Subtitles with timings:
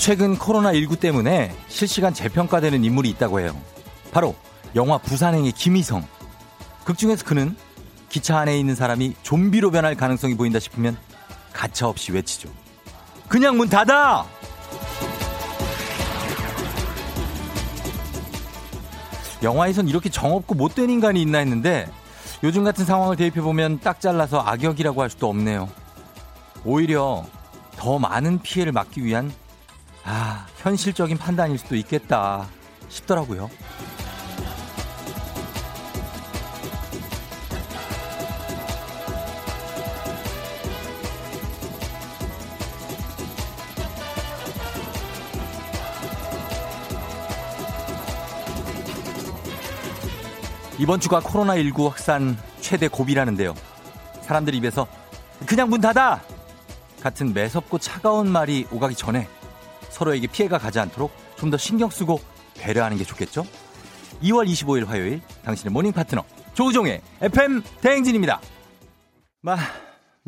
[0.00, 3.54] 최근 코로나19 때문에 실시간 재평가되는 인물이 있다고 해요.
[4.12, 4.34] 바로
[4.74, 6.08] 영화 부산행의 김희성.
[6.84, 7.54] 극 중에서 그는
[8.08, 10.96] 기차 안에 있는 사람이 좀비로 변할 가능성이 보인다 싶으면
[11.52, 12.48] 가차없이 외치죠.
[13.28, 14.24] 그냥 문 닫아!
[19.42, 21.86] 영화에선 이렇게 정없고 못된 인간이 있나 했는데
[22.42, 25.68] 요즘 같은 상황을 대입해보면 딱 잘라서 악역이라고 할 수도 없네요.
[26.64, 27.26] 오히려
[27.76, 29.30] 더 많은 피해를 막기 위한
[30.04, 32.48] 아, 현실적인 판단일 수도 있겠다
[32.88, 33.50] 싶더라고요.
[50.80, 53.54] 이번 주가 코로나19 확산 최대 고비라는데요.
[54.22, 54.86] 사람들 입에서
[55.44, 56.22] 그냥 문 닫아!
[57.02, 59.28] 같은 매섭고 차가운 말이 오가기 전에
[59.90, 62.20] 서로에게 피해가 가지 않도록 좀 더 신경 쓰고
[62.58, 63.44] 배려하는 게 좋겠죠?
[64.22, 66.24] 2월 25일 화요일 당신의 morning 파트너
[66.54, 68.40] 조우종의 FM 대행진입니다.
[69.42, 69.56] 마,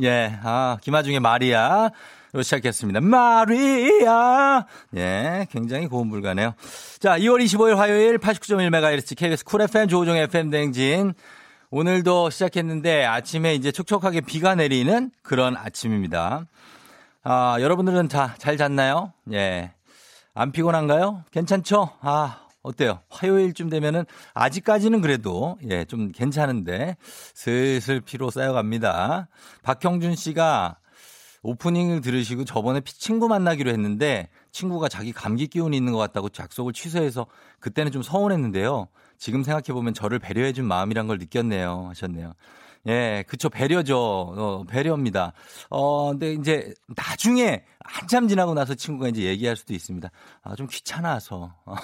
[0.03, 1.91] 예, 아, 김아중의 마리아.
[2.35, 3.03] 로 시작했습니다.
[3.03, 4.65] 마리아.
[4.97, 6.55] 예, 굉장히 고음 불가네요.
[6.99, 11.13] 자, 2월 25일 화요일 89.1MHz KBS 쿨 FM 조우종의 FM 대행진.
[11.71, 16.47] 오늘도 시작했는데 아침에 이제 촉촉하게 비가 내리는 그런 아침입니다.
[17.23, 19.13] 아, 여러분들은 다 잘 잤나요?
[19.33, 19.73] 예.
[20.35, 21.25] 안 피곤한가요?
[21.31, 21.91] 괜찮죠?
[22.01, 23.01] 아, 어때요?
[23.11, 26.97] 화요일쯤 되면은 아직까지는 그래도 예, 좀 괜찮은데
[27.35, 29.29] 슬슬 피로 쌓여갑니다.
[29.63, 30.77] 박형준 씨가
[31.45, 37.27] 오프닝을 들으시고 저번에 친구 만나기로 했는데 친구가 자기 감기 기운이 있는 것 같다고 약속을 취소해서
[37.59, 38.89] 그때는 좀 서운했는데요.
[39.19, 41.87] 지금 생각해보면 저를 배려해준 마음이란 걸 느꼈네요.
[41.91, 42.33] 하셨네요.
[42.89, 43.49] 예, 그쵸.
[43.49, 43.97] 배려죠.
[43.97, 45.33] 어, 배려입니다.
[45.71, 50.11] 어, 근데 이제 나중에 한참 지나고 나서 친구가 이제 얘기할 수도 있습니다.
[50.43, 51.55] 아, 좀 귀찮아서.
[51.65, 51.75] 어,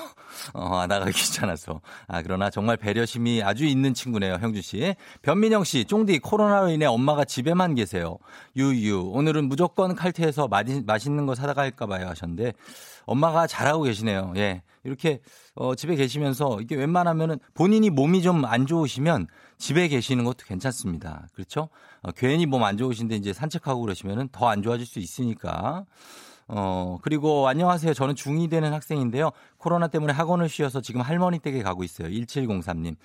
[0.54, 1.80] 어 나가기 귀찮아서.
[2.08, 4.38] 아, 그러나 정말 배려심이 아주 있는 친구네요.
[4.40, 4.96] 형준 씨.
[5.22, 8.18] 변민영 씨, 쫑디 코로나로 인해 엄마가 집에만 계세요.
[8.56, 9.10] 유유.
[9.12, 12.54] 오늘은 무조건 칼퇴해서 마디, 맛있는 거 사다 갈까 봐요 하셨는데
[13.08, 14.32] 엄마가 잘하고 계시네요.
[14.36, 14.62] 예.
[14.84, 15.20] 이렇게
[15.54, 19.26] 어, 집에 계시면서 이게 웬만하면은 본인이 몸이 좀 안 좋으시면
[19.58, 21.26] 집에 계시는 것도 괜찮습니다.
[21.34, 21.68] 그렇죠?
[22.02, 25.84] 어, 괜히 몸 안 좋으신데 이제 산책하고 그러시면은 더 안 좋아질 수 있으니까.
[26.46, 27.92] 어, 그리고 안녕하세요.
[27.92, 29.30] 저는 중2 되는 학생인데요.
[29.58, 32.08] 코로나 때문에 학원을 쉬어서 지금 할머니 댁에 가고 있어요.
[32.08, 32.96] 1703님.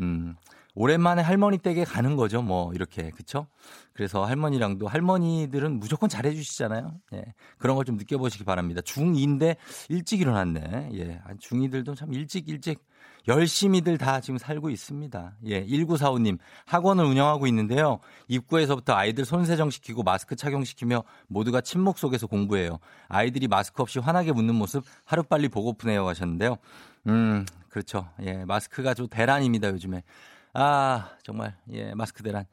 [0.00, 0.34] 음,
[0.80, 2.40] 오랜만에 할머니 댁에 가는 거죠.
[2.40, 3.48] 뭐 이렇게 그쵸?
[3.94, 6.94] 그래서 할머니랑도 할머니들은 무조건 잘해주시잖아요.
[7.14, 7.24] 예,
[7.58, 8.80] 그런 걸 좀 느껴보시기 바랍니다.
[8.82, 9.56] 중2인데
[9.88, 10.90] 일찍 일어났네.
[10.92, 12.84] 예, 중2들도 참 일찍 일찍
[13.26, 15.32] 열심히들 다 지금 살고 있습니다.
[15.46, 17.98] 예, 1945님 학원을 운영하고 있는데요.
[18.28, 22.78] 입구에서부터 아이들 손세정 시키고 마스크 착용시키며 모두가 침묵 속에서 공부해요.
[23.08, 26.56] 아이들이 마스크 없이 환하게 웃는 모습 하루빨리 보고프네요 하셨는데요.
[27.08, 28.08] 음, 그렇죠.
[28.22, 30.04] 예, 마스크가 좀 대란입니다 요즘에.
[30.60, 32.44] 아, 정말, 예, 마스크 대란.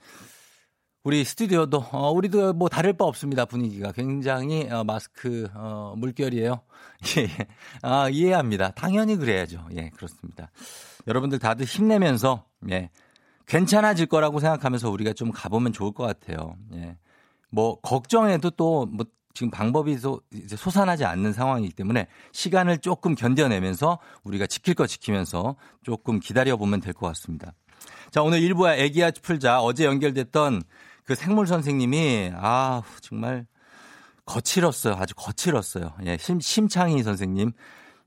[1.03, 3.45] 우리 스튜디오도, 어, 우리도 뭐 다를 바 없습니다.
[3.45, 3.91] 분위기가.
[3.93, 6.61] 굉장히, 어, 마스크, 어, 물결이에요.
[7.17, 7.47] 예, 예.
[7.81, 8.71] 아, 이해합니다.
[8.71, 9.67] 당연히 그래야죠.
[9.75, 10.51] 예, 그렇습니다.
[11.07, 12.91] 여러분들 다들 힘내면서, 예,
[13.47, 16.55] 괜찮아질 거라고 생각하면서 우리가 좀 가보면 좋을 것 같아요.
[16.75, 16.97] 예.
[17.49, 23.97] 뭐, 걱정해도 또, 뭐, 지금 방법이 소, 이제 솟아나지 않는 상황이기 때문에 시간을 조금 견뎌내면서
[24.23, 27.53] 우리가 지킬 거 지키면서 조금 기다려보면 될 것 같습니다.
[28.12, 30.63] 자, 오늘 일부와 애기야 풀자 어제 연결됐던
[31.06, 33.46] 그 생물 선생님이 아, 정말
[34.25, 34.96] 거칠었어요.
[34.96, 35.94] 아주 거칠었어요.
[36.06, 37.51] 예, 심, 심창희 선생님.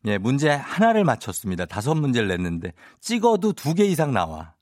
[0.06, 1.66] 예, 문제 하나를 맞췄습니다.
[1.66, 4.54] 다섯 문제를 냈는데 찍어도 두 개 이상 나와.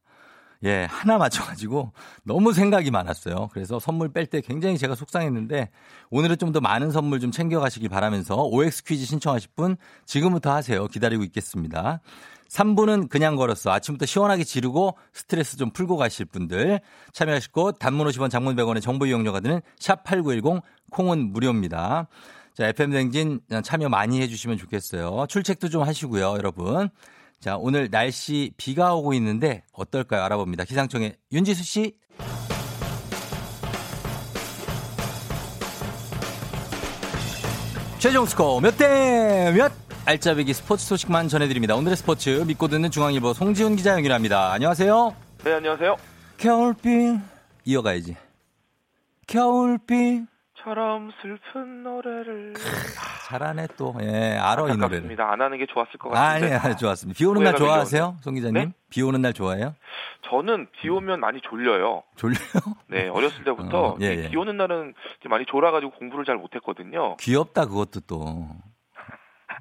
[0.64, 1.92] 예, 하나 맞춰가지고
[2.24, 3.48] 너무 생각이 많았어요.
[3.52, 5.70] 그래서 선물 뺄 때 굉장히 제가 속상했는데
[6.10, 9.76] 오늘은 좀 더 많은 선물 좀 챙겨가시길 바라면서 OX 퀴즈 신청하실 분
[10.06, 10.86] 지금부터 하세요.
[10.88, 12.00] 기다리고 있겠습니다.
[12.48, 13.70] 3부는 그냥 걸었어.
[13.72, 16.80] 아침부터 시원하게 지르고 스트레스 좀 풀고 가실 분들
[17.12, 22.08] 참여하실 곳 단문 50원 장문 100원의 정보 이용료가 드는 샵8910 콩은 무료입니다.
[22.54, 25.26] 자, FM 댕진 참여 많이 해 주시면 좋겠어요.
[25.28, 26.88] 출첵도 좀 하시고요, 여러분.
[27.38, 30.22] 자, 오늘 날씨 비가 오고 있는데 어떨까요?
[30.24, 30.64] 알아봅니다.
[30.64, 31.94] 기상청의 윤지수 씨.
[37.98, 39.72] 최종 스코어 몇 대 몇?
[40.06, 41.74] 알짜배기 스포츠 소식만 전해드립니다.
[41.74, 44.52] 오늘의 스포츠 믿고 듣는 중앙일보 송지훈 기자 연결합니다.
[44.52, 45.16] 안녕하세요.
[45.44, 45.96] 네, 안녕하세요.
[46.38, 47.18] 겨울비
[47.64, 48.16] 이어가야지.
[49.26, 50.22] 겨울비
[50.62, 52.54] 처럼 슬픈 노래를
[53.28, 53.96] 잘하네 또.
[54.00, 55.20] 예, 알아 이 노래를.
[55.20, 56.54] 안 하는 게 좋았을 것 같은데.
[56.54, 57.18] 아니, 아니 좋았습니다.
[57.18, 58.54] 비 오는 날 좋아하세요, 송 기자님?
[58.54, 58.72] 네?
[58.90, 59.74] 비 오는 날 좋아해요?
[60.30, 62.04] 저는 비 오면 많이 졸려요.
[62.14, 62.38] 졸려요?
[62.86, 64.30] 네, 어렸을 때부터 어, 예, 예.
[64.30, 64.94] 비 오는 날은
[65.28, 67.16] 많이 졸아가지고 공부를 잘 못했거든요.
[67.16, 68.48] 귀엽다 그것도 또.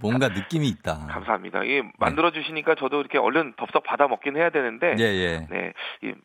[0.01, 1.07] 뭔가 느낌이 있다.
[1.09, 1.63] 감사합니다.
[1.63, 5.47] 이게 만들어 주시니까 저도 이렇게 얼른 덥석 받아 먹긴 해야 되는데 예, 예.
[5.49, 5.73] 네.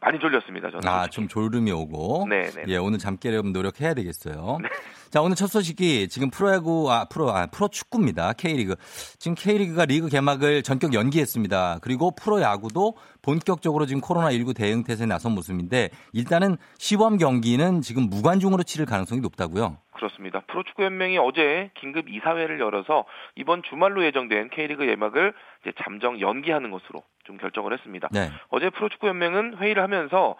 [0.01, 0.89] 많이 졸렸습니다, 저는.
[0.89, 2.27] 아, 좀 졸음이 오고.
[2.29, 2.65] 네, 네.
[2.69, 4.59] 예, 오늘 잠 깨려면 노력해야 되겠어요.
[4.63, 4.69] 네.
[5.11, 8.33] 자, 오늘 첫 소식이 지금 프로야구, 아, 프로, 아, 프로 축구입니다.
[8.35, 8.77] K리그.
[9.19, 11.79] 지금 K리그가 리그 개막을 전격 연기했습니다.
[11.83, 18.87] 그리고 프로야구도 본격적으로 지금 코로나19 대응 태세에 나선 모습인데 일단은 시범 경기는 지금 무관중으로 치를
[18.87, 19.79] 가능성이 높다고요?
[20.01, 20.41] 그렇습니다.
[20.47, 23.05] 프로축구연맹이 어제 긴급 이사회를 열어서
[23.35, 28.09] 이번 주말로 예정된 K리그 예막을 이제 잠정 연기하는 것으로 좀 결정을 했습니다.
[28.11, 28.31] 네.
[28.49, 30.37] 어제 프로축구연맹은 회의를 하면서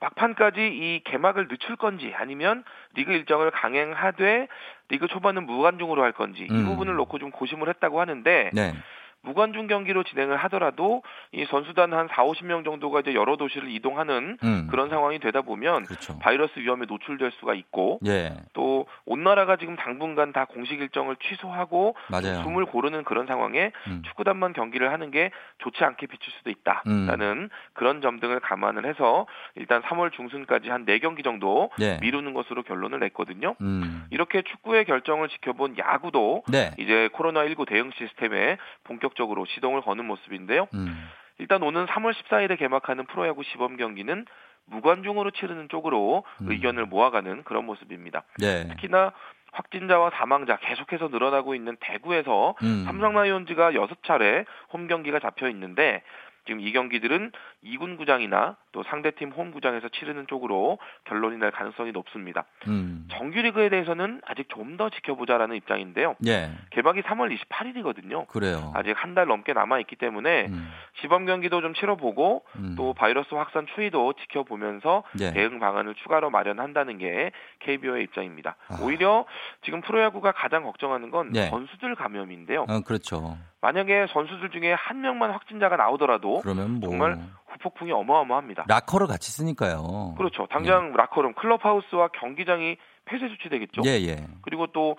[0.00, 2.64] 막판까지 이 개막을 늦출 건지 아니면
[2.94, 4.48] 리그 일정을 강행하되
[4.88, 6.56] 리그 초반은 무관중으로 할 건지 음.
[6.56, 8.74] 이 부분을 놓고 좀 고심을 했다고 하는데 네.
[9.24, 14.68] 무관중 경기로 진행을 하더라도 이 선수단 한 4, 50명 정도가 이제 여러 도시를 이동하는 음.
[14.70, 16.18] 그런 상황이 되다 보면 그렇죠.
[16.18, 18.34] 바이러스 위험에 노출될 수가 있고 예.
[18.52, 21.96] 또온 나라가 지금 당분간 다 공식 일정을 취소하고
[22.42, 24.02] 숨을 고르는 그런 상황에 음.
[24.06, 27.48] 축구단만 경기를 하는 게 좋지 않게 비칠 수도 있다라는 음.
[27.72, 31.98] 그런 점 등을 감안을 해서 일단 3월 중순까지 한 4경기 정도 예.
[32.00, 33.56] 미루는 것으로 결론을 냈거든요.
[33.60, 34.04] 음.
[34.10, 36.72] 이렇게 축구의 결정을 지켜본 야구도 네.
[36.78, 40.68] 이제 코로나19 대응 시스템에 본격 본격적으로 시동을 거는 모습인데요.
[40.74, 41.08] 음.
[41.38, 44.26] 일단 오는 3월 14일에 개막하는 프로야구 시범 경기는
[44.66, 46.50] 무관중으로 치르는 쪽으로 음.
[46.50, 48.24] 의견을 모아가는 그런 모습입니다.
[48.38, 48.68] 네.
[48.68, 49.12] 특히나
[49.52, 52.84] 확진자와 사망자 계속해서 늘어나고 있는 대구에서 음.
[52.86, 56.02] 삼성 라이온즈가 6차례 홈 경기가 잡혀 있는데
[56.46, 57.32] 지금 이 경기들은
[57.64, 62.44] 2군 구장이나 또 상대팀 홈 구장에서 치르는 쪽으로 결론이 날 가능성이 높습니다.
[62.66, 63.06] 음.
[63.10, 66.16] 정규리그에 대해서는 아직 좀 더 지켜보자라는 입장인데요.
[66.26, 66.50] 예.
[66.70, 68.26] 개막이 3월 28일이거든요.
[68.26, 68.72] 그래요.
[68.74, 70.68] 아직 한 달 넘게 남아 있기 때문에 음.
[71.00, 72.74] 시범 경기도 좀 치러보고 음.
[72.76, 75.32] 또 바이러스 확산 추이도 지켜보면서 예.
[75.32, 77.30] 대응 방안을 추가로 마련한다는 게
[77.60, 78.56] KBO의 입장입니다.
[78.68, 78.78] 아.
[78.82, 79.24] 오히려
[79.62, 81.46] 지금 프로야구가 가장 걱정하는 건 예.
[81.46, 82.66] 선수들 감염인데요.
[82.68, 83.38] 아, 그렇죠.
[83.64, 86.90] 만약에 선수들 중에 한 명만 확진자가 나오더라도 그러면 뭐...
[86.90, 88.66] 정말 후폭풍이 어마어마합니다.
[88.68, 90.14] 라커를 같이 쓰니까요.
[90.18, 90.46] 그렇죠.
[90.50, 90.96] 당장 예.
[90.96, 92.76] 라커룸, 클럽하우스와 경기장이
[93.06, 93.82] 폐쇄 조치되겠죠.
[93.86, 94.26] 예, 예.
[94.42, 94.96] 그리고 또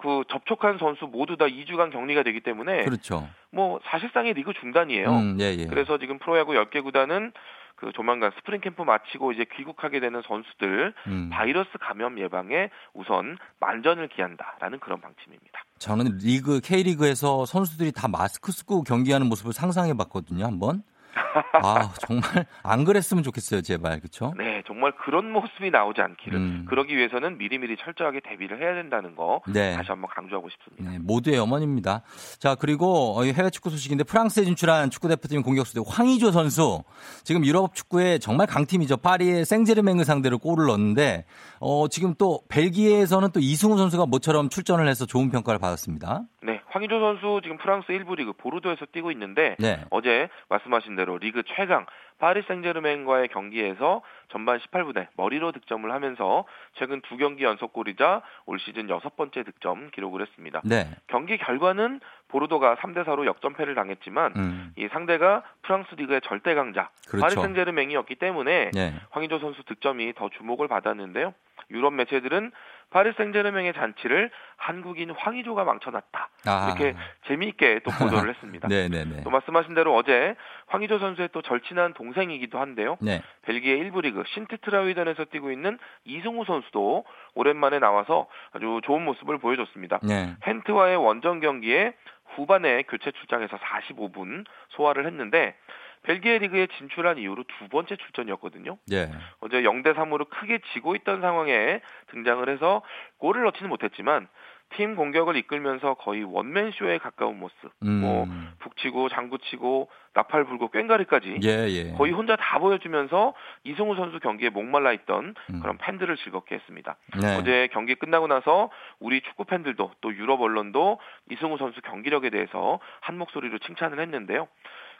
[0.00, 3.28] 그 접촉한 선수 모두 다 2주간 격리가 되기 때문에 그렇죠.
[3.50, 5.08] 뭐 사실상의 리그 중단이에요.
[5.10, 5.66] 음, 예, 예.
[5.66, 7.32] 그래서 지금 프로야구 10개 구단은
[7.80, 11.30] 그 조만간 스프링 캠프 마치고 이제 귀국하게 되는 선수들 음.
[11.32, 15.64] 바이러스 감염 예방에 우선 만전을 기한다라는 그런 방침입니다.
[15.78, 20.82] 저는 리그 K리그에서 선수들이 다 마스크 쓰고 경기하는 모습을 상상해 봤거든요, 한번.
[21.62, 24.32] 아 정말 안 그랬으면 좋겠어요 제발 그렇죠?
[24.36, 26.66] 네 정말 그런 모습이 나오지 않기를 음.
[26.68, 29.74] 그러기 위해서는 미리미리 철저하게 대비를 해야 된다는 거 네.
[29.74, 30.90] 다시 한번 강조하고 싶습니다.
[30.90, 32.02] 네, 모두의 마음입니다.
[32.38, 36.82] 자 그리고 해외 축구 소식인데 프랑스에 진출한 축구 대표팀 공격수 황의조 선수
[37.24, 41.24] 지금 유럽 축구의 정말 강팀이죠 파리의 생제르맹을 상대로 골을 넣었는데
[41.60, 46.22] 어, 지금 또 벨기에에서는 또 이승우 선수가 모처럼 출전을 해서 좋은 평가를 받았습니다.
[46.42, 49.84] 네 황의조 선수 지금 프랑스 1부 리그 보르도에서 뛰고 있는데 네.
[49.90, 51.86] 어제 말씀하신 대로 리그 최강
[52.18, 59.16] 파리 생제르맹과의 경기에서 전반 18분에 머리로 득점을 하면서 최근 두 경기 연속골이자 올 시즌 여섯
[59.16, 60.60] 번째 득점 기록을 했습니다.
[60.64, 60.90] 네.
[61.06, 64.72] 경기 결과는 보르도가 3대 4로 역전패를 당했지만 음.
[64.76, 67.22] 이 상대가 프랑스 리그의 절대 강자 그렇죠.
[67.22, 68.94] 파리 생제르맹이었기 때문에 네.
[69.08, 71.32] 황의조 선수 득점이 더 주목을 받았는데요.
[71.70, 72.52] 유럽 매체들은
[72.90, 76.28] 파리 생제르맹의 잔치를 한국인 황의조가 망쳐놨다.
[76.46, 76.66] 아.
[76.66, 76.96] 이렇게
[77.28, 78.68] 재미있게 또 보도를 했습니다.
[78.68, 79.22] 네네네.
[79.22, 80.34] 또 말씀하신 대로 어제
[80.66, 82.98] 황의조 선수의 또 절친한 동생이기도 한데요.
[83.00, 83.22] 네.
[83.42, 87.04] 벨기에 1부 리그 신트트라위전에서 뛰고 있는 이승우 선수도
[87.34, 90.00] 오랜만에 나와서 아주 좋은 모습을 보여줬습니다.
[90.02, 90.34] 네.
[90.46, 91.94] 헨트와의 원정 경기에
[92.34, 95.56] 후반에 교체 출장해서 45분 소화를 했는데
[96.02, 98.78] 벨기에 리그에 진출한 이후로 두 번째 출전이었거든요.
[98.92, 99.10] 예.
[99.40, 101.80] 어제 0대 3으로 크게 지고 있던 상황에
[102.10, 102.82] 등장을 해서
[103.18, 104.28] 골을 넣지는 못했지만
[104.76, 107.56] 팀 공격을 이끌면서 거의 원맨 쇼에 가까운 모습.
[107.82, 108.00] 음.
[108.00, 108.26] 뭐
[108.60, 111.92] 북치고 장구치고 나팔 불고 꽹가리까지 예, 예.
[111.92, 115.60] 거의 혼자 다 보여주면서 이승우 선수 경기에 목말라 있던 음.
[115.60, 116.96] 그런 팬들을 즐겁게 했습니다.
[117.20, 117.36] 네.
[117.36, 123.18] 어제 경기 끝나고 나서 우리 축구 팬들도 또 유럽 언론도 이승우 선수 경기력에 대해서 한
[123.18, 124.46] 목소리로 칭찬을 했는데요.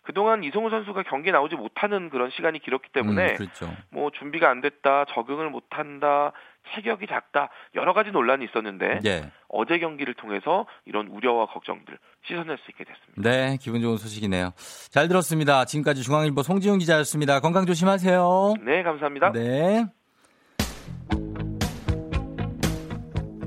[0.03, 3.71] 그동안 이성우 선수가 경기에 나오지 못하는 그런 시간이 길었기 때문에 음, 그렇죠.
[3.91, 6.33] 뭐 준비가 안 됐다, 적응을 못 한다,
[6.75, 9.31] 체격이 작다 여러 가지 논란이 있었는데 예.
[9.49, 13.31] 어제 경기를 통해서 이런 우려와 걱정들 씻어낼 수 있게 됐습니다.
[13.31, 14.53] 네, 기분 좋은 소식이네요.
[14.91, 15.65] 잘 들었습니다.
[15.65, 17.41] 지금까지 중앙일보 송지훈 기자였습니다.
[17.41, 18.55] 건강 조심하세요.
[18.65, 19.33] 네, 감사합니다.
[19.33, 19.87] 네.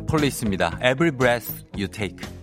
[0.09, 0.77] 폴리스입니다.
[0.83, 2.42] Every breath you take.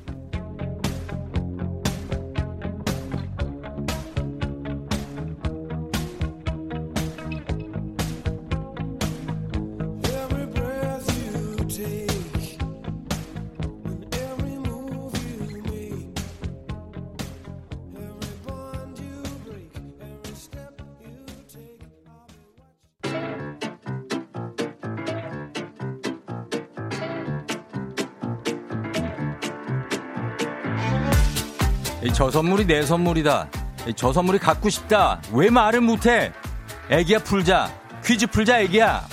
[32.30, 33.48] 저 선물이 내 선물이다.
[33.96, 35.20] 저 선물이 갖고 싶다.
[35.32, 36.32] 왜 말을 못해?
[36.88, 37.68] 애기야 풀자.
[38.04, 39.04] 퀴즈 풀자 애기야.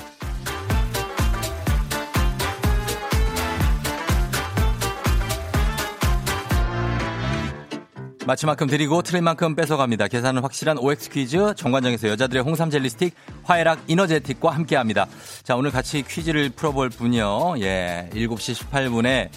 [8.27, 10.09] 마치 만큼 드리고 틀린 만큼 뺏어갑니다.
[10.09, 15.07] 계산은 확실한 OX 퀴즈 정관장에서 여자들의 홍삼 젤리 스틱 화해락 이너제틱과 함께합니다.
[15.41, 17.55] 자 오늘 같이 퀴즈를 풀어볼 분이요.
[17.61, 19.29] 예 7시 18분에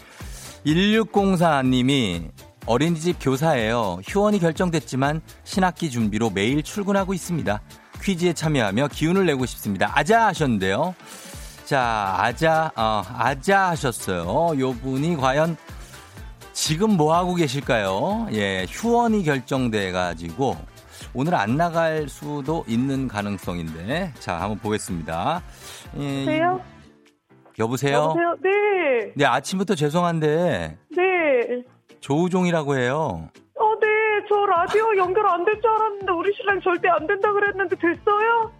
[0.67, 2.29] 1604님이
[2.67, 4.01] 어린이집 교사예요.
[4.07, 7.61] 휴원이 결정됐지만 신학기 준비로 매일 출근하고 있습니다.
[8.03, 9.91] 퀴즈에 참여하며 기운을 내고 싶습니다.
[9.95, 10.95] 아자 하셨는데요.
[11.65, 14.59] 자, 아자, 어, 아자 하셨어요.
[14.59, 15.57] 요 분이 과연
[16.53, 18.27] 지금 뭐 하고 계실까요?
[18.33, 20.57] 예, 휴원이 결정돼 가지고
[21.15, 25.43] 오늘 안 나갈 수도 있는 가능성인데 자, 한번 보겠습니다.
[25.99, 26.61] 예, 여보세요?
[27.59, 27.97] 여보세요?
[27.99, 28.37] 여보세요?
[28.43, 29.13] 네.
[29.17, 30.79] 네, 아침부터 죄송한데.
[32.01, 32.07] 네.
[32.07, 33.29] 조우종이라고 해요.
[33.59, 33.87] 어, 네.
[34.29, 38.51] 저 라디오 연결 안 될 줄 알았는데 우리 신랑 절대 안 된다 그랬는데 됐어요?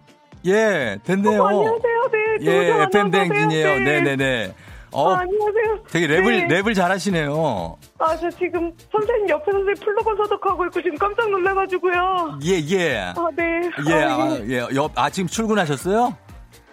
[0.45, 1.41] 예, 됐네요.
[1.41, 2.09] 어, 안녕하세요.
[2.11, 2.45] 네.
[2.45, 3.67] 예, FM 댕진이에요.
[3.79, 4.15] 네, 네, 네.
[4.15, 4.55] 네.
[4.93, 5.83] 어, 아, 안녕하세요.
[5.89, 6.61] 되게 랩을, 네.
[6.61, 7.77] 랩을 잘하시네요.
[7.99, 12.39] 아, 저 지금 선생님 옆에 선생님 플로건 소독하고 있고 지금 깜짝 놀라가지고요.
[12.43, 12.97] 예, 예.
[13.15, 13.61] 아, 네.
[13.87, 14.03] 예, 아, 예.
[14.03, 14.75] 아, 예.
[14.75, 16.13] 옆, 아, 지금 출근하셨어요?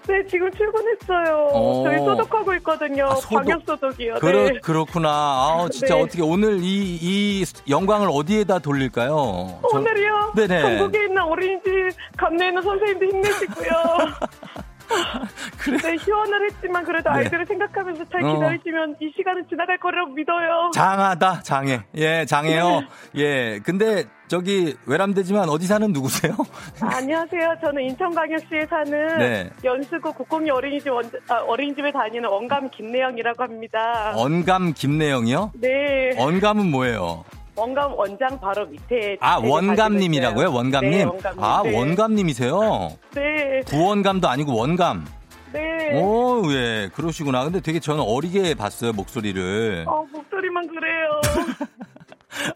[0.09, 1.51] 네, 지금 출근했어요.
[1.53, 1.83] 오.
[1.83, 1.85] 어.
[1.85, 3.05] 저희 소독하고 있거든요.
[3.11, 3.45] 아, 소독.
[3.45, 4.15] 방역 소독이요.
[4.15, 4.59] 그렇, 네.
[4.61, 5.09] 그렇구나.
[5.11, 6.03] 아, 진짜 네.
[6.03, 9.61] 어떻게 오늘 이, 이 영광을 어디에다 돌릴까요?
[9.71, 10.33] 오늘이요?
[10.35, 10.63] 네네.
[10.63, 11.71] 전국에 있는 어린이집
[12.17, 13.69] 감내 있는 선생님들 힘내시고요.
[15.59, 15.79] 그래.
[15.79, 17.19] 네, 휴원을 했지만 그래도 네.
[17.19, 18.35] 아이들을 생각하면서 잘 어.
[18.35, 18.95] 기다리시면 어.
[19.01, 20.71] 이 시간은 지나갈 거라고 믿어요.
[20.75, 21.83] 장하다, 장해.
[21.97, 22.81] 예, 장해요.
[22.81, 22.87] 네.
[23.17, 26.35] 예, 근데 저기 외람되지만 어디 사는 누구세요?
[26.81, 27.57] 아, 안녕하세요.
[27.63, 29.51] 저는 인천광역시에 사는 네.
[29.65, 34.13] 연수구 국공리 어린이집 원, 아, 어린이집에 다니는 원감 김내영이라고 합니다.
[34.17, 35.53] 원감 김내영이요?
[35.55, 36.11] 네.
[36.19, 37.25] 원감은 뭐예요?
[37.59, 40.53] 원감 원장 바로 밑에 아 원감님이라고요?
[40.53, 40.91] 원감님?
[40.91, 41.45] 네, 원감님.
[41.45, 41.77] 아 네.
[41.77, 42.91] 원감님이세요?
[43.15, 43.61] 네.
[43.67, 45.07] 구원감도 아니고 원감.
[45.53, 46.01] 네.
[46.01, 47.43] 오, 예, 그러시구나.
[47.45, 49.85] 근데 되게 저는 어리게 봤어요, 목소리를.
[49.89, 51.21] 어, 목소리만 그래요.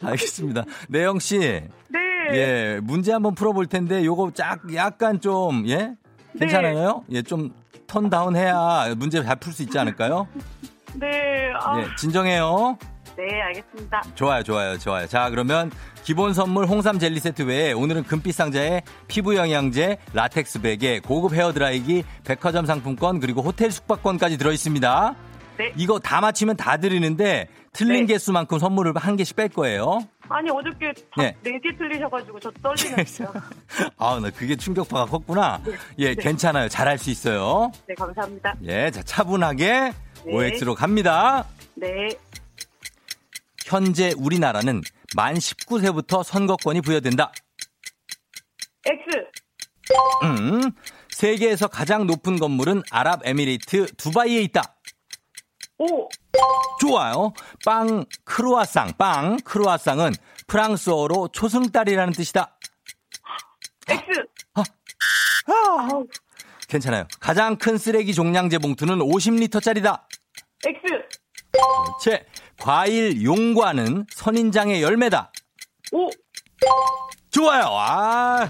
[0.04, 0.64] 알겠습니다.
[0.88, 1.38] 내영 씨.
[1.38, 1.98] 네.
[2.32, 5.94] 예, 문제 한번 풀어볼 텐데, 요거 짝, 약간 좀, 예?
[6.38, 7.02] 괜찮아요?
[7.08, 7.18] 네.
[7.18, 7.50] 예, 좀
[7.86, 10.26] tone down 해야 문제 잘 풀 수 있지 않을까요?
[10.94, 11.50] 네.
[11.60, 11.78] 아.
[11.78, 12.78] 예, 진정해요.
[13.16, 14.02] 네, 알겠습니다.
[14.14, 15.06] 좋아요, 좋아요, 좋아요.
[15.06, 15.70] 자, 그러면
[16.02, 21.52] 기본 선물 홍삼 젤리 세트 외에 오늘은 금빛 상자에 피부 영양제, 라텍스 베개, 고급 헤어
[21.52, 25.14] 드라이기, 백화점 상품권 그리고 호텔 숙박권까지 들어 있습니다.
[25.58, 25.72] 네.
[25.76, 28.14] 이거 다 맞히면 다 드리는데 틀린 네.
[28.14, 30.00] 개수만큼 선물을 한 개씩 뺄 거예요.
[30.28, 31.36] 아니 어저께 네.
[31.44, 33.32] 4개 틀리셔가지고 저 떨리네요.
[33.98, 35.60] 아, 나 그게 충격파가 컸구나.
[35.64, 35.72] 네.
[35.98, 36.22] 예, 네.
[36.22, 36.68] 괜찮아요.
[36.68, 37.70] 잘할 수 있어요.
[37.86, 38.54] 네, 감사합니다.
[38.64, 39.92] 예, 자 차분하게
[40.24, 40.32] 네.
[40.32, 41.44] OX로 갑니다.
[41.74, 42.08] 네.
[43.72, 44.82] 현재 우리나라는
[45.16, 47.32] 만 19세부터 선거권이 부여된다.
[48.84, 49.00] X.
[50.24, 50.70] 음,
[51.08, 54.76] 세계에서 가장 높은 건물은 아랍에미리트 두바이에 있다.
[55.78, 56.06] 오.
[56.80, 57.32] 좋아요.
[57.64, 60.12] 빵 크루아상, 빵 크루아상은
[60.48, 62.58] 프랑스어로 초승달이라는 뜻이다.
[63.88, 64.04] X.
[64.52, 64.62] 아.
[65.46, 65.88] 아.
[66.68, 67.06] 괜찮아요.
[67.20, 70.02] 가장 큰 쓰레기 종량제 봉투는 50리터짜리다.
[70.66, 70.78] X.
[72.02, 72.26] 제
[72.62, 75.32] 과일 용과는 선인장의 열매다.
[75.90, 76.08] 오.
[77.30, 77.64] 좋아요.
[77.64, 78.48] 아.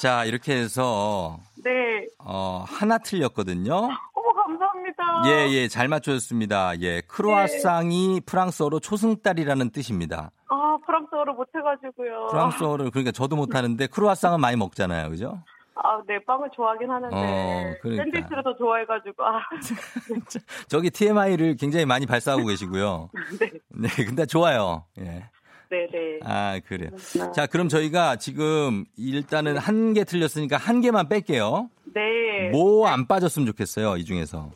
[0.00, 1.70] 자, 이렇게 해서 네.
[2.18, 3.74] 어, 하나 틀렸거든요.
[3.74, 5.22] 어머, 감사합니다.
[5.26, 6.80] 예, 예, 잘 맞춰줬습니다.
[6.80, 8.20] 예, 크로아상이 네.
[8.24, 10.30] 프랑스어로 초승달이라는 뜻입니다.
[10.48, 12.28] 아, 프랑스어를 못해가지고요.
[12.30, 15.10] 프랑스어를, 그러니까 저도 못하는데 크로아상은 많이 먹잖아요.
[15.10, 15.42] 그죠?
[15.76, 17.16] 아, 네, 빵을 좋아하긴 하는데.
[17.16, 18.04] 어, 그러니까.
[18.04, 19.40] 샌드위치를 더 좋아해가지고, 아.
[20.68, 23.10] 저기 TMI를 굉장히 많이 발사하고 계시고요.
[23.40, 23.50] 네.
[23.70, 24.84] 네, 근데 좋아요.
[25.00, 25.24] 예.
[25.70, 26.20] 네네.
[26.22, 26.90] 아, 그래요.
[26.90, 27.32] 그렇구나.
[27.32, 31.68] 자, 그럼 저희가 지금 일단은 한 개 틀렸으니까 한 개만 뺄게요.
[31.94, 32.50] 네.
[32.52, 34.50] 뭐 안 빠졌으면 좋겠어요, 이 중에서.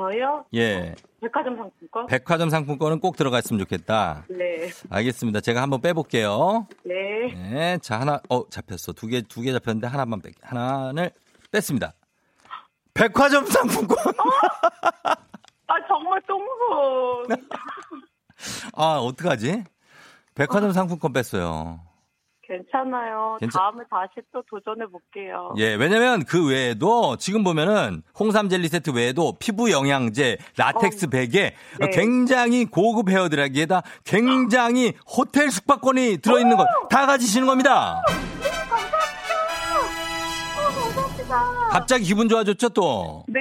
[0.00, 0.44] 저요?
[0.54, 0.94] 예.
[1.20, 2.06] 백화점 상품권?
[2.06, 4.24] 백화점 상품권은 꼭 들어갔으면 좋겠다.
[4.30, 4.70] 네.
[4.88, 5.40] 알겠습니다.
[5.40, 6.66] 제가 한번 빼볼게요.
[6.84, 6.94] 네.
[7.34, 7.78] 네.
[7.82, 8.92] 자, 하나, 어, 잡혔어.
[8.94, 10.38] 두 개, 두 개 잡혔는데 하나만 뺄게.
[10.42, 11.10] 하나를
[11.52, 11.92] 뺐습니다.
[12.94, 13.98] 백화점 상품권!
[13.98, 14.12] 어?
[15.66, 17.36] 아, 정말 똥손.
[18.74, 19.64] 아, 어떡하지?
[20.34, 21.80] 백화점 상품권 뺐어요.
[22.50, 23.36] 괜찮아요.
[23.38, 23.60] 괜찮...
[23.60, 25.54] 다음에 다시 또 도전해 볼게요.
[25.56, 31.54] 예, 왜냐면 그 외에도 지금 보면은 홍삼 젤리 세트 외에도 피부 영양제, 라텍스 어, 베개,
[31.78, 31.90] 네.
[31.90, 38.02] 굉장히 고급 헤어드라기에다 굉장히 호텔 숙박권이 들어있는 것다 가지시는 겁니다.
[41.70, 43.24] 갑자기 기분 좋아졌죠 또?
[43.28, 43.40] 네,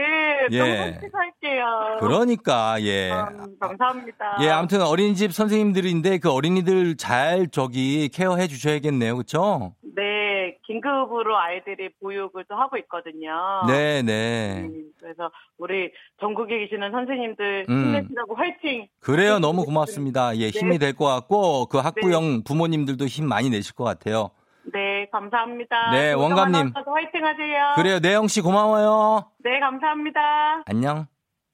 [0.51, 0.59] 예.
[0.59, 1.97] 너무 할게요.
[1.99, 3.11] 그러니까 예.
[3.11, 4.37] 음, 감사합니다.
[4.41, 9.73] 예, 아무튼 어린이집 선생님들인데 그 어린이들 잘 저기 케어해 주셔야겠네요, 그렇죠?
[9.95, 13.31] 네, 긴급으로 아이들이 보육을 또 하고 있거든요.
[13.67, 14.61] 네, 네.
[14.61, 17.85] 음, 그래서 우리 전국에 계시는 선생님들 음.
[17.85, 18.87] 힘내시라고 화이팅.
[18.99, 20.37] 그래요, 너무 고맙습니다.
[20.37, 20.87] 예, 힘이 네.
[20.87, 22.43] 될것 같고 그 학부형 네.
[22.45, 24.31] 부모님들도 힘 많이 내실 것 같아요.
[24.63, 25.91] 네, 감사합니다.
[25.91, 26.73] 네, 원감님.
[26.75, 27.73] 화이팅 하세요.
[27.75, 29.31] 그래요, 내영 씨 고마워요.
[29.43, 30.63] 네, 감사합니다.
[30.65, 31.07] 안녕.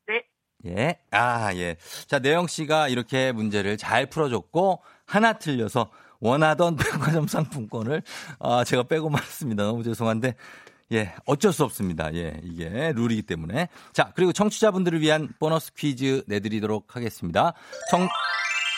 [0.07, 0.23] 네.
[0.65, 0.99] 예.
[1.11, 1.77] 아, 예.
[2.07, 6.75] 자, 내영 씨가 이렇게 문제를 잘 풀어줬고, 하나 틀려서 원하던
[7.21, 8.01] 백화점 상품권을,
[8.39, 9.63] 아, 제가 빼고 말았습니다.
[9.63, 10.35] 너무 죄송한데,
[10.91, 12.13] 예, 어쩔 수 없습니다.
[12.13, 13.69] 예, 이게 룰이기 때문에.
[13.91, 17.53] 자, 그리고 청취자분들을 위한 보너스 퀴즈 내드리도록 하겠습니다.
[17.89, 18.07] 청,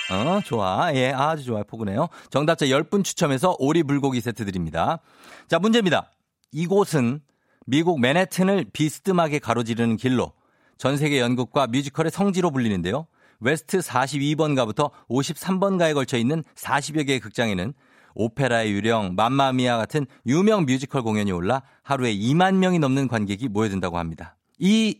[0.09, 0.93] 어, 좋아.
[0.95, 1.63] 예, 아주 좋아요.
[1.65, 2.07] 포근해요.
[2.29, 4.99] 정답자 10분 추첨해서 오리 불고기 세트 드립니다.
[5.47, 6.11] 자, 문제입니다.
[6.51, 7.21] 이곳은
[7.65, 10.31] 미국 맨해튼을 비스듬하게 가로지르는 길로
[10.77, 13.07] 전 세계 연극과 뮤지컬의 성지로 불리는데요.
[13.39, 17.73] 웨스트 42번가부터 53번가에 걸쳐 있는 40여 개의 극장에는
[18.15, 24.37] 오페라의 유령, 맘마미아 같은 유명 뮤지컬 공연이 올라 하루에 2만 명이 넘는 관객이 모여든다고 합니다.
[24.59, 24.99] 이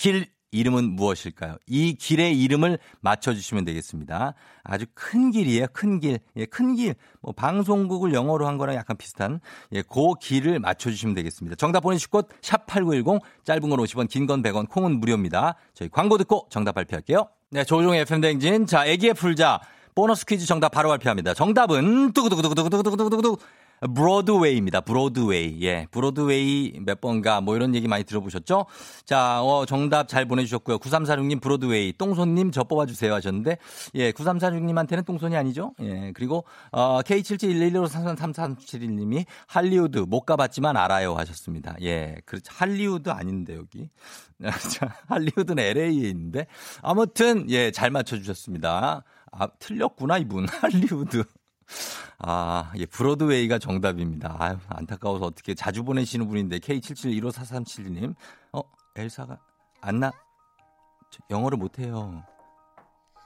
[0.00, 1.56] 길 이름은 무엇일까요?
[1.66, 4.34] 이 길의 이름을 맞춰주시면 되겠습니다.
[4.64, 5.66] 아주 큰 길이에요.
[5.72, 6.18] 큰 길.
[6.36, 6.94] 예, 큰 길.
[7.20, 9.40] 뭐, 방송국을 영어로 한 거랑 약간 비슷한,
[9.72, 11.56] 예, 그 길을 맞춰주시면 되겠습니다.
[11.56, 15.54] 정답 보내주실 곳, 샵8910, 짧은 건 50원, 긴 건 100원, 콩은 무료입니다.
[15.74, 17.28] 저희 광고 듣고 정답 발표할게요.
[17.50, 18.66] 네, 조우종의 FM댕진.
[18.66, 19.60] 자, 애기의 풀자.
[19.94, 21.34] 보너스 퀴즈 정답 바로 발표합니다.
[21.34, 23.38] 정답은, 뚜구두구두구두구두구두구두구.
[23.80, 24.82] 브로드웨이입니다.
[24.82, 25.62] 브로드웨이.
[25.62, 25.86] 예.
[25.90, 28.66] 브로드웨이 몇 번가 뭐 이런 얘기 많이 들어보셨죠?
[29.04, 30.76] 자, 어, 정답 잘 보내주셨고요.
[30.78, 31.94] 9346님 브로드웨이.
[31.96, 33.56] 똥손님 저 뽑아주세요 하셨는데,
[33.94, 34.12] 예.
[34.12, 35.72] 9346님한테는 똥손이 아니죠?
[35.80, 36.12] 예.
[36.12, 41.74] 그리고, 어, K7711533371님이 할리우드 못 가봤지만 알아요 하셨습니다.
[41.80, 42.16] 예.
[42.26, 42.52] 그렇죠.
[42.54, 43.88] 할리우드 아닌데, 여기.
[45.08, 46.46] 할리우드는 LA에 있는데.
[46.82, 47.70] 아무튼, 예.
[47.70, 49.04] 잘 맞춰주셨습니다.
[49.32, 50.46] 아, 틀렸구나, 이분.
[50.60, 51.24] 할리우드.
[52.18, 54.36] 아, 예, 브로드웨이가 정답입니다.
[54.38, 58.14] 아유, 안타까워서 어떻게 자주 보내시는 분인데, K77154372님.
[58.52, 58.60] 어,
[58.96, 59.38] 엘사가,
[59.80, 60.12] 안나,
[61.30, 62.22] 영어를 못 해요.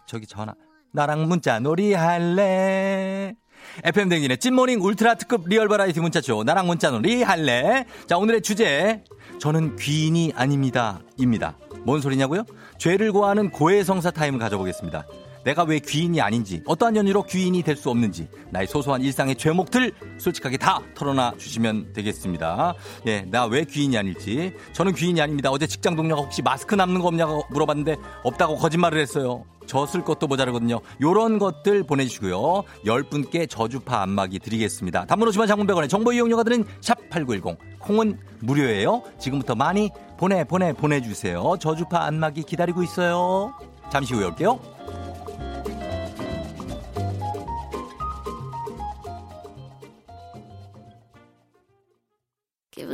[0.07, 0.55] 저기 전화.
[0.93, 3.35] 나랑 문자 놀이 할래.
[3.83, 6.45] FM 댕진의 찐모닝 울트라 특급 리얼 버라이어티 문자쇼.
[6.45, 7.87] 나랑 문자 놀이 할래.
[8.07, 9.03] 자, 오늘의 주제.
[9.41, 11.01] 저는 귀인이 아닙니다.
[11.17, 11.57] 입니다.
[11.85, 12.45] 뭔 소리냐고요?
[12.79, 15.05] 죄를 고하는 고해성사 타임을 가져보겠습니다.
[15.45, 20.57] 내가 왜 귀인이 아닌지, 어떠한 연유로 귀인이 될 수 없는지, 나의 소소한 일상의 죄목들 솔직하게
[20.59, 22.75] 다 털어놔 주시면 되겠습니다.
[23.07, 24.55] 예, 나 왜 귀인이 아닐지.
[24.73, 25.51] 저는 귀인이 아닙니다.
[25.51, 29.45] 어제 직장 동료가 혹시 마스크 남는 거 없냐고 물어봤는데 없다고 거짓말을 했어요.
[29.67, 30.81] 저쓸 것도 모자르거든요.
[31.03, 32.65] 요런 것들 보내주시고요.
[32.87, 35.07] 10분께 저주파 안마기 드리겠습니다.
[35.29, 37.57] 오시면 장문백원에 정보 이용료가 드는 샵8910.
[37.81, 39.03] 콩은 무료예요.
[39.19, 41.57] 지금부터 많이 보내, 보내, 보내주세요.
[41.61, 43.55] 저주파 안마기 기다리고 있어요.
[43.91, 44.59] 잠시 후에 올게요.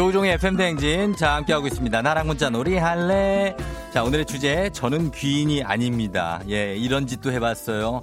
[0.00, 1.14] 조우종의 FM대행진.
[1.14, 2.00] 자, 함께하고 있습니다.
[2.00, 3.54] 나랑 문자 놀이 할래?
[3.92, 6.40] 자, 오늘의 주제, 저는 귀인이 아닙니다.
[6.48, 8.00] 예, 이런 짓도 해봤어요.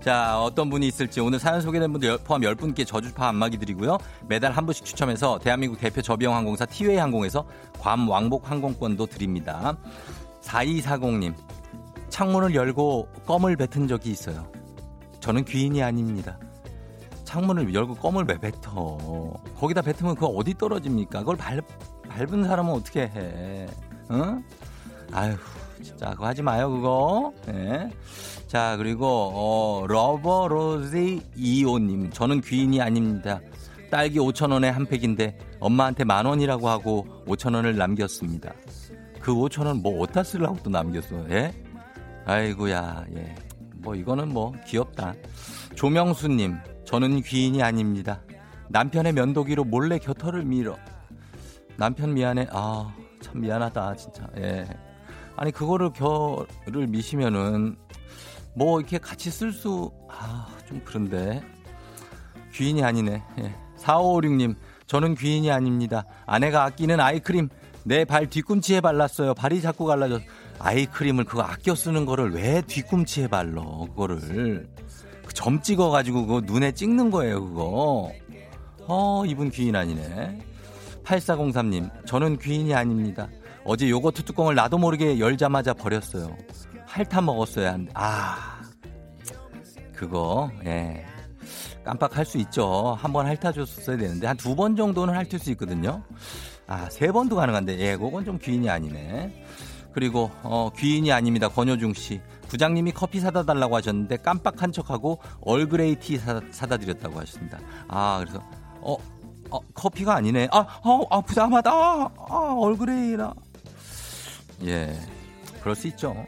[0.00, 3.98] 자, 어떤 분이 있을지 오늘 사연 소개된 분들 포함 10분께 저주파 안마기 드리고요.
[4.28, 7.44] 매달 한 분씩 추첨해서 대한민국 대표 저비용 항공사 티웨이 항공에서
[7.80, 9.76] 괌 왕복 항공권도 드립니다.
[10.42, 11.34] 4240님,
[12.10, 14.46] 창문을 열고 껌을 뱉은 적이 있어요.
[15.18, 16.38] 저는 귀인이 아닙니다.
[17.34, 18.98] 창문을 열고 껌을 왜 뱉어?
[19.56, 21.20] 거기다 뱉으면 그거 어디 떨어집니까?
[21.20, 21.64] 그걸 밟,
[22.08, 23.68] 밟은 사람은 어떻게 해?
[24.10, 24.42] 응?
[25.12, 25.36] 아휴,
[25.80, 27.32] 진짜 그거 하지 마요, 그거.
[27.46, 27.88] 네.
[28.48, 32.10] 자, 그리고, 어, 러버 로지 이오님.
[32.10, 33.40] 저는 귀인이 아닙니다.
[33.92, 38.52] 딸기 5천 원에 한 팩인데 엄마한테 만 원이라고 하고 5천 원을 남겼습니다.
[39.20, 41.52] 그 5천 원 뭐 어디다 쓰려고 또 남겼어, 예?
[42.24, 43.34] 아이고야, 예.
[43.76, 45.14] 뭐 이거는 뭐 귀엽다.
[45.76, 46.56] 조명수님,
[46.90, 48.20] 저는 귀인이 아닙니다.
[48.68, 50.76] 남편의 면도기로 몰래 겨털을 밀어.
[51.76, 52.48] 남편 미안해.
[52.50, 54.26] 아, 참 미안하다, 진짜.
[54.38, 54.66] 예.
[55.36, 57.76] 아니, 그거를 겨를 미시면은,
[58.56, 61.40] 뭐, 이렇게 같이 쓸 수, 아, 좀 그런데.
[62.54, 63.22] 귀인이 아니네.
[63.38, 63.54] 예.
[63.78, 64.56] 4556님,
[64.88, 66.04] 저는 귀인이 아닙니다.
[66.26, 67.50] 아내가 아끼는 아이크림,
[67.84, 69.34] 내 발 뒤꿈치에 발랐어요.
[69.34, 70.18] 발이 자꾸 갈라져.
[70.58, 74.68] 아이크림을 그거 아껴 쓰는 거를 왜 뒤꿈치에 발라, 그거를.
[75.30, 78.10] 그점 찍어가지고 그거 눈에 찍는 거예요, 그거.
[78.88, 80.40] 어, 이분 귀인 아니네.
[81.04, 83.28] 8403님, 저는 귀인이 아닙니다.
[83.64, 86.36] 어제 요거트 뚜껑을 나도 모르게 열자마자 버렸어요.
[86.84, 88.60] 핥아 먹었어야 한데, 아.
[89.94, 91.04] 그거, 예.
[91.84, 92.98] 깜빡할 수 있죠.
[92.98, 96.02] 한 번 핥아줬어야 되는데, 한 두 번 정도는 핥을 수 있거든요.
[96.66, 99.44] 아, 세 번도 가능한데, 예, 그건 좀 귀인이 아니네.
[99.92, 101.48] 그리고, 어, 귀인이 아닙니다.
[101.48, 102.20] 권효중 씨.
[102.48, 107.58] 부장님이 커피 사다 달라고 하셨는데 깜빡한 척하고 얼그레이 티 사, 사다 드렸다고 하셨습니다.
[107.88, 108.42] 아, 그래서,
[108.80, 108.96] 어,
[109.50, 110.48] 어 커피가 아니네.
[110.50, 111.70] 아, 어, 아, 부담하다.
[111.70, 113.34] 아, 아 얼그레이라.
[114.64, 114.98] 예,
[115.60, 116.26] 그럴 수 있죠.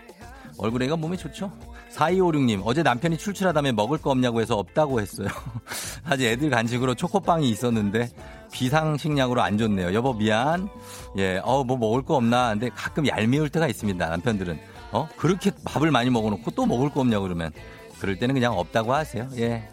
[0.59, 1.53] 얼그레이가 몸에 좋죠.
[1.93, 5.29] 4256님, 어제 남편이 출출하다며 먹을 거 없냐고 해서 없다고 했어요.
[6.07, 8.09] 사실 애들 간식으로 초코빵이 있었는데
[8.53, 9.93] 비상식량으로 안 좋네요.
[9.95, 10.69] 여보, 미안.
[11.17, 12.51] 예, 어, 뭐 먹을 거 없나?
[12.51, 14.09] 근데 가끔 얄미울 때가 있습니다.
[14.09, 14.59] 남편들은.
[14.93, 15.09] 어?
[15.17, 17.51] 그렇게 밥을 많이 먹어놓고 또 먹을 거 없냐 고 그러면.
[17.99, 19.29] 그럴 때는 그냥 없다고 하세요.
[19.37, 19.69] 예.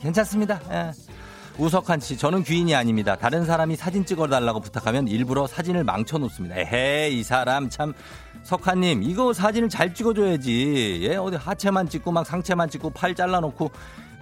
[0.00, 0.60] 괜찮습니다.
[0.70, 0.92] 예.
[1.58, 3.16] 우석한 씨, 저는 귀인이 아닙니다.
[3.16, 6.56] 다른 사람이 사진 찍어달라고 부탁하면 일부러 사진을 망쳐놓습니다.
[6.56, 7.92] 에헤, 이 사람 참.
[8.42, 11.00] 석한님, 이거 사진을 잘 찍어줘야지.
[11.02, 13.70] 예, 어디 하체만 찍고 막 상체만 찍고 팔 잘라놓고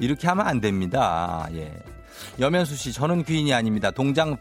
[0.00, 1.48] 이렇게 하면 안 됩니다.
[1.52, 1.72] 예.
[2.40, 3.90] 여면수 씨, 저는 귀인이 아닙니다.
[3.90, 4.36] 동장,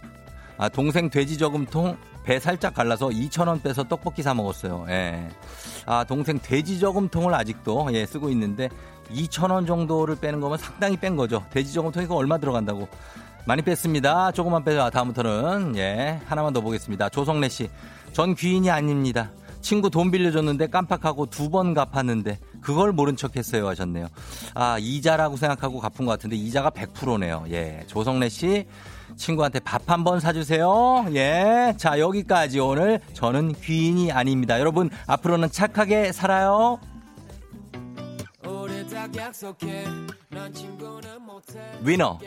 [0.57, 4.85] 아, 동생 돼지 저금통 배 살짝 갈라서 2,000원 빼서 떡볶이 사 먹었어요.
[4.89, 5.29] 예.
[5.85, 8.69] 아, 동생 돼지 저금통을 아직도 예, 쓰고 있는데
[9.11, 11.45] 2,000원 정도를 빼는 거면 상당히 뺀 거죠.
[11.51, 12.87] 돼지 저금통 이 거 얼마 들어간다고.
[13.45, 14.33] 많이 뺐습니다.
[14.33, 14.89] 조금만 빼자.
[14.89, 17.07] 다음부터는 예, 하나만 더 보겠습니다.
[17.09, 17.69] 조성래 씨.
[18.11, 19.31] 전 귀인이 아닙니다.
[19.67, 24.07] 친구 돈 빌려줬는데 깜빡하고 두 번 갚았는데 그걸 모른 척 했어요 하셨네요.
[24.53, 27.45] 아, 이자라고 생각하고 갚은 것 같은데 이자가 100%네요.
[27.49, 27.83] 예.
[27.87, 28.65] 조성래 씨
[29.15, 31.07] 친구한테 밥 한 번 사주세요.
[31.15, 31.73] 예.
[31.77, 34.59] 자, 여기까지 오늘 저는 귀인이 아닙니다.
[34.59, 36.79] 여러분, 앞으로는 착하게 살아요.
[41.81, 42.19] 위너.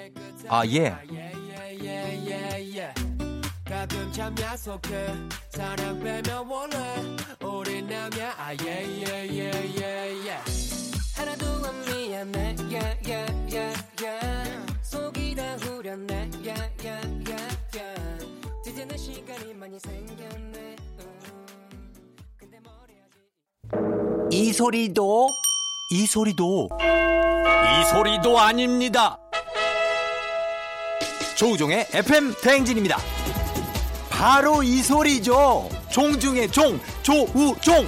[0.49, 0.95] 아, 예.
[3.71, 5.07] 가끔 참 약속해.
[5.51, 6.77] 사랑 빼면 원래
[7.41, 8.35] 우린 남야.
[8.37, 10.41] 아예예예예예
[11.17, 12.57] 하나도 안 미안해.
[12.73, 16.31] 야야야야 속이 다 후련해.
[16.45, 17.49] 야야야야
[18.65, 20.77] 드디어 내 시간이 많이 생겼네.
[24.33, 25.29] 이 소리도?
[25.93, 26.69] 이 소리도?
[26.81, 29.17] 이 소리도 아닙니다.
[31.37, 32.97] 조우종의 FM 대행진입니다
[34.21, 35.67] 바로 이 소리죠.
[35.91, 37.87] 종 중에 종, 조우종.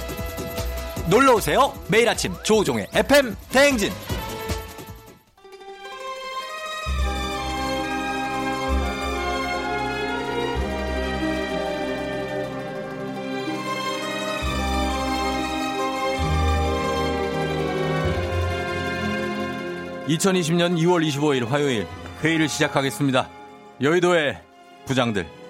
[1.07, 1.71] 놀러 오세요.
[1.87, 3.91] 매일 아침 조우종의 FM 대행진.
[20.07, 21.87] (2020년 2월 25일) 화요일
[22.23, 23.29] 회의를 시작하겠습니다
[23.81, 24.41] 여의도의
[24.85, 25.25] 부장들'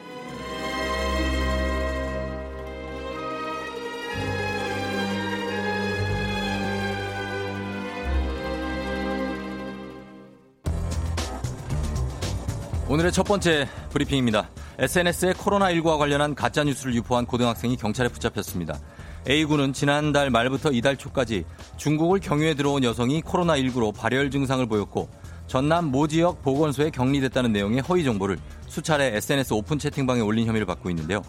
[12.94, 14.52] 오늘의 첫 번째 브리핑입니다.
[14.78, 18.80] SNS에 코로나19와 관련한 가짜뉴스를 유포한 고등학생이 경찰에 붙잡혔습니다.
[19.28, 21.44] A군은 지난달 말부터 이달 초까지
[21.78, 25.10] 중국을 경유해 들어온 여성이 코로나19로 발열 증상을 보였고
[25.48, 30.92] 전남 모 지역 보건소에 격리됐다는 내용의 허위 정보를 수차례 SNS 오픈 채팅방에 올린 혐의를 받고
[30.92, 31.24] 있는데요.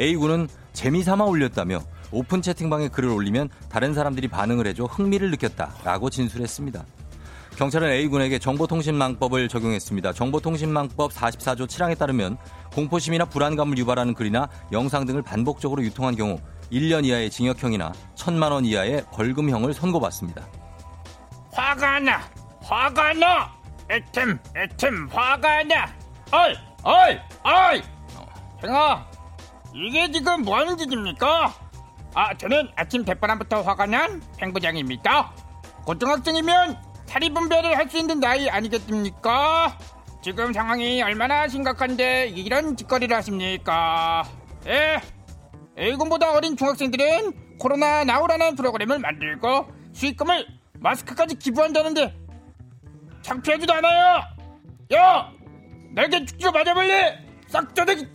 [0.00, 6.84] A군은 재미삼아 올렸다며 오픈 채팅방에 글을 올리면 다른 사람들이 반응을 해줘 흥미를 느꼈다라고 진술했습니다.
[7.56, 10.12] 경찰은 A군에게 정보통신망법을 적용했습니다.
[10.12, 12.36] 정보통신망법 44조 7항에 따르면
[12.72, 16.38] 공포심이나 불안감을 유발하는 글이나 영상 등을 반복적으로 유통한 경우
[16.72, 20.46] 1년 이하의 징역형이나 1천만 원 이하의 벌금형을 선고받습니다.
[21.52, 22.20] 화가 나!
[22.62, 23.52] 화가 나!
[23.90, 25.86] 애템, 애템, 화가 나!
[26.32, 26.54] 어이!
[26.82, 27.18] 어이!
[27.44, 27.82] 어이!
[28.62, 29.06] 행아,
[29.74, 31.54] 이게 지금 뭐 하는 짓입니까?
[32.14, 35.32] 아, 저는 아침 백바람부터 화가 난 행부장입니다.
[35.84, 36.76] 고등학생이면
[37.14, 39.78] 사리 분별을 할 수 있는 나이 아니겠습니까?
[40.20, 44.24] 지금 상황이 얼마나 심각한데 이런 짓거리를 하십니까?
[44.66, 45.00] 예.
[45.78, 50.44] A군보다 어린 중학생들은 코로나 나오라는 프로그램을 만들고 수익금을
[50.80, 52.12] 마스크까지 기부한다는데
[53.22, 54.24] 창피하지도 않아요.
[54.94, 55.30] 야,
[55.94, 57.24] 날개 축지로 맞아볼래?
[57.46, 58.10] 싹저대기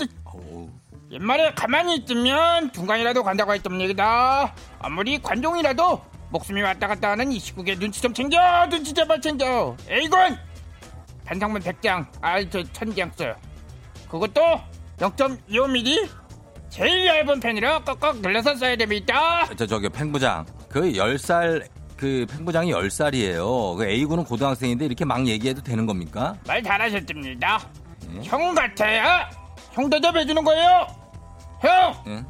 [1.12, 4.54] 옛말에 가만히 있으면 중간이라도 간다고 했던 얘기다.
[4.80, 10.38] 아무리 관종이라도 목숨이 왔다 갔다 하는 이 시국에 눈치 좀 챙겨 눈치 제발 챙겨 에이건
[11.26, 13.36] 반성문 100장 아이 저 1000장 써요
[14.10, 14.42] 그것도
[14.98, 16.10] 0.25mm
[16.70, 19.44] 제일 얇은 펜으로 꼭꼭 눌러서 써야 됩니다.
[19.58, 20.46] 저, 저기, 팽부장.
[20.70, 23.76] 그 10살, 그 팽부장이 10살이에요.
[23.76, 26.36] 그 A군은 고등학생인데 이렇게 막 얘기해도 되는 겁니까?
[26.46, 27.60] 말 잘하셨습니다.
[28.08, 28.22] 네.
[28.24, 29.28] 형 같아요.
[29.72, 30.88] 형 대접 해주는 거예요.
[31.62, 32.04] 형!
[32.06, 32.24] 네.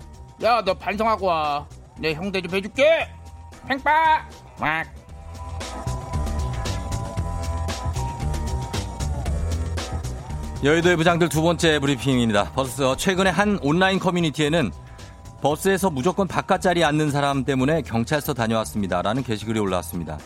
[0.47, 1.67] 야, 너 반성하고 와.
[1.97, 3.09] 내 형 대접 해줄게.
[3.69, 3.91] 팽빠!
[4.59, 4.83] 막.
[10.63, 12.51] 여의도의 부장들 두 번째 브리핑입니다.
[12.55, 14.71] 벌써 최근에 한 온라인 커뮤니티에는
[15.41, 19.03] 버스에서 무조건 바깥 자리에 앉는 사람 때문에 경찰서 다녀왔습니다.
[19.03, 20.17] 라는 게시글이 올라왔습니다.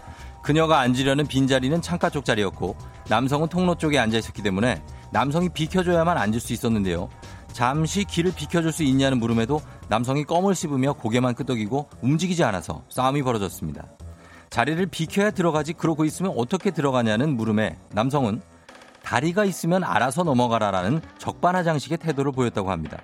[0.42, 2.78] 그녀가 앉으려는 빈자리는 창가 쪽 자리였고
[3.10, 7.10] 남성은 통로 쪽에 앉아 있었기 때문에 남성이 비켜줘야만 앉을 수 있었는데요.
[7.52, 9.62] 잠시 길을 비켜줄 수 있냐는 물음에도
[9.94, 13.86] 남성이 껌을 씹으며 고개만 끄덕이고 움직이지 않아서 싸움이 벌어졌습니다.
[14.50, 18.42] 자리를 비켜야 들어가지 그러고 있으면 어떻게 들어가냐는 물음에 남성은
[19.04, 22.98] 다리가 있으면 알아서 넘어가라라는 적반하장식의 태도를 보였다고 합니다.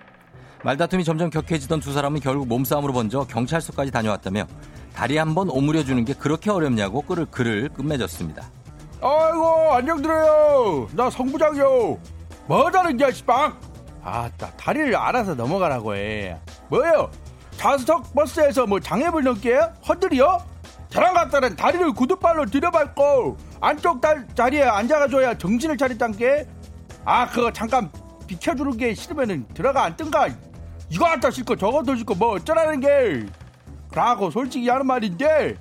[0.63, 4.47] 말다툼이 점점 격해지던 두 사람은 결국 몸싸움으로 번져 경찰서까지 다녀왔다며
[4.95, 8.49] 다리 한 번 오므려 주는 게 그렇게 어렵냐고 끌을 글을 끝맺었습니다.
[8.99, 10.87] 아이고 안녕 들어요.
[10.93, 11.99] 나 성부장이요.
[12.97, 13.68] 게 씨빵?
[14.09, 16.37] 아 따 다리를 알아서 넘어가라고 해.
[16.69, 17.09] 뭐예요?
[17.57, 20.43] 좌석 버스에서 뭐 장애물 넘게 허들이요?
[20.89, 26.47] 저랑 같다는 다리를 구두발로 들여밟고 안쪽 달, 자리에 앉아가줘야 정신을 차렸단 게.
[27.05, 27.91] 아 그거 잠깐
[28.27, 30.29] 비켜주는 게 싫으면은 들어가 앉든가.
[30.89, 33.25] 이거 갖다 싣고 더 싣고 뭐 어쩌라는 게.
[33.91, 35.55] 라고 솔직히 하는 말인데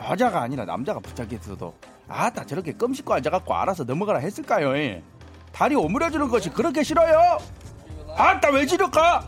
[0.00, 1.74] 여자가 아니라 남자가 부탁했어도
[2.08, 4.72] 아따 저렇게 껌 씻고 앉아갖고 알아서 넘어가라 했을까요?
[5.52, 7.38] 다리 오므려주는 것이 그렇게 싫어요?
[8.16, 9.26] 아따 왜 지를까?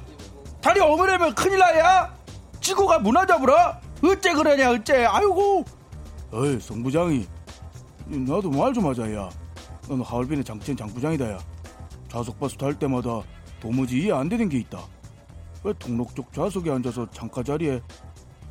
[0.61, 2.15] 다리 오므려면 큰일 나야?
[2.61, 3.81] 지구가 무너져버려?
[4.03, 5.65] 어째 그러냐 어째 아이고
[6.33, 7.27] 어이 성부장이
[8.07, 9.31] 나도 말 좀 하자 야
[9.89, 11.39] 너는 하얼빈의 장첸 장 부장이다 야
[12.09, 13.23] 좌석버스 탈 때마다
[13.61, 14.79] 도무지 이해 안 되는 게 있다
[15.63, 17.81] 왜 통록 쪽 좌석에 앉아서 창가 자리에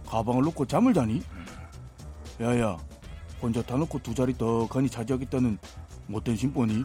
[0.08, 1.22] 가방을 놓고 잠을 자니?
[2.42, 2.78] 야야
[3.42, 5.58] 혼자 타놓고 두 자리 더 가니 차지하겠다는
[6.08, 6.84] 못된 심보니?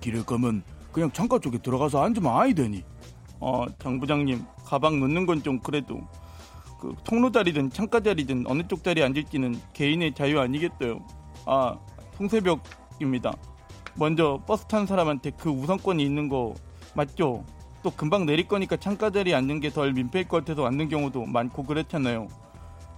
[0.00, 0.62] 길을 거면
[0.96, 2.82] 그냥 창가 쪽에 들어가서 앉으면 아이 되니?
[3.38, 6.00] 어 장부장님 가방 놓는 건 좀 그래도
[6.80, 11.00] 그 통로 자리든 창가 자리든 어느 쪽 자리에 앉을지는 개인의 자유 아니겠어요.
[11.44, 11.76] 아,
[12.16, 13.34] 통새벽입니다.
[13.94, 16.54] 먼저 버스 탄 사람한테 그 우선권이 있는 거
[16.94, 17.44] 맞죠?
[17.82, 21.62] 또 금방 내릴 거니까 창가 자리에 앉는 게 덜 민폐일 것 같아서 앉는 경우도 많고
[21.64, 22.26] 그렇잖아요.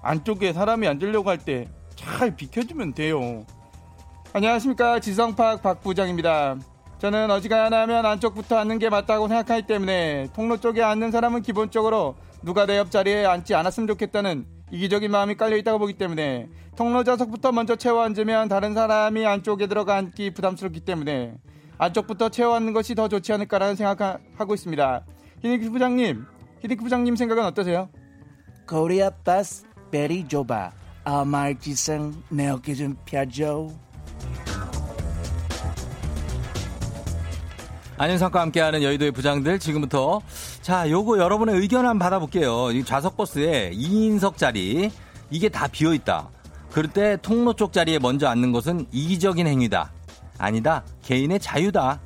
[0.03, 3.45] 안쪽에 사람이 앉으려고 할 때 잘 비켜주면 돼요.
[4.33, 6.57] 안녕하십니까 지성팍 박 부장입니다.
[6.99, 12.67] 저는 어지간하면 면 안쪽부터 앉는 게 맞다고 생각하기 때문에 통로 쪽에 앉는 사람은 기본적으로 누가
[12.67, 18.03] 내 옆자리에 앉지 않았으면 좋겠다는 이기적인 마음이 깔려 있다고 보기 때문에 통로 좌석부터 먼저 채워
[18.03, 21.35] 앉으면 다른 사람이 안쪽에 들어가 앉기 부담스럽기 때문에
[21.79, 25.05] 안쪽부터 채워 앉는 것이 더 좋지 않을까라는 생각하고 있습니다.
[25.43, 26.27] 히딩크 부장님,
[26.63, 27.89] 히딩크 부장님 생각은 어떠세요?
[28.69, 30.73] 코리아 버스 very 좁아
[31.05, 33.71] 아말지성 내 어깨 좀 펴줘.
[37.99, 40.23] 안윤상과 함께하는 여의도의 부장들 지금부터
[40.63, 42.71] 자 요거 여러분의 의견 한번 받아볼게요.
[42.71, 44.91] 이 좌석 버스에 2인석 자리
[45.31, 46.29] 이게 다 비어 있다.
[46.71, 49.91] 그럴 때 통로 쪽 자리에 먼저 앉는 것은 이기적인 행위다.
[50.39, 50.85] 아니다.
[51.03, 52.01] 개인의 자유다.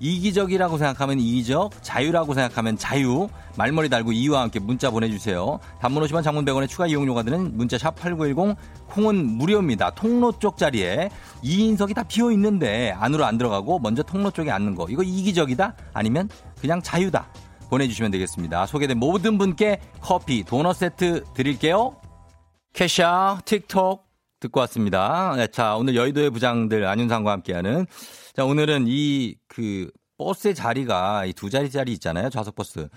[0.00, 3.28] 이기적이라고 생각하면 이기적, 자유라고 생각하면 자유.
[3.56, 5.58] 말머리 달고 이유와 함께 문자 보내주세요.
[5.80, 8.56] 단문 50원 장문 100원의 추가 이용료가 드는 문자 샵 8910
[8.88, 9.90] 콩은 무료입니다.
[9.90, 11.08] 통로 쪽 자리에
[11.42, 14.86] 2인석이 다 비어 있는데 안으로 안 들어가고 먼저 통로 쪽에 앉는 거.
[14.90, 15.74] 이거 이기적이다?
[15.92, 16.28] 아니면
[16.60, 17.28] 그냥 자유다.
[17.70, 18.66] 보내주시면 되겠습니다.
[18.66, 21.96] 소개된 모든 분께 커피, 도넛 세트 드릴게요.
[22.72, 24.04] 캐샤, 틱톡
[24.40, 25.34] 듣고 왔습니다.
[25.36, 27.86] 네, 자, 오늘 여의도의 부장들 안윤상과 함께하는
[28.34, 32.30] 자, 오늘은 이 그 버스의 자리가 이 두 자리 자리 있잖아요.
[32.30, 32.88] 좌석 버스.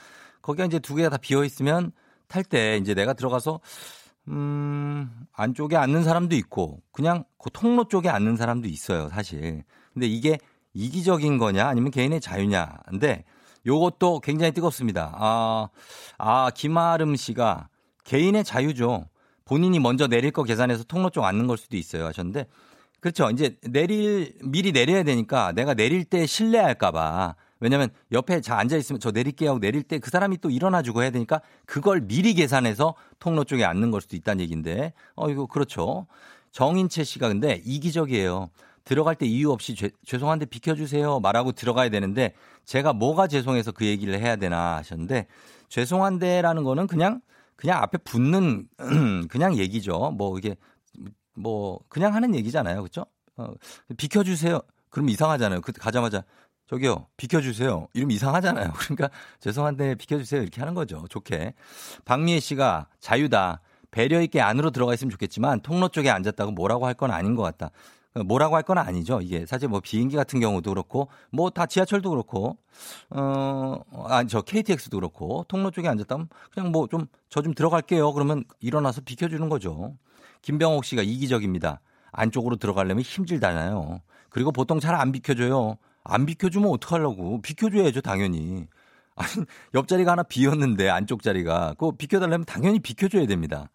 [0.42, 1.92] 거기가 이제 두 개가 다 비어 있으면
[2.28, 3.60] 탈 때 이제 내가 들어가서
[4.30, 9.64] 음, 안쪽에 앉는 사람도 있고 그냥 그 통로 쪽에 앉는 사람도 있어요, 사실.
[9.94, 10.38] 근데 이게
[10.74, 12.78] 이기적인 거냐 아니면 개인의 자유냐.
[12.90, 13.24] 근데
[13.66, 15.14] 요것도 굉장히 뜨겁습니다.
[15.16, 15.70] 아,
[16.18, 17.70] 아, 김아름 씨가
[18.06, 19.08] 개인의 자유죠.
[19.46, 22.48] 본인이 먼저 내릴 거 계산해서 통로 쪽 앉는 걸 수도 있어요 하셨는데
[23.00, 23.30] 그렇죠.
[23.30, 29.12] 이제 내릴 미리 내려야 되니까 내가 내릴 때 실례할까봐 왜냐면 옆에 자 앉아 있으면 저
[29.12, 33.44] 내릴게요 하고 내릴 때 그 사람이 또 일어나 주고 해야 되니까 그걸 미리 계산해서 통로
[33.44, 36.08] 쪽에 앉는 걸 수도 있다는 얘기인데 어 이거 그렇죠.
[36.52, 38.50] 정인채 씨가 근데 이기적이에요.
[38.84, 42.34] 들어갈 때 이유 없이 죄, 죄송한데 비켜주세요 말하고 들어가야 되는데
[42.66, 45.28] 제가 뭐가 죄송해서 그 얘기를 해야 되나 하셨는데
[45.70, 47.22] 죄송한데라는 거는 그냥
[47.58, 48.68] 그냥 앞에 붙는
[49.30, 50.12] 그냥 얘기죠.
[50.18, 50.56] 뭐 이게
[51.38, 52.82] 뭐 그냥 하는 얘기잖아요.
[52.82, 53.06] 그렇죠?
[53.38, 53.54] 어,
[53.98, 54.60] 비켜주세요.
[54.90, 55.62] 그럼 이상하잖아요.
[55.62, 56.24] 그 가자마자
[56.70, 57.88] 저기요, 비켜주세요.
[57.94, 58.74] 이름 이상하잖아요.
[58.78, 60.42] 그러니까 죄송한데 비켜주세요.
[60.42, 61.06] 이렇게 하는 거죠.
[61.10, 61.54] 좋게.
[62.06, 63.62] 박미애 씨가 자유다.
[63.92, 67.72] 배려 있게 안으로 들어가 있으면 좋겠지만 통로 쪽에 앉았다고 뭐라고 할 건 아닌 것 같다.
[68.26, 69.22] 뭐라고 할 건 아니죠.
[69.22, 72.58] 이게 사실 뭐 비행기 같은 경우도 그렇고 뭐 다 지하철도 그렇고
[73.12, 78.12] 어 아니 저 KTX도 그렇고 통로 쪽에 앉았다면 그냥 뭐 좀 저좀 좀 들어갈게요.
[78.14, 79.96] 그러면 일어나서 비켜주는 거죠.
[80.48, 81.82] 김병옥 씨가 이기적입니다.
[82.14, 84.00] 안쪽으로 들어가려면 힘들잖아요.
[84.30, 85.78] 그리고 보통 잘 안 비켜줘요.
[86.06, 87.42] 안 비켜주면 어떡하려고.
[87.42, 88.66] 비켜줘야죠, 당연히.
[89.18, 91.74] 아니, 옆자리가 하나 비었는데, 안쪽 자리가.
[91.78, 93.70] 그거 비켜달라면 당연히 비켜줘야 됩니다.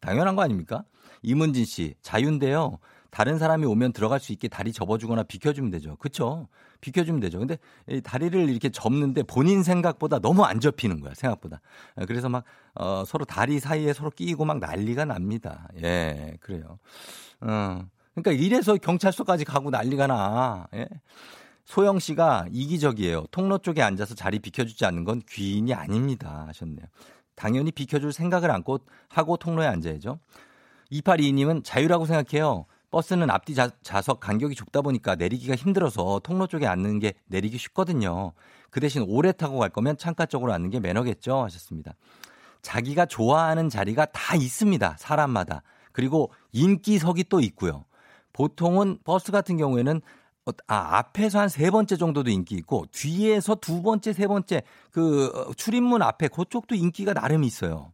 [0.00, 0.84] 당연한 거 아닙니까?
[1.22, 2.78] 이문진 씨, 자유인데요.
[3.12, 5.96] 다른 사람이 오면 들어갈 수 있게 다리 접어주거나 비켜주면 되죠.
[5.96, 6.48] 그쵸?
[6.80, 7.38] 비켜주면 되죠.
[7.38, 7.58] 근데
[8.02, 11.60] 다리를 이렇게 접는데 본인 생각보다 너무 안 접히는 거야, 생각보다.
[12.08, 12.44] 그래서 막,
[12.74, 15.68] 어, 서로 다리 사이에 서로 끼고 막 난리가 납니다.
[15.82, 16.78] 예, 그래요.
[17.42, 17.84] 어.
[18.14, 20.66] 그러니까 이래서 경찰서까지 가고 난리가 나.
[20.74, 20.88] 예?
[21.66, 23.26] 소영 씨가 이기적이에요.
[23.30, 26.46] 통로 쪽에 앉아서 자리 비켜주지 않는 건 귀인이 아닙니다.
[26.48, 26.86] 하셨네요.
[27.34, 28.78] 당연히 비켜줄 생각을 안고
[29.10, 30.18] 하고 통로에 앉아야죠.
[30.90, 32.64] 2822님은 자유라고 생각해요.
[32.92, 38.32] 버스는 앞뒤 자, 좌석 간격이 좁다 보니까 내리기가 힘들어서 통로 쪽에 앉는 게 내리기 쉽거든요.
[38.70, 41.42] 그 대신 오래 타고 갈 거면 창가 쪽으로 앉는 게 매너겠죠.
[41.42, 41.94] 하셨습니다.
[42.60, 44.96] 자기가 좋아하는 자리가 다 있습니다.
[44.98, 45.62] 사람마다.
[45.92, 47.86] 그리고 인기석이 또 있고요.
[48.34, 50.00] 보통은 버스 같은 경우에는
[50.44, 55.26] 어, 아, 앞에서 한 세 번째 정도도 인기 있고 뒤에서 두 번째, 세 번째 그
[55.34, 57.92] 어, 출입문 앞에 그쪽도 인기가 나름 있어요.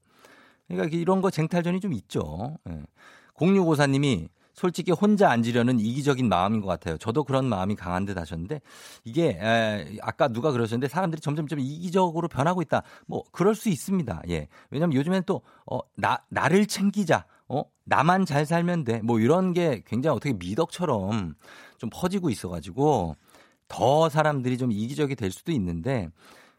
[0.66, 2.58] 그러니까 이런 거 쟁탈전이 좀 있죠.
[2.68, 2.82] 예.
[3.36, 6.98] 0654님이 솔직히 혼자 앉으려는 이기적인 마음인 것 같아요.
[6.98, 8.60] 저도 그런 마음이 강한 듯 하셨는데
[9.04, 12.82] 이게 에, 아까 누가 그러셨는데 사람들이 점점점 이기적으로 변하고 있다.
[13.06, 14.22] 뭐 그럴 수 있습니다.
[14.30, 14.48] 예.
[14.70, 17.24] 왜냐면 요즘엔 또 어, 나, 나를 챙기자.
[17.48, 19.00] 어, 나만 잘 살면 돼.
[19.02, 21.34] 뭐 이런 게 굉장히 어떻게 미덕처럼
[21.78, 23.14] 좀 퍼지고 있어가지고
[23.68, 26.08] 더 사람들이 좀 이기적이 될 수도 있는데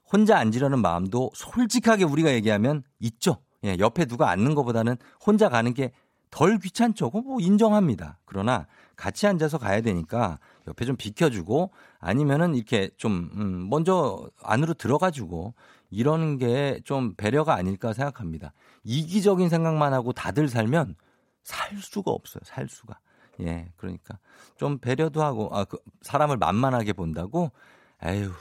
[0.09, 3.41] 혼자 앉으려는 마음도 솔직하게 우리가 얘기하면 있죠.
[3.65, 5.91] 예, 옆에 누가 앉는 것보다는 혼자 가는 게
[6.31, 7.09] 덜 귀찮죠.
[7.09, 8.19] 뭐 인정합니다.
[8.25, 15.53] 그러나 같이 앉아서 가야 되니까 옆에 좀 비켜주고 아니면은 이렇게 좀, 음, 먼저 안으로 들어가주고
[15.89, 18.53] 이러는 게좀 배려가 아닐까 생각합니다.
[18.83, 20.95] 이기적인 생각만 하고 다들 살면
[21.43, 22.41] 살 수가 없어요.
[22.43, 22.99] 살 수가.
[23.41, 24.19] 예, 그러니까
[24.57, 27.51] 좀 배려도 하고 아, 그 사람을 만만하게 본다고.
[28.03, 28.31] 에휴.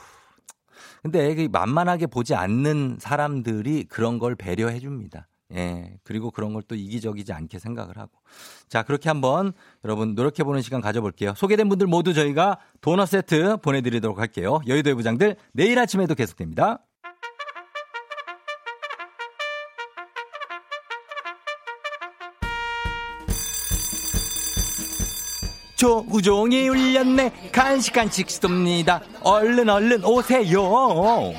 [1.03, 5.28] 근데 그 만만하게 보지 않는 사람들이 그런 걸 배려해 줍니다.
[5.55, 5.99] 예.
[6.05, 8.13] 그리고 그런 걸 또 이기적이지 않게 생각을 하고.
[8.69, 9.53] 자, 그렇게 한번
[9.85, 11.33] 여러분 노력해보는 시간 가져볼게요.
[11.35, 14.61] 소개된 분들 모두 저희가 도넛 세트 보내드리도록 할게요.
[14.67, 16.81] 여의도의 부장들 내일 아침에도 계속됩니다.
[25.77, 31.33] 조우종이 울렸네 간식 간식 쏩니다 얼른 얼른 오세요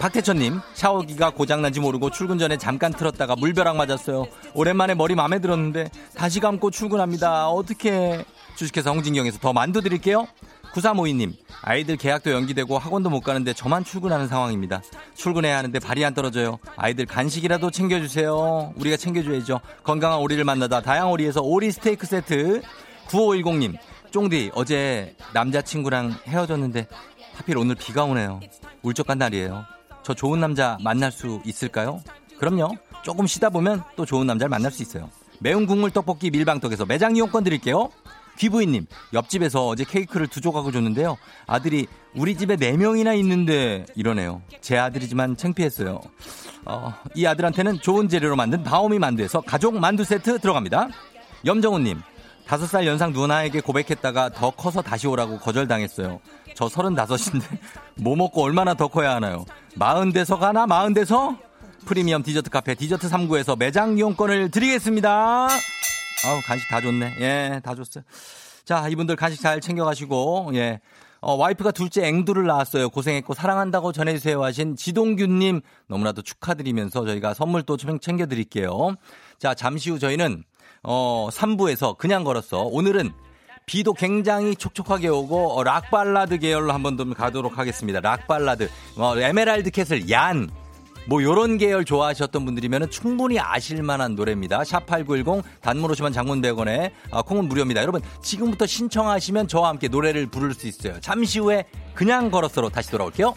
[0.00, 4.28] 박태천님 샤워기가 고장난지 모르고 출근 전에 잠깐 틀었다가 물벼락 맞았어요.
[4.54, 7.50] 오랜만에 머리 마음에 들었는데 다시 감고 출근합니다.
[7.50, 8.24] 어떻게?
[8.56, 10.26] 주식회사 홍진경에서 더 만두 드릴게요.
[10.72, 14.80] 9352님 아이들 계약도 연기되고 학원도 못 가는데 저만 출근하는 상황입니다.
[15.16, 16.58] 출근해야 하는데 발이 안 떨어져요.
[16.76, 18.72] 아이들 간식이라도 챙겨주세요.
[18.76, 19.60] 우리가 챙겨줘야죠.
[19.84, 22.62] 건강한 오리를 만나다 다양오리에서 오리 스테이크 세트.
[23.08, 23.76] 9510님,
[24.12, 26.86] 쫑디, 어제 남자친구랑 헤어졌는데
[27.34, 28.40] 하필 오늘 비가 오네요.
[28.82, 29.79] 울적한 날이에요.
[30.02, 32.00] 저 좋은 남자 만날 수 있을까요?
[32.38, 32.76] 그럼요.
[33.02, 35.10] 조금 쉬다 보면 또 좋은 남자를 만날 수 있어요.
[35.40, 37.90] 매운 국물 떡볶이 밀방떡에서 매장 이용권 드릴게요.
[38.38, 41.16] 귀부인님, 옆집에서 어제 케이크를 두 조각을 줬는데요.
[41.46, 44.40] 아들이 우리 집에 네 명이나 있는데 이러네요.
[44.62, 46.00] 제 아들이지만 창피했어요.
[46.64, 50.88] 어, 이 아들한테는 좋은 재료로 만든 다오미 만두에서 가족 만두 세트 들어갑니다.
[51.44, 52.00] 염정훈님,
[52.46, 56.20] 다섯 살 연상 누나에게 고백했다가 더 커서 다시 오라고 거절당했어요.
[56.60, 57.46] 저 서른다섯인데
[57.96, 59.46] 뭐 먹고 얼마나 더 커야 하나요?
[59.76, 61.38] 마흔 대서 가나 마흔 대서?
[61.86, 65.48] 프리미엄 디저트 카페 디저트 3구에서 매장 이용권을 드리겠습니다.
[65.48, 67.14] 아우 간식 다 줬네.
[67.20, 68.04] 예, 다 줬어요.
[68.66, 70.80] 자, 이분들 간식 잘 챙겨가시고 예.
[71.22, 72.90] 어, 와이프가 둘째 앵두를 낳았어요.
[72.90, 78.96] 고생했고 사랑한다고 전해주세요 하신 지동균님 너무나도 축하드리면서 저희가 선물 또 챙겨드릴게요.
[79.38, 80.44] 자, 잠시 후 저희는
[80.82, 82.64] 어, 3부에서 그냥 걸었어.
[82.64, 83.12] 오늘은
[83.70, 88.00] 비도 굉장히 촉촉하게 오고 어, 락발라드 계열로 한번 좀 가도록 하겠습니다.
[88.00, 88.68] 락 발라드.
[88.96, 90.50] 어, 에메랄드 캐슬 얀.
[91.06, 94.62] 뭐 요런 계열 좋아하셨던 분들이면 충분히 아실 만한 노래입니다.
[94.62, 97.80] 샵8910 단문 오시면 장문 100원에 아, 콩은 무료입니다.
[97.80, 100.98] 여러분 지금부터 신청하시면 저와 함께 노래를 부를 수 있어요.
[101.00, 101.64] 잠시 후에
[101.94, 103.36] 그냥 걸었어로 다시 돌아올게요.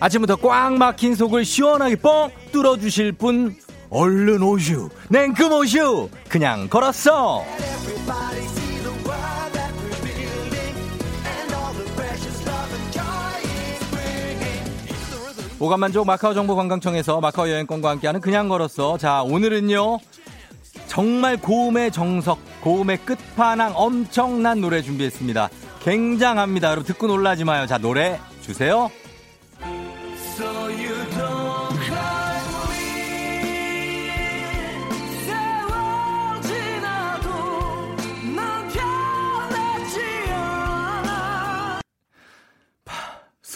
[0.00, 3.54] 아침부터 꽉 막힌 속을 시원하게 뻥 뚫어주실 분
[3.90, 4.88] 얼른 오슈.
[5.08, 6.08] 냉큼 오슈.
[6.28, 7.44] 그냥 걸었어.
[15.58, 18.96] 오감만족 마카오 정보관광청에서 마카오 여행권과 함께하는 그냥 걸었어.
[18.96, 19.98] 자 오늘은요.
[20.86, 25.50] 정말 고음의 정석 고음의 끝판왕 엄청난 노래 준비했습니다.
[25.82, 26.68] 굉장합니다.
[26.68, 27.66] 여러분 듣고 놀라지 마요.
[27.66, 28.90] 자 노래 주세요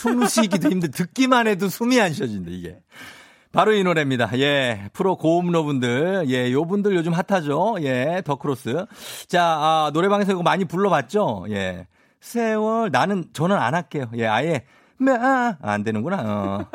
[0.04, 2.76] 숨 쉬기도 힘들, 듣기만 해도 숨이 안 쉬어진다, 이게.
[3.52, 4.30] 바로 이 노래입니다.
[4.38, 7.76] 예, 프로 고음러분들, 예, 요 분들 요즘 핫하죠.
[7.80, 8.84] 예, 더크로스.
[9.28, 11.46] 자, 아, 노래방에서 이거 많이 불러봤죠.
[11.50, 11.86] 예,
[12.20, 14.10] 세월, 나는, 저는 안 할게요.
[14.16, 14.64] 예, 아예,
[15.08, 16.16] 아, 안 되는구나.
[16.22, 16.66] 어.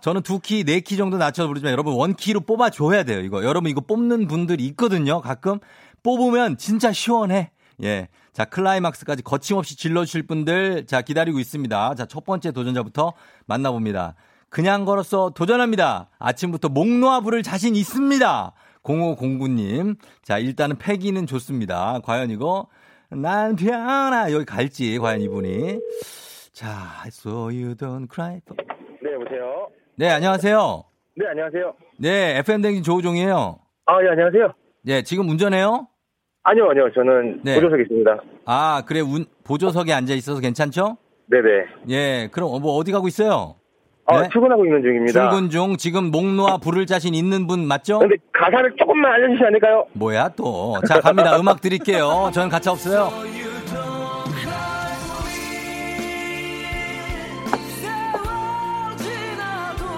[0.00, 3.42] 저는 두 키, 네 키 정도 낮춰서 부르지만 여러분 원키로 뽑아줘야 돼요, 이거.
[3.42, 5.58] 여러분 이거 뽑는 분들이 있거든요, 가끔.
[6.04, 7.50] 뽑으면 진짜 시원해.
[7.82, 8.08] 예.
[8.32, 11.94] 자, 클라이막스까지 거침없이 질러주실 분들, 자, 기다리고 있습니다.
[11.94, 13.12] 자, 첫 번째 도전자부터
[13.46, 14.14] 만나봅니다.
[14.48, 16.08] 그냥 걸어서 도전합니다.
[16.18, 18.52] 아침부터 목 놓아 부를 자신 있습니다.
[18.82, 19.96] 0509님.
[20.22, 22.00] 자, 일단은 패기는 좋습니다.
[22.04, 22.68] 과연 이거,
[23.10, 24.32] 난 편아.
[24.32, 25.80] 여기 갈지, 과연 이분이.
[26.52, 28.40] 자, so you don't cry.
[29.02, 29.68] 네, 여보세요.
[29.96, 30.84] 네, 안녕하세요.
[31.16, 31.74] 네, 안녕하세요.
[31.98, 33.58] 네, FM 댕진 조우종이에요.
[33.86, 34.52] 아, 예, 안녕하세요.
[34.82, 35.88] 네, 지금 운전해요?
[36.48, 36.90] 아니요, 아니요.
[36.94, 37.54] 저는 네.
[37.56, 38.16] 보조석에 있습니다.
[38.46, 39.00] 아, 그래.
[39.00, 40.96] 운, 보조석에 앉아 있어서 괜찮죠?
[41.26, 41.48] 네네.
[41.90, 43.56] 예, 그럼 뭐 어디 가고 있어요?
[44.06, 44.28] 아, 네?
[44.32, 45.12] 출근하고 있는 중입니다.
[45.30, 47.98] 출근 중 지금 목 놓아 부를 자신 있는 분 맞죠?
[47.98, 49.84] 근데 가사를 조금만 알려주시면 안 될까요?
[49.92, 50.76] 뭐야 또?
[50.88, 51.36] 자 갑니다.
[51.38, 52.30] 음악 드릴게요.
[52.32, 53.10] 저는 가차 없어요.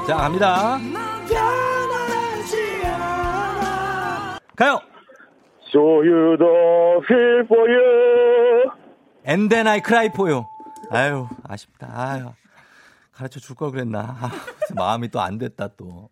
[0.09, 0.79] 자 갑니다.
[4.57, 4.81] 가요.
[5.73, 8.71] So you don't feel for you.
[9.25, 10.45] And then I cry for you.
[10.91, 11.89] 아유, 아쉽다.
[11.93, 12.33] 아유.
[13.13, 14.17] 가르쳐 줄 걸 그랬나.
[14.21, 14.31] 아,
[14.75, 16.09] 마음이 또 안 됐다, 또.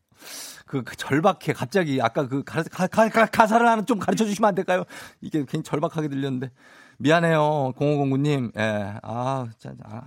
[0.66, 1.54] 그, 그 절박해.
[1.54, 4.84] 갑자기 아까 그 가, 가, 가, 가사를 하나 좀 가르쳐 주시면 안 될까요?
[5.20, 6.50] 이게 괜히 절박하게 들렸는데.
[6.98, 7.72] 미안해요.
[7.76, 8.52] 0509님.
[8.59, 8.94] 예.
[9.02, 10.02] 아, 자, 아,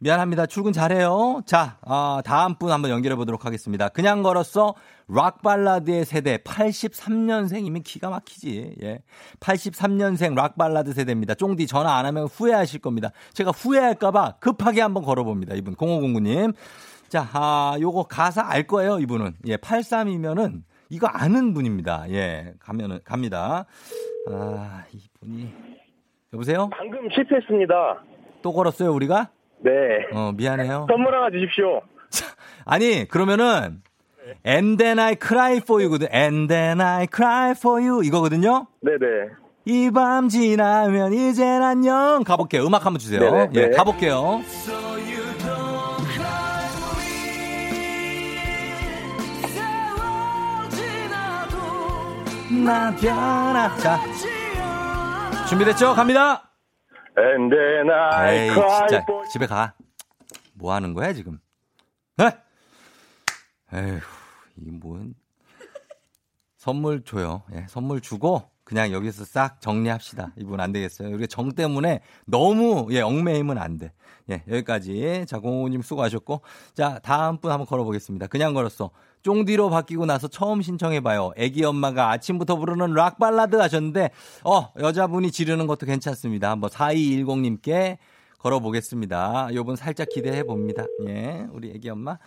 [0.00, 0.46] 미안합니다.
[0.46, 1.42] 출근 잘해요.
[1.44, 3.88] 자, 아, 다음 분 한번 연결해 보도록 하겠습니다.
[3.88, 4.74] 그냥 걸었어.
[5.08, 8.76] 락 발라드의 세대 83년생이면 기가 막히지.
[8.82, 9.00] 예.
[9.40, 11.34] 83년생 락 발라드 세대입니다.
[11.34, 13.10] 쫑디 전화 안 하면 후회하실 겁니다.
[13.32, 15.56] 제가 후회할까 봐 급하게 한번 걸어 봅니다.
[15.56, 16.52] 이분 0509 님.
[17.08, 19.00] 자, 아, 요거 가사 알 거예요.
[19.00, 19.32] 이분은.
[19.46, 22.04] 예, 83이면은 이거 아는 분입니다.
[22.10, 23.64] 예, 가면은 갑니다.
[24.30, 25.52] 아, 이분이
[26.34, 26.68] 여보세요?
[26.70, 27.74] 방금 실패했습니다.
[28.42, 29.30] 또 걸었어요, 우리가?
[29.60, 29.70] 네.
[30.12, 30.86] 어, 미안해요.
[30.88, 31.80] 선물 하나 주십시오.
[32.64, 33.82] 아니, 그러면은
[34.46, 36.08] And then I cry for you거든.
[36.12, 38.66] And then I cry for you 이거거든요.
[38.82, 39.30] 네네.
[39.64, 42.22] 이 밤 지나면 이젠 안녕.
[42.24, 42.66] 가볼게요.
[42.66, 43.20] 음악 한번 주세요.
[43.20, 43.50] 네네.
[43.54, 44.40] 예, 가볼게요.
[52.64, 53.76] 나 변하.
[53.76, 53.98] 자,
[55.48, 55.94] 준비됐죠?
[55.94, 56.47] 갑니다.
[57.18, 59.74] And then I 에이, 진짜 집에 가.
[60.54, 61.38] 뭐 하는 거야 지금?
[62.16, 62.30] 네?
[63.72, 64.00] 에휴,
[64.56, 65.14] 이뭔
[66.56, 67.42] 선물 줘요.
[67.54, 70.32] 예, 선물 주고 그냥 여기서 싹 정리합시다.
[70.36, 71.08] 이분 안 되겠어요.
[71.08, 73.92] 우리가 정 때문에 너무 예, 얽매이면 안 돼.
[74.30, 75.24] 예, 여기까지.
[75.26, 76.42] 자, 공호님 수고하셨고.
[76.74, 78.26] 자, 다음 분 한번 걸어보겠습니다.
[78.26, 78.90] 그냥 걸었어.
[79.22, 81.32] 쫑디로 바뀌고 나서 처음 신청해봐요.
[81.38, 84.10] 애기 엄마가 아침부터 부르는 락 발라드 하셨는데,
[84.44, 86.50] 어, 여자분이 지르는 것도 괜찮습니다.
[86.50, 87.96] 한번 4210님께
[88.38, 89.48] 걸어보겠습니다.
[89.54, 90.84] 요분 살짝 기대해 봅니다.
[91.06, 92.18] 예, 우리 애기 엄마.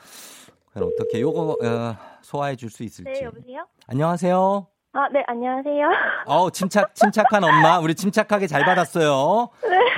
[0.73, 3.11] 그럼 어떻게 요거 어, 소화해 줄 수 있을지.
[3.11, 3.67] 네, 여보세요?
[3.85, 4.65] 안녕하세요.
[4.93, 5.87] 아, 네, 안녕하세요.
[6.25, 7.79] 어, 침착, 침착한 엄마.
[7.79, 9.47] 우리 침착하게 잘 받았어요.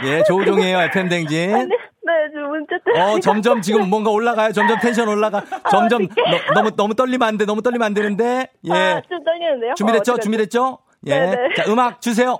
[0.03, 0.09] 네.
[0.09, 1.55] 예, 조우종이에요, FM댕진.
[1.55, 1.75] 아, 네.
[2.05, 4.51] 네, 어, 점점 지금 뭔가 올라가요.
[4.51, 5.41] 점점 텐션 올라가.
[5.63, 7.45] 아, 점점, 너, 무 너무, 너무 떨리면 안 돼.
[7.45, 8.41] 너무 떨리면 안 되는데.
[8.41, 8.71] 아, 예.
[8.71, 9.73] 아, 좀 떨리는데요?
[9.75, 10.13] 준비됐죠?
[10.13, 10.77] 어, 준비됐죠?
[11.07, 11.19] 예.
[11.19, 11.55] 네네.
[11.55, 12.37] 자, 음악 주세요.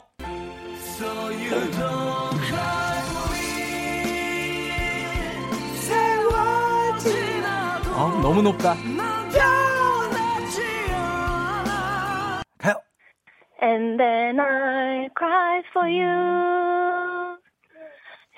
[7.96, 8.76] 아, 너무 높다.
[13.64, 17.38] And then I cry for you.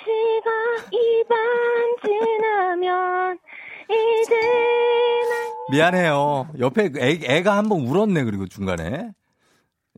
[0.03, 0.53] 시간
[0.91, 1.35] 이 반
[2.03, 3.39] 지나면
[3.89, 4.35] 이제
[5.71, 6.49] 미안해요.
[6.59, 9.11] 옆에 애, 애가 한 번 울었네, 그리고 중간에.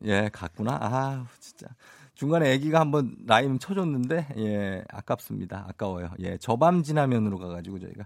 [0.05, 0.78] 예, 갔구나.
[0.82, 1.67] 아, 진짜.
[2.15, 5.65] 중간에 애기가 한 번 라임 쳐줬는데, 예, 아깝습니다.
[5.69, 6.09] 아까워요.
[6.19, 8.05] 예, 저밤 지나면으로 가가지고 저희가.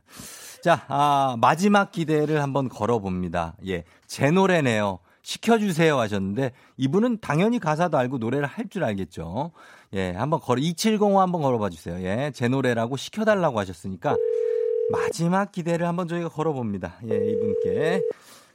[0.63, 3.55] 자, 아, 마지막 기대를 한번 걸어봅니다.
[3.67, 4.99] 예, 제 노래네요.
[5.21, 9.51] 시켜주세요 하셨는데, 이분은 당연히 가사도 알고 노래를 할 줄 알겠죠.
[9.93, 11.97] 예, 한번 걸어, 2705 한번 걸어봐 주세요.
[12.05, 14.15] 예, 제 노래라고 시켜달라고 하셨으니까,
[14.91, 16.95] 마지막 기대를 한번 저희가 걸어봅니다.
[17.09, 18.01] 예, 이분께.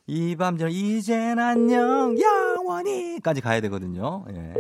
[0.09, 4.25] 이 밤전 이젠 안녕 영원히까지 가야 되거든요.
[4.31, 4.55] 예.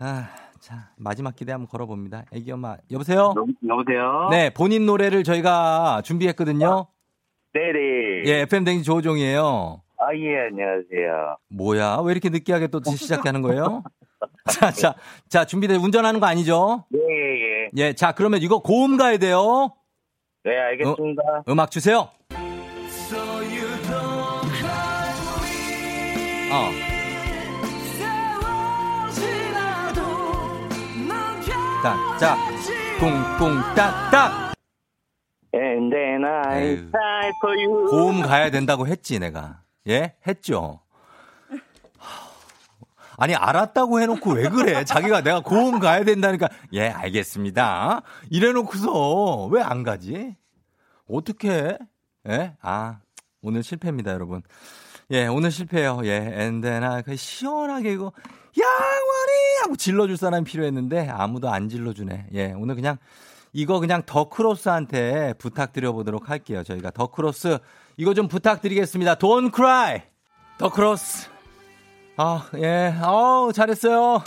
[0.00, 0.28] 아,
[0.60, 2.24] 자 마지막 기대 한번 걸어봅니다.
[2.32, 3.32] 애기 엄마 여보세요.
[3.66, 4.28] 여보세요.
[4.30, 6.88] 네, 본인 노래를 저희가 준비했거든요.
[7.54, 8.24] 네네.
[8.26, 9.80] 예, FM 댕지 조종이에요.
[10.06, 11.36] 아, 예, 안녕하세요.
[11.48, 12.00] 뭐야?
[12.04, 12.80] 왜 이렇게 느끼하게 또
[13.32, 13.82] 시작하는 거예요?
[14.50, 14.94] 자, 자,
[15.28, 15.76] 자, 준비돼.
[15.76, 16.84] 운전하는 거 아니죠?
[16.90, 17.92] 네, 예, 예.
[17.94, 19.72] 자, 그러면 이거 고음 가야 돼요.
[20.44, 21.22] 네, 알겠습니다.
[21.22, 22.10] 어, 음악 주세요.
[26.52, 26.70] 어.
[31.82, 32.36] 딱, 자,
[32.98, 34.54] 꿍꿍, 딱, 딱.
[35.54, 37.86] And then I cry for you.
[37.90, 39.63] 고음 가야 된다고 했지, 내가.
[39.88, 40.14] 예?
[40.26, 40.80] 했죠.
[43.16, 44.84] 아니, 알았다고 해놓고 왜 그래?
[44.84, 48.02] 자기가 내가 고음 가야 된다니까, 예, 알겠습니다.
[48.30, 50.36] 이래 놓고서 왜 안 가지?
[51.08, 51.78] 어떻게?
[52.28, 52.56] 예?
[52.60, 52.98] 아,
[53.40, 54.42] 오늘 실패입니다, 여러분.
[55.10, 56.00] 예, 오늘 실패요.
[56.04, 58.10] 예, 엔데나, 그 시원하게 이거,
[58.58, 59.32] 양원이!
[59.62, 62.28] 하고 질러줄 사람이 필요했는데, 아무도 안 질러주네.
[62.32, 62.96] 예, 오늘 그냥,
[63.52, 66.64] 이거 그냥 더 크로스한테 부탁드려 보도록 할게요.
[66.64, 67.58] 저희가 더 크로스,
[67.96, 69.16] 이거 좀 부탁드리겠습니다.
[69.16, 70.02] Don't cry!
[70.58, 71.28] 더 크로스.
[72.16, 74.22] 아, 예, 어우, 잘했어요.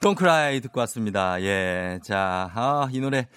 [0.00, 1.40] Don't cry 듣고 왔습니다.
[1.42, 3.28] 예, 자, 아, 이 노래.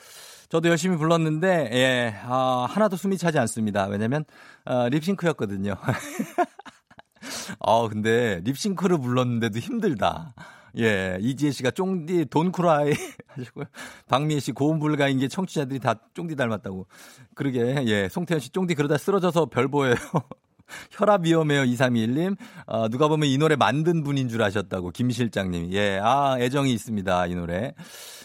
[0.50, 3.86] 저도 열심히 불렀는데, 예, 아, 하나도 숨이 차지 않습니다.
[3.86, 4.26] 왜냐면,
[4.66, 5.76] 어, 립싱크였거든요.
[7.60, 10.34] 어, 근데 립싱크를 불렀는데도 힘들다.
[10.80, 12.94] 예, 이지혜 씨가 쫑디 돈크라이
[13.28, 13.66] 하시고요.
[14.08, 16.88] 박미애 씨 고음 불가인 게 청취자들이 다 쫑디 닮았다고.
[17.36, 19.96] 그러게, 예, 송태현 씨 쫑디 그러다 쓰러져서 별 보여요.
[20.92, 22.38] 혈압 위험해요, 2321님.
[22.66, 25.72] 어, 누가 보면 이 노래 만든 분인 줄 아셨다고, 김 실장님.
[25.74, 27.74] 예, 아, 애정이 있습니다, 이 노래.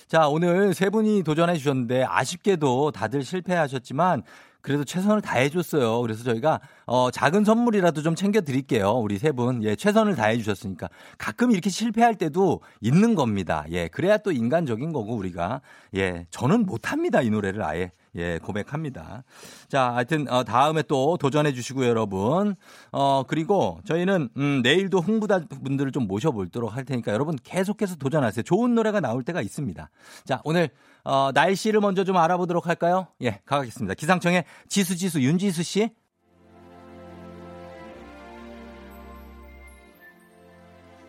[0.06, 4.22] 자, 오늘 세 분이 도전해 주셨는데, 아쉽게도 다들 실패하셨지만,
[4.60, 6.00] 그래도 최선을 다해줬어요.
[6.00, 8.90] 그래서 저희가 어 작은 선물이라도 좀 챙겨드릴게요.
[8.92, 9.62] 우리 세 분.
[9.62, 13.64] 예, 최선을 다해주셨으니까 가끔 이렇게 실패할 때도 있는 겁니다.
[13.70, 15.60] 예, 그래야 또 인간적인 거고 우리가
[15.94, 17.92] 예, 저는 못합니다 이 노래를 아예.
[18.16, 19.22] 예, 고백합니다.
[19.68, 22.56] 자, 하여튼, 어, 다음에 또 도전해 주시고요, 여러분.
[22.90, 28.42] 어, 그리고 저희는, 음, 내일도 홍보다 분들을 좀 모셔보도록 할 테니까 여러분 계속해서 도전하세요.
[28.42, 29.90] 좋은 노래가 나올 때가 있습니다.
[30.24, 30.70] 자, 오늘,
[31.04, 33.08] 어, 날씨를 먼저 좀 알아보도록 할까요?
[33.22, 33.94] 예, 가겠습니다.
[33.94, 35.90] 기상청의 지수 지수 윤지수 씨.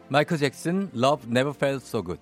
[0.07, 2.19] 마이클 잭슨, Love Never Felt So Good.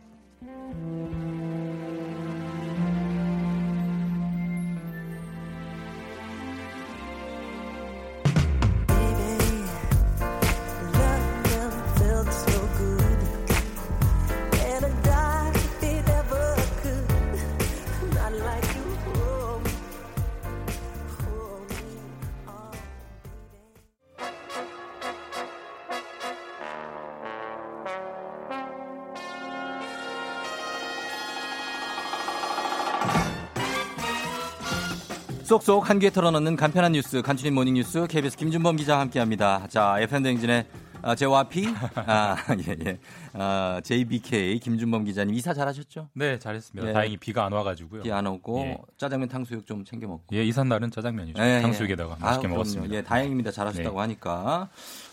[35.48, 39.66] 쏙쏙 한 귀에 털어넣는 간편한 뉴스 간추린 모닝 뉴스 KBS 김준범 기자와 함께합니다.
[39.70, 40.66] 자 FM 대행진의
[41.02, 42.36] 아, JYP 아,
[42.68, 43.00] 예, 예.
[43.32, 46.10] 아, JBK 김준범 기자님 이사 잘하셨죠?
[46.16, 46.90] 네 잘했습니다.
[46.90, 46.94] 예.
[46.94, 48.02] 다행히 비가 안 와가지고요.
[48.04, 48.78] 비 안 오고 예.
[48.98, 50.36] 짜장면 탕수육 좀 챙겨 먹고.
[50.36, 51.42] 예 이삿 날은 짜장면이죠.
[51.42, 51.62] 예, 예.
[51.62, 52.56] 탕수육에다가 맛있게 아유, 그럼요.
[52.56, 52.94] 먹었습니다.
[52.96, 53.52] 예, 다행입니다.
[53.52, 54.02] 잘하셨다고 네.
[54.02, 54.68] 하니까.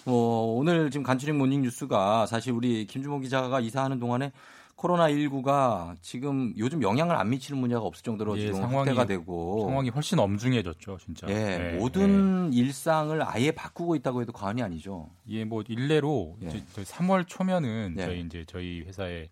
[0.05, 4.33] 뭐 오늘 지금 간추린 모닝 뉴스가 사실 우리 김준범 기자가 이사하는 동안에
[4.77, 9.89] 코로나19가 지금 요즘 영향을 안 미치는 문제가 없을 정도로 예, 지금 상황이- 확대가 되고 상황이
[9.91, 11.27] 훨씬 엄중해졌죠, 진짜.
[11.29, 15.11] 예, 네, 모든 일상을 아예 바꾸고 있다고 해도 과언이 아니죠.
[15.29, 16.49] 예, 뭐 일례로 예.
[16.49, 18.07] 저희 3월 초면은 네.
[18.07, 19.29] 저희 이제 저희 회사에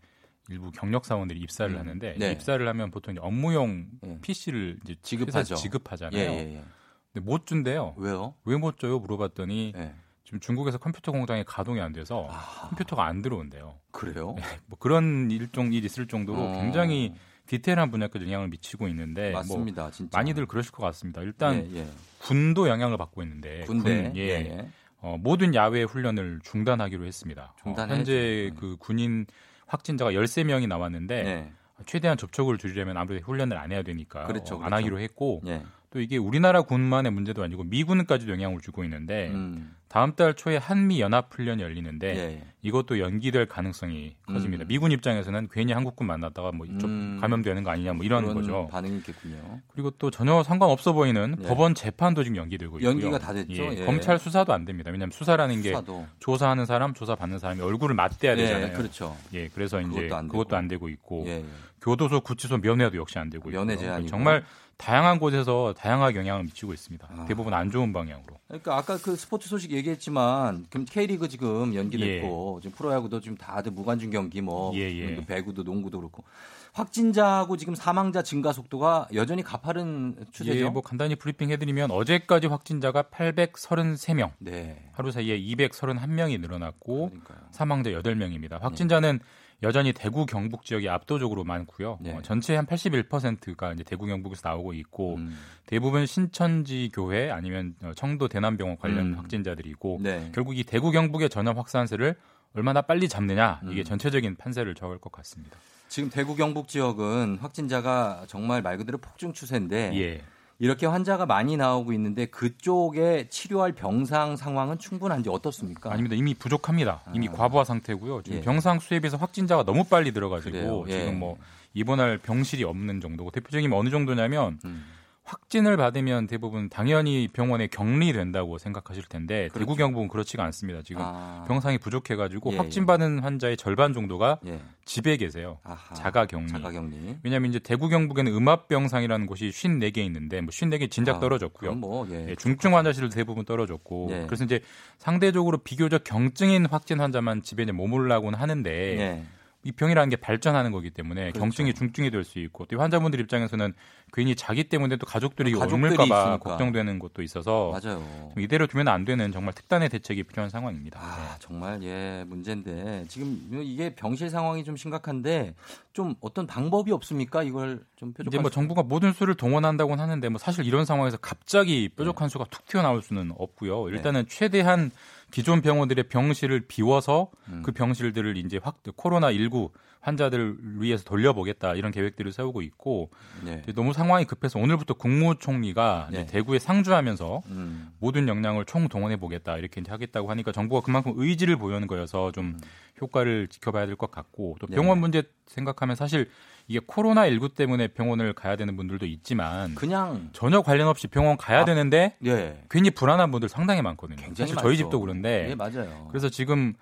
[0.48, 1.78] 일부 경력 사원들이 입사를 음.
[1.78, 2.32] 하는데 네.
[2.32, 4.18] 입사를 하면 보통 업무용 예.
[4.22, 5.54] PC를 이제 지급하죠.
[5.54, 6.20] 지급하잖아요.
[6.20, 6.64] 예, 예, 예.
[7.12, 7.94] 근데 못 준대요.
[7.96, 8.34] 왜요?
[8.44, 8.98] 왜 못 줘요?
[8.98, 9.94] 물어봤더니 예.
[10.32, 12.68] 지금 중국에서 컴퓨터 공장이 가동이 안 돼서 아.
[12.70, 13.74] 컴퓨터가 안 들어온대요.
[13.90, 14.34] 그래요?
[14.66, 16.52] 뭐 그런 일종 일이 있을 정도로 어.
[16.62, 17.12] 굉장히
[17.46, 19.90] 디테일한 분야까지 영향을 미치고 있는데 뭐 맞습니다.
[19.90, 20.16] 진짜.
[20.16, 21.20] 많이들 그러실 것 같습니다.
[21.20, 21.86] 일단 예, 예.
[22.18, 24.22] 군도 영향을 받고 있는데 군대 군, 예.
[24.22, 24.68] 예.
[25.00, 27.52] 어, 모든 야외 훈련을 중단하기로 했습니다.
[27.52, 27.94] 어, 중단해야죠.
[27.94, 28.58] 현재 네.
[28.58, 29.26] 그 군인
[29.66, 31.52] 확진자가 13명이 나왔는데 네.
[31.84, 34.76] 최대한 접촉을 줄이려면 아무래도 훈련을 안 해야 되니까 그렇죠, 어, 안 그렇죠.
[34.76, 35.62] 하기로 했고 예.
[35.92, 39.76] 또 이게 우리나라 군만의 문제도 아니고 미군까지도 영향을 주고 있는데 음.
[39.88, 42.42] 다음 달 초에 한미 연합 훈련이 열리는데 예.
[42.62, 44.64] 이것도 연기될 가능성이 커집니다.
[44.64, 44.68] 음.
[44.68, 47.18] 미군 입장에서는 괜히 한국군 만났다가 뭐 이쪽 음.
[47.20, 48.68] 감염되는 거 아니냐 뭐 이런 거죠.
[48.72, 49.60] 반응이 있겠군요.
[49.74, 51.46] 그리고 또 전혀 상관없어 보이는 예.
[51.46, 52.88] 법원 재판도 지금 연기되고 있고요.
[52.88, 53.52] 연기가 다 됐죠.
[53.62, 53.84] 예, 예.
[53.84, 54.90] 검찰 수사도 안 됩니다.
[54.90, 56.06] 왜냐하면 수사라는 게 수사도.
[56.20, 58.78] 조사하는 사람, 조사 받는 사람이 얼굴을 맞대야 예, 되잖아요.
[58.78, 59.14] 그렇죠.
[59.34, 60.56] 예, 그래서 이제 그것도 안 그것도 되고.
[60.56, 61.44] 안 되고 있고 예, 예.
[61.82, 63.76] 교도소, 구치소, 면회도 역시 안 되고 면회.
[63.76, 64.08] 제한이고.
[64.08, 64.44] 정말
[64.82, 67.08] 다양한 곳에서 다양하게 영향을 미치고 있습니다.
[67.08, 67.24] 아.
[67.26, 68.40] 대부분 안 좋은 방향으로.
[68.48, 74.10] 그러니까 아까 그 스포츠 소식 얘기했지만 그럼 K리그 지금 연기됐고 지금 프로야구도 지금 다들 무관중
[74.10, 75.24] 경기 뭐 예, 예.
[75.24, 76.24] 배구도 농구도 그렇고
[76.72, 80.58] 확진자하고 지금 사망자 증가 속도가 여전히 가파른 추세죠.
[80.58, 84.88] 예, 뭐 간단히 브리핑 해드리면 어제까지 확진자가 833명, 네.
[84.92, 87.38] 하루 사이에 231명이 늘어났고 그러니까요.
[87.52, 88.60] 사망자 8명입니다.
[88.60, 89.20] 확진자는
[89.62, 91.98] 여전히 대구 경북 지역이 압도적으로 많고요.
[92.00, 92.12] 네.
[92.12, 95.38] 어, 전체 한 81%가 이제 대구 경북에서 나오고 있고 음.
[95.66, 99.18] 대부분 신천지 교회 아니면 어, 청도 대남병원 관련 음.
[99.18, 100.30] 확진자들이고 네.
[100.34, 102.16] 결국 이 대구 경북의 전염 확산세를
[102.54, 103.84] 얼마나 빨리 잡느냐 이게 음.
[103.84, 105.56] 전체적인 판세를 정할 것 같습니다.
[105.88, 110.22] 지금 대구 경북 지역은 확진자가 정말 말 그대로 폭증 추세인데 예.
[110.62, 115.90] 이렇게 환자가 많이 나오고 있는데 그쪽에 치료할 병상 상황은 충분한지 어떻습니까?
[115.90, 116.14] 아닙니다.
[116.14, 117.02] 이미 부족합니다.
[117.12, 117.32] 이미 아.
[117.32, 118.22] 과부하 상태고요.
[118.22, 118.42] 지금 예.
[118.42, 120.86] 병상 수에 비해서 확진자가 너무 빨리 들어가지고?
[120.88, 121.00] 예.
[121.00, 121.36] 지금 뭐
[121.74, 124.84] 입원할 병실이 없는 정도고 대표적인 어느 정도냐면 음.
[125.24, 129.58] 확진을 받으면 대부분 당연히 병원에 격리된다고 생각하실 텐데 그렇죠.
[129.60, 130.82] 대구 경북은 그렇지가 않습니다.
[130.82, 131.44] 지금 아.
[131.46, 134.60] 병상이 부족해가지고 예, 확진받은 환자의 절반 정도가 예.
[134.84, 135.58] 집에 계세요.
[135.62, 135.94] 아하.
[135.94, 136.48] 자가 격리.
[136.48, 137.18] 자가격리.
[137.22, 141.74] 왜냐하면 이제 대구 경북에는 음압병상이라는 곳이 54개 있는데 뭐 54개 진작 아, 떨어졌고요.
[141.74, 142.30] 뭐 예.
[142.30, 144.24] 예, 중증 환자실도 대부분 떨어졌고 예.
[144.26, 144.60] 그래서 이제
[144.98, 149.22] 상대적으로 비교적 경증인 확진 환자만 집에 이제 머물라고는 하는데 예.
[149.64, 151.38] 이 병이라는 게 발전하는 거기 때문에 그렇죠.
[151.38, 153.72] 경증이 중증이 될 수 있고 또 환자분들 입장에서는
[154.12, 156.38] 괜히 자기 때문에 또 가족들이 가족들이 옮을까봐.
[156.38, 158.02] 걱정되는 것도 있어서 맞아요.
[158.34, 161.00] 좀 이대로 두면 안 되는 정말 특단의 대책이 필요한 상황입니다.
[161.00, 161.06] 네.
[161.06, 165.54] 아, 정말 예, 문제인데 지금 이게 병실 상황이 좀 심각한데
[165.92, 167.42] 좀 어떤 방법이 없습니까?
[167.42, 171.88] 이걸 좀 뾰족한 이제 뭐 정부가 모든 수를 동원한다고는 하는데 뭐 사실 이런 상황에서 갑자기
[171.88, 173.86] 뾰족한 수가 툭 튀어나올 수는 없고요.
[173.88, 173.96] 네.
[173.96, 174.90] 일단은 최대한
[175.32, 177.62] 기존 병원들의 병실을 비워서 음.
[177.64, 179.70] 그 병실들을 이제 확 코로나 19
[180.00, 183.10] 환자들을 위해서 돌려보겠다 이런 계획들을 세우고 있고
[183.44, 183.62] 네.
[183.74, 186.26] 너무 상황이 급해서 오늘부터 국무총리가 네.
[186.26, 187.92] 대구에 상주하면서 음.
[187.98, 192.58] 모든 역량을 총 동원해 보겠다 이렇게 이제 하겠다고 하니까 정부가 그만큼 의지를 보이는 거여서 좀
[193.00, 194.70] 효과를 지켜봐야 될 것 같고 또 음.
[194.70, 194.76] 네.
[194.76, 196.28] 병원 문제 생각하면 사실
[196.68, 201.60] 이게 코로나 19 때문에 병원을 가야 되는 분들도 있지만 그냥 전혀 관련 없이 병원 가야
[201.60, 202.62] 아, 되는데 예.
[202.70, 204.18] 괜히 불안한 분들 상당히 많거든요.
[204.34, 204.76] 사실 저희 많죠.
[204.76, 206.06] 집도 그런데 예, 맞아요.
[206.10, 206.74] 그래서 지금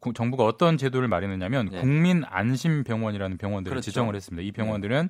[0.00, 1.80] 구- 정부가 어떤 제도를 마련했냐면 네.
[1.80, 3.84] 국민 안심 병원이라는 병원들을 그렇죠.
[3.90, 4.46] 지정을 했습니다.
[4.46, 5.08] 이 병원들은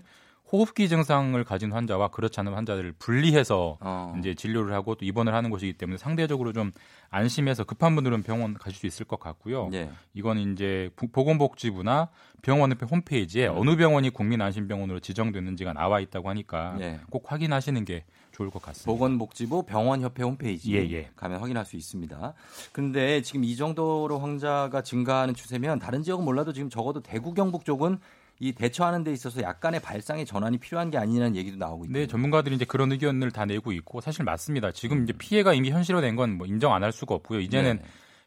[0.52, 4.14] 호흡기 증상을 가진 환자와 그렇지 않은 환자들을 분리해서 어.
[4.18, 6.72] 이제 진료를 하고 또 입원을 하는 곳이기 때문에 상대적으로 좀
[7.08, 9.70] 안심해서 급한 분들은 병원 가실 수 있을 것 같고요.
[9.72, 9.90] 예.
[10.12, 12.08] 이건 이제 부- 보건복지부나
[12.42, 13.54] 병원 홈페이지에 음.
[13.56, 17.00] 어느 병원이 국민안심병원으로 지정됐는지가 나와 있다고 하니까 예.
[17.10, 18.92] 꼭 확인하시는 게 좋을 것 같습니다.
[18.92, 21.10] 보건복지부 병원협회 홈페이지 예, 예.
[21.16, 22.34] 가면 확인할 수 있습니다.
[22.72, 27.98] 그런데 지금 이 정도로 환자가 증가하는 추세면 다른 지역은 몰라도 지금 적어도 대구 경북 쪽은
[28.42, 31.92] 이 대처하는 데 있어서 약간의 발상의 전환이 필요한 게 아니냐는 얘기도 나오고 있고.
[31.92, 34.72] 네, 전문가들이 이제 그런 의견을 다 내고 있고 사실 맞습니다.
[34.72, 37.38] 지금 이제 피해가 이미 현실화된 건 뭐 인정 안 할 수가 없고요.
[37.38, 37.84] 이제는 네.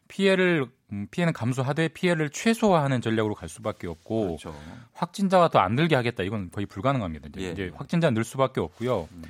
[0.08, 4.54] 피해를 음, 피해는 감소하되 피해를 최소화하는 전략으로 갈 수밖에 없고 그렇죠.
[4.94, 7.28] 확진자가 더 안 늘게 하겠다 이건 거의 불가능합니다.
[7.28, 7.50] 이제, 예.
[7.50, 9.08] 이제 확진자 늘 수밖에 없고요.
[9.12, 9.22] 음.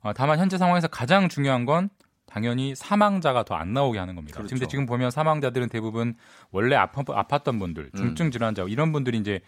[0.00, 1.88] 어, 다만 현재 상황에서 가장 중요한 건
[2.26, 4.38] 당연히 사망자가 더 안 나오게 하는 겁니다.
[4.42, 4.66] 그렇죠.
[4.66, 6.14] 지금 보면 사망자들은 대부분
[6.50, 7.96] 원래 아팠던 분들, 음.
[7.96, 9.40] 중증 질환자 이런 분들이 이제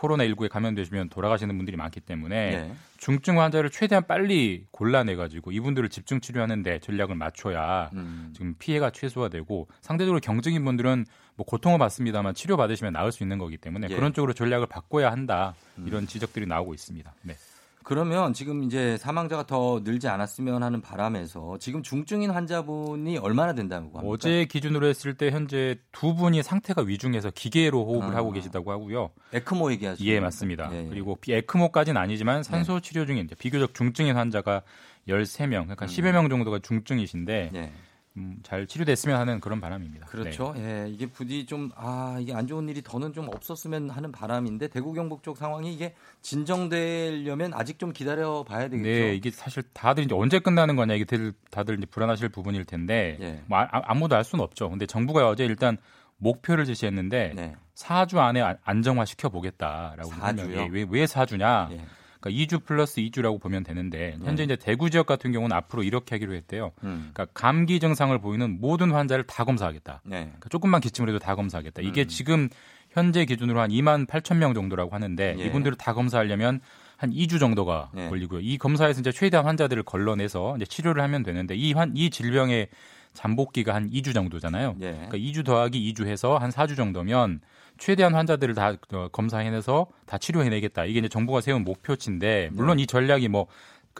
[0.00, 2.74] 코로나 19에 감염되시면 돌아가시는 분들이 많기 때문에 네.
[2.96, 8.32] 중증 환자를 최대한 빨리 골라내 가지고 이분들을 집중 치료하는데 전략을 맞춰야 음.
[8.34, 11.04] 지금 피해가 최소화되고 상대적으로 경증인 분들은
[11.36, 13.94] 뭐 고통을 받습니다만 치료 받으시면 나을 수 있는 거기 때문에 예.
[13.94, 13.96] 음.
[13.96, 17.12] 그런 쪽으로 전략을 바꿔야 한다 이런 지적들이 나오고 있습니다.
[17.20, 17.36] 네.
[17.82, 24.02] 그러면 지금 이제 사망자가 더 늘지 않았으면 하는 바람에서 지금 중증인 환자분이 얼마나 된다고 합니까?
[24.06, 28.18] 어제 기준으로 했을 때 현재 두 분이 상태가 위중해서 기계로 호흡을 아.
[28.18, 29.10] 하고 계시다고 하고요.
[29.32, 30.04] 에크모 얘기하시죠?
[30.08, 30.68] 예, 맞습니다.
[30.72, 30.88] 예, 예.
[30.88, 34.62] 그리고 비- 에크모까지는 아니지만 산소 치료 중인 비교적 중증인 환자가
[35.08, 35.88] 13명, 그러니까 음.
[35.88, 37.72] 10여 명 정도가 중증이신데 예.
[38.16, 40.06] 음, 잘 치료됐으면 하는 그런 바람입니다.
[40.06, 40.52] 그렇죠.
[40.56, 40.84] 네.
[40.84, 44.92] 예, 이게 부디 좀 아 이게 안 좋은 일이 더는 좀 없었으면 하는 바람인데 대구
[44.92, 48.82] 경북 쪽 상황이 이게 진정되려면 아직 좀 기다려 봐야 되겠죠.
[48.82, 51.04] 네, 이게 사실 다들 이제 언제 끝나는 거냐 이게
[51.50, 53.42] 다들 이제 불안하실 부분일 텐데 예.
[53.46, 54.70] 뭐 아, 무도알 수는 없죠.
[54.70, 55.76] 근데 정부가 어제 일단
[56.18, 57.54] 목표를 제시했는데 네.
[57.74, 60.70] 4주 안에 안정화 시켜 보겠다라고 4주요?
[60.70, 61.70] 왜, 왜 4주냐?
[61.72, 61.80] 예.
[62.20, 64.54] 그러니까 2주 플러스 2주라고 보면 되는데 현재 네.
[64.54, 66.72] 이제 대구 지역 같은 경우는 앞으로 이렇게 하기로 했대요.
[66.84, 67.10] 음.
[67.12, 70.02] 그러니까 감기 증상을 보이는 모든 환자를 다 검사하겠다.
[70.04, 70.16] 네.
[70.24, 71.82] 그러니까 조금만 기침을 해도 다 검사하겠다.
[71.82, 72.08] 이게 음.
[72.08, 72.48] 지금
[72.90, 75.44] 현재 기준으로 한 2만 8천 명 정도라고 하는데 예.
[75.44, 76.60] 이분들을 다 검사하려면
[76.96, 78.08] 한 2주 정도가 예.
[78.08, 78.40] 걸리고요.
[78.40, 82.68] 이 검사에서 이제 최대한 환자들을 걸러내서 이제 치료를 하면 되는데 이, 환, 이 질병의
[83.14, 84.76] 잠복기가 한 2주 정도잖아요.
[84.80, 84.92] 예.
[84.92, 87.40] 그러니까 2주 더하기 2주 해서 한 4주 정도면
[87.78, 90.84] 최대한 환자들을 다 어, 검사해내서 다 치료해내겠다.
[90.84, 93.46] 이게 이제 정부가 세운 목표치인데 물론 이 전략이 뭐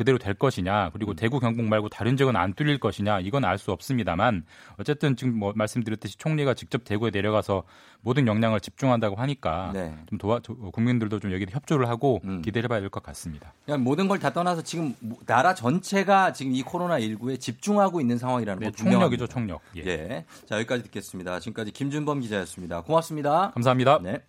[0.00, 1.16] 그대로 될 것이냐 그리고 음.
[1.16, 4.46] 대구 경북 말고 다른 지역은 안 뚫릴 것이냐 이건 알 수 없습니다만
[4.78, 7.64] 어쨌든 지금 뭐 말씀드렸듯이 총리가 직접 대구에 내려가서
[8.00, 9.94] 모든 역량을 집중한다고 하니까 네.
[10.08, 10.40] 좀 도와
[10.72, 12.40] 국민들도 좀 여기에 협조를 하고 음.
[12.40, 13.52] 기대를 해봐야 될 것 같습니다.
[13.66, 14.94] 그냥 모든 걸 다 떠나서 지금
[15.26, 19.60] 나라 전체가 지금 이 코로나 19에 집중하고 있는 상황이라는 네, 총력이죠 총력.
[19.76, 19.82] 예.
[19.86, 20.24] 예.
[20.46, 21.40] 자 여기까지 듣겠습니다.
[21.40, 22.80] 지금까지 김준범 기자였습니다.
[22.80, 23.50] 고맙습니다.
[23.52, 23.98] 감사합니다.
[24.02, 24.22] 네.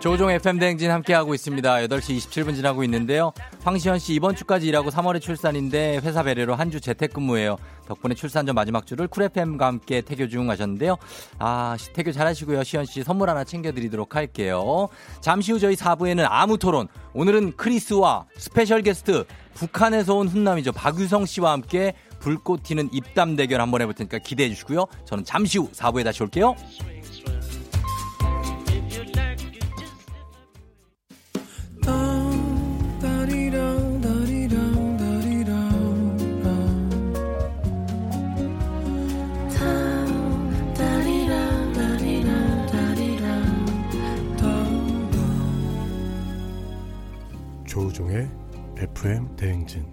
[0.00, 1.76] 조종 FM 대행진 함께하고 있습니다.
[1.86, 3.32] 8시 27분 지나고 있는데요.
[3.62, 7.56] 황시현 씨 이번 주까지 일하고 3월에 출산인데 회사 배려로 한 주 재택근무예요.
[7.86, 10.96] 덕분에 출산 전 마지막 주를 쿨FM과 함께 태교 중 하셨는데요.
[11.38, 12.62] 아, 태교 잘하시고요.
[12.64, 14.88] 시현 씨 선물 하나 챙겨드리도록 할게요.
[15.20, 16.88] 잠시 후 저희 4부에는 아무 토론.
[17.14, 20.72] 오늘은 크리스와 스페셜 게스트 북한에서 온 훈남이죠.
[20.72, 24.86] 박유성 씨와 함께 불꽃 튀는 입담 대결 한번 해볼 테니까 기대해 주시고요.
[25.06, 26.54] 저는 잠시 후 4부에 다시 올게요.
[48.98, 49.86] FM 대행진.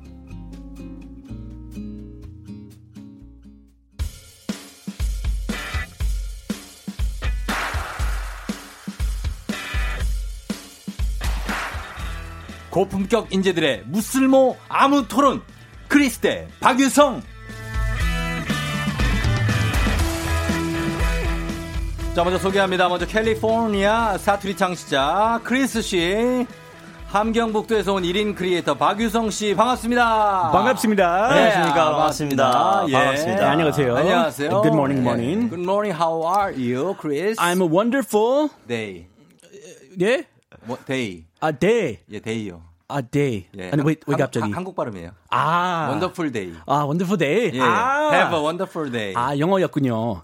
[12.71, 15.43] 고품격 인재들의 무슬모 아무 토론.
[15.87, 17.21] 크리스대 박유성.
[22.15, 22.89] 자 먼저 소개합니다.
[22.89, 26.47] 먼저 캘리포니아 사투리 창시자 크리스 씨
[27.15, 30.51] 함경북도에서 온 1인 크리에이터 박유성 씨 반갑습니다.
[30.51, 31.27] 반갑습니다.
[31.29, 31.91] 네, 안녕하십니까.
[31.91, 32.85] 반갑습니다.
[32.89, 32.91] 예.
[32.91, 33.41] 반갑습니다.
[33.41, 33.95] 네, 안녕하세요.
[33.95, 34.49] 안녕하세요.
[34.49, 35.49] Good morning, morning.
[35.49, 35.97] Good morning.
[35.97, 37.39] How are you, Chris?
[37.39, 39.07] I'm a wonderful day.
[40.01, 40.25] 예?
[40.65, 41.23] 뭐, day.
[41.39, 41.99] 아, day.
[42.11, 42.61] 예, day요.
[42.89, 43.45] 아, day.
[43.57, 43.69] 예.
[43.71, 44.41] 아니, 왜, 왜 갑자기?
[44.41, 45.11] 한, 한국 발음이에요.
[45.29, 45.87] 아.
[45.87, 46.53] wonderful day.
[46.65, 47.51] 아, wonderful day.
[47.53, 47.61] 예.
[47.61, 48.11] 아.
[48.11, 49.13] have a wonderful day.
[49.15, 50.21] 아, 영어였군요.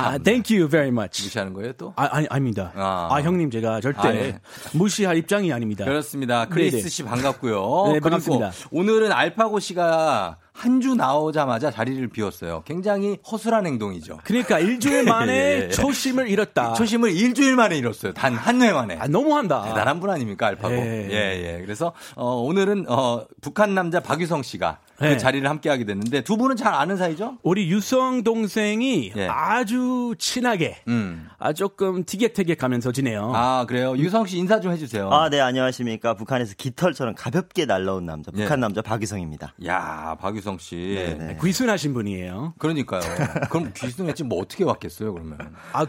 [0.00, 1.22] 아, thank you very much.
[1.22, 1.92] 무시하는 거예요 또?
[1.96, 2.72] 아, 아니, 아닙니다.
[2.76, 4.38] 아, 아 형님 제가 절대 아, 네.
[4.72, 5.84] 무시할 입장이 아닙니다.
[5.84, 6.46] 그렇습니다.
[6.46, 6.88] 크리스 네네.
[6.88, 7.92] 씨 반갑고요.
[7.94, 8.52] 네, 반갑습니다.
[8.70, 12.62] 오늘은 알파고 씨가 한 주 나오자마자 자리를 비웠어요.
[12.64, 14.18] 굉장히 허술한 행동이죠.
[14.22, 15.68] 그러니까 일주일 만에 예.
[15.70, 16.74] 초심을 잃었다.
[16.74, 18.12] 초심을 일주일 만에 잃었어요.
[18.12, 18.96] 단 한 회 만에.
[19.00, 19.64] 아, 너무한다.
[19.64, 20.74] 대단한 분 아닙니까, 알파고?
[20.74, 21.56] 예, 예.
[21.56, 21.60] 예.
[21.62, 25.16] 그래서 어, 오늘은 어, 북한 남자 박유성 씨가 그 네.
[25.16, 27.38] 자리를 함께 하게 됐는데 두 분은 잘 아는 사이죠?
[27.42, 29.26] 우리 유성 동생이 예.
[29.28, 31.28] 아주 친하게 음.
[31.38, 33.32] 아 조금 티격태격하면서 지내요.
[33.34, 33.96] 아 그래요?
[33.96, 35.10] 유성 씨 인사 좀 해주세요.
[35.12, 38.42] 아 네 안녕하십니까 북한에서 깃털처럼 가볍게 날라온 남자 예.
[38.42, 39.54] 북한 남자 박유성입니다.
[39.66, 41.38] 야 박유성 씨 네네.
[41.42, 42.54] 귀순하신 분이에요.
[42.58, 43.02] 그러니까요.
[43.50, 45.38] 그럼 귀순했지 뭐 어떻게 왔겠어요 그러면?
[45.72, 45.86] 아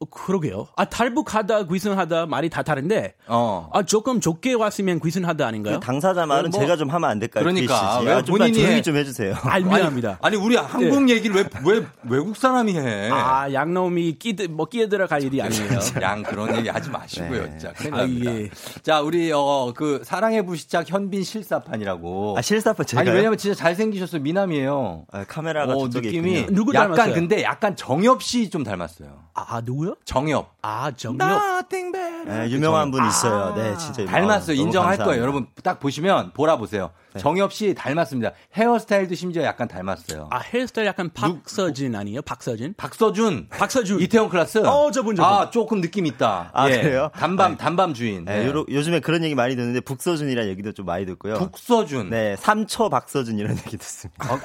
[0.00, 0.66] 어, 그러게요.
[0.76, 3.68] 아 탈북하다 귀순하다 말이 다 다른데 어.
[3.72, 5.78] 아 조금 좁게 왔으면 귀순하다 아닌가요?
[5.78, 7.44] 그 당사자 말은 뭐, 제가 좀 하면 안 될까요?
[7.44, 9.34] 그러니까 왜 아, 본인이 조용히 좀 해주세요.
[9.44, 10.18] 아, 미안합니다.
[10.22, 11.12] 아니, 아니 우리 한국 네.
[11.14, 13.10] 얘기를 왜, 왜 외국 사람이 해?
[13.12, 15.68] 아 양놈이 끼드 뭐 끼어 들어갈 일이 아니에요.
[16.00, 17.58] 양 그런 얘기 하지 마시고요, 네.
[17.58, 17.74] 진짜.
[17.92, 18.48] 아, 예.
[18.82, 22.36] 자 우리 어그 사랑의 부시작 현빈 실사판이라고.
[22.38, 25.04] 아 실사판 제가 아니 왜냐면 진짜 잘 생기셨어요 미남이에요.
[25.12, 26.56] 아, 카메라가 어, 느낌이 있군요.
[26.56, 27.14] 누구 약간 닮았어요?
[27.14, 29.10] 근데 약간 정엽 씨 좀 닮았어요.
[29.34, 29.89] 아 누구요?
[30.04, 30.54] 정엽.
[30.62, 31.18] 아, 정엽.
[32.26, 33.54] 네, 유명한 분 있어요.
[33.54, 34.54] 네, 진짜 닮았어요.
[34.56, 35.04] 인정할 감사합니다.
[35.04, 35.22] 거예요.
[35.22, 36.90] 여러분 딱 보시면 보라 보세요.
[37.14, 37.20] 네.
[37.20, 38.32] 정엽 씨 닮았습니다.
[38.54, 40.28] 헤어스타일도 심지어 약간 닮았어요.
[40.30, 42.22] 아, 헤어스타일 약간 박서진 아니에요?
[42.22, 42.74] 박서진?
[42.76, 43.48] 박서준.
[43.50, 44.00] 박서준.
[44.00, 44.58] 이태원 클라스.
[44.66, 45.32] 어, 저분 저분.
[45.32, 46.50] 아, 조금 느낌 있다.
[46.52, 46.80] 아, 예.
[46.82, 47.10] 그래요?
[47.14, 47.56] 단밤 네.
[47.56, 48.24] 단밤 주인.
[48.26, 48.46] 네.
[48.46, 51.34] 요, 요즘에 그런 얘기 많이 듣는데 북서준이라는 얘기도 좀 많이 듣고요.
[51.34, 52.10] 북서준.
[52.10, 54.34] 네, 삼초 박서준 이런 얘기 듣습니다.
[54.34, 54.38] 아,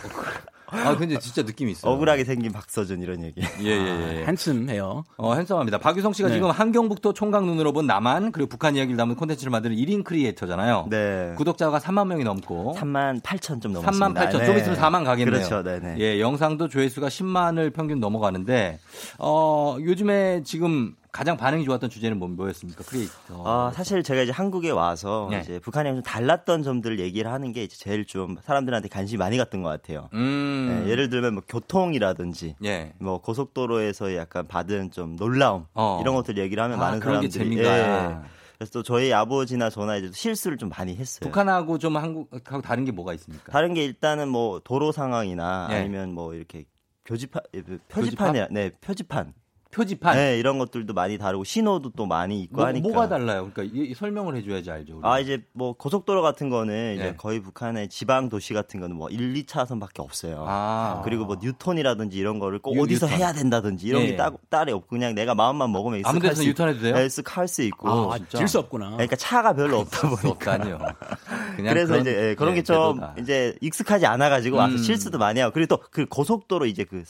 [0.68, 1.91] 아, 근데 진짜 느낌이 있어요.
[1.93, 3.41] 억울하게 생긴 박서준 이런 얘기.
[3.61, 4.26] 예, 예, 예.
[4.26, 5.03] 핸섬해요.
[5.18, 5.78] 어, 핸섬합니다.
[5.78, 6.36] 박유성 씨가 네.
[6.36, 10.88] 지금 한경북도 총각 눈으로 본 남한 그리고 북한 이야기를 담은 콘텐츠를 만드는 1인 크리에이터잖아요.
[10.89, 11.34] 네.
[11.38, 14.07] 구독자가 3만 명이 넘고 3만 8천 좀 넘었습니다.
[14.07, 14.39] 3만 8천.
[14.39, 14.45] 네.
[14.45, 15.38] 좀 있으면 4만 가겠네요.
[15.47, 15.63] 그렇죠.
[15.63, 15.95] 네, 네.
[15.99, 18.80] 예, 영상도 조회수가 10만을 평균 넘어가는데
[19.20, 22.84] 어, 요즘에 지금 가장 반응이 좋았던 주제는 뭐, 뭐였습니까?
[22.84, 23.41] 크리에이터.
[23.41, 25.39] 어, 사실 제가 이제 한국에 와서 네.
[25.39, 29.61] 이제 북한이랑 좀 달랐던 점들을 얘기를 하는 게 이제 제일 좀 사람들한테 관심이 많이 갔던
[29.61, 30.09] 것 같아요.
[30.11, 30.84] 음.
[30.84, 32.91] 네, 예를 들면 뭐 교통이라든지 예.
[32.99, 35.99] 뭐 고속도로에서 약간 받은 좀 놀라움 어.
[36.01, 37.59] 이런 것들 얘기를 하면 아, 많은 사람들이.
[37.59, 38.18] 예.
[38.57, 41.30] 그래서 또 저희 아버지나 저나 이제 실수를 좀 많이 했어요.
[41.30, 43.53] 북한하고 좀 한국하고 다른 게 뭐가 있습니까?
[43.53, 45.76] 다른 게 일단은 뭐 도로 상황이나 예.
[45.76, 46.66] 아니면 뭐 이렇게
[47.05, 47.41] 교집판
[47.88, 49.34] 표지판에 네 표지판
[49.72, 50.16] 표지판.
[50.16, 52.88] 네, 이런 것들도 많이 다르고 신호도 또 많이 있고 뭐, 하니까.
[52.88, 53.49] 뭐가 달라요?
[53.53, 54.93] 그러니까 이, 설명을 해줘야지 알죠.
[54.93, 55.11] 우리가.
[55.11, 57.16] 아 이제 뭐 고속도로 같은 거는 이제 네.
[57.16, 60.45] 거의 북한의 지방 도시 같은 거는 뭐 1, 2차선밖에 없어요.
[60.47, 61.01] 아.
[61.03, 63.20] 그리고 뭐 뉴턴이라든지 이런 거를 꼭 어디서 뉴턴.
[63.20, 64.11] 해야 된다든지 이런 네.
[64.11, 66.95] 게 따, 딸이 없고 그냥 내가 마음만 먹으면 아무 데서 뉴턴해도 돼요?
[66.95, 68.13] 네, 할수 있고.
[68.13, 68.91] 아, 질수 없구나.
[68.91, 70.53] 그러니까 차가 별로 없다 보니까.
[70.53, 70.78] 아니요.
[71.57, 74.78] 그래서 그런, 이제 예, 그런 네, 게좀 이제 익숙하지 않아 가지고 와서 음.
[74.78, 77.03] 실수도 많이 하고 그리고 또 그 고속도로 이제 그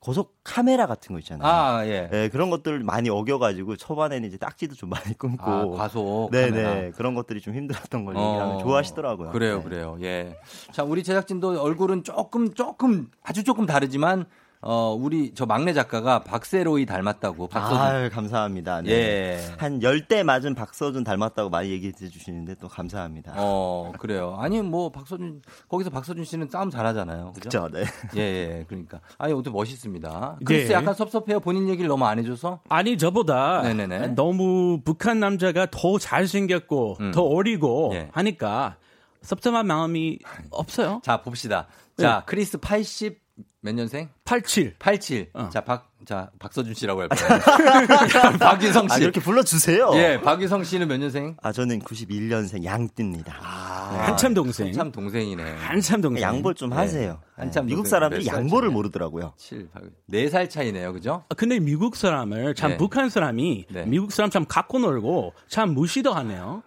[0.00, 1.46] 고속 카메라 같은 거 있잖아요.
[1.46, 2.08] 아, 예.
[2.10, 5.42] 네, 그런 것들 많이 어겨가지고 초반에는 이제 딱지도 좀 많이 끊고.
[5.44, 6.30] 아, 과속.
[6.32, 6.50] 네네.
[6.50, 6.90] 네.
[6.92, 9.30] 그런 것들이 좀 힘들었던 걸 어, 좋아하시더라고요.
[9.30, 9.64] 그래요, 네.
[9.64, 9.98] 그래요.
[10.00, 10.38] 예.
[10.72, 14.24] 자, 우리 제작진도 얼굴은 조금, 조금, 아주 조금 다르지만
[14.62, 17.46] 어, 우리 저 막내 작가가 박세로이 닮았다고.
[17.48, 17.78] 박서준.
[17.78, 18.82] 아, 감사합니다.
[18.82, 18.90] 네.
[18.90, 19.40] 예.
[19.56, 23.32] 한열대 맞은 박서준 닮았다고 많이 얘기해 주시는데 또 감사합니다.
[23.38, 24.36] 어, 그래요.
[24.38, 27.32] 아니 뭐 박서준 거기서 박서준 씨는 싸움 잘하잖아요.
[27.40, 27.68] 그죠?
[27.72, 27.84] 네.
[28.16, 28.64] 예, 예.
[28.68, 29.00] 그러니까.
[29.16, 30.40] 아니, 오늘 멋있습니다.
[30.44, 30.74] 글쎄 네.
[30.74, 31.40] 약간 섭섭해요.
[31.40, 32.60] 본인 얘기를 너무 안 해 줘서.
[32.68, 34.08] 아니, 저보다 네네네.
[34.08, 37.10] 너무 북한 남자가 더 잘생겼고 음.
[37.12, 38.10] 더 어리고 예.
[38.12, 38.76] 하니까
[39.22, 40.18] 섭섭한 마음이
[40.50, 41.00] 없어요.
[41.02, 41.66] 자, 봅시다.
[41.96, 42.22] 자, 네.
[42.26, 43.29] 크리스 80
[43.62, 44.08] 몇 년생?
[44.24, 44.74] 87.
[44.78, 45.30] 87.
[45.34, 45.50] 어.
[45.52, 47.38] 자, 박, 자, 박서준 씨라고 할까요?
[48.40, 48.94] 박유성 씨.
[48.94, 49.90] 아, 이렇게 불러주세요.
[49.94, 51.36] 예, 박유성 씨는 몇 년생?
[51.42, 53.36] 아, 저는 91년생 양띠입니다.
[53.42, 53.98] 아, 네.
[53.98, 54.68] 한참 동생.
[54.68, 55.42] 한참 동생이네.
[55.56, 56.22] 한참 동생.
[56.22, 56.76] 양보 좀 네.
[56.76, 57.12] 하세요.
[57.12, 57.18] 네.
[57.36, 59.34] 한참 미국 사람들이 양보를 모르더라고요.
[59.36, 59.68] 7,
[60.10, 61.24] 4살 차이네요, 그죠?
[61.28, 62.76] 아, 근데 미국 사람을 참 네.
[62.78, 63.84] 북한 사람이 네.
[63.84, 66.62] 미국 사람 참 갖고 놀고 참 무시도 하네요.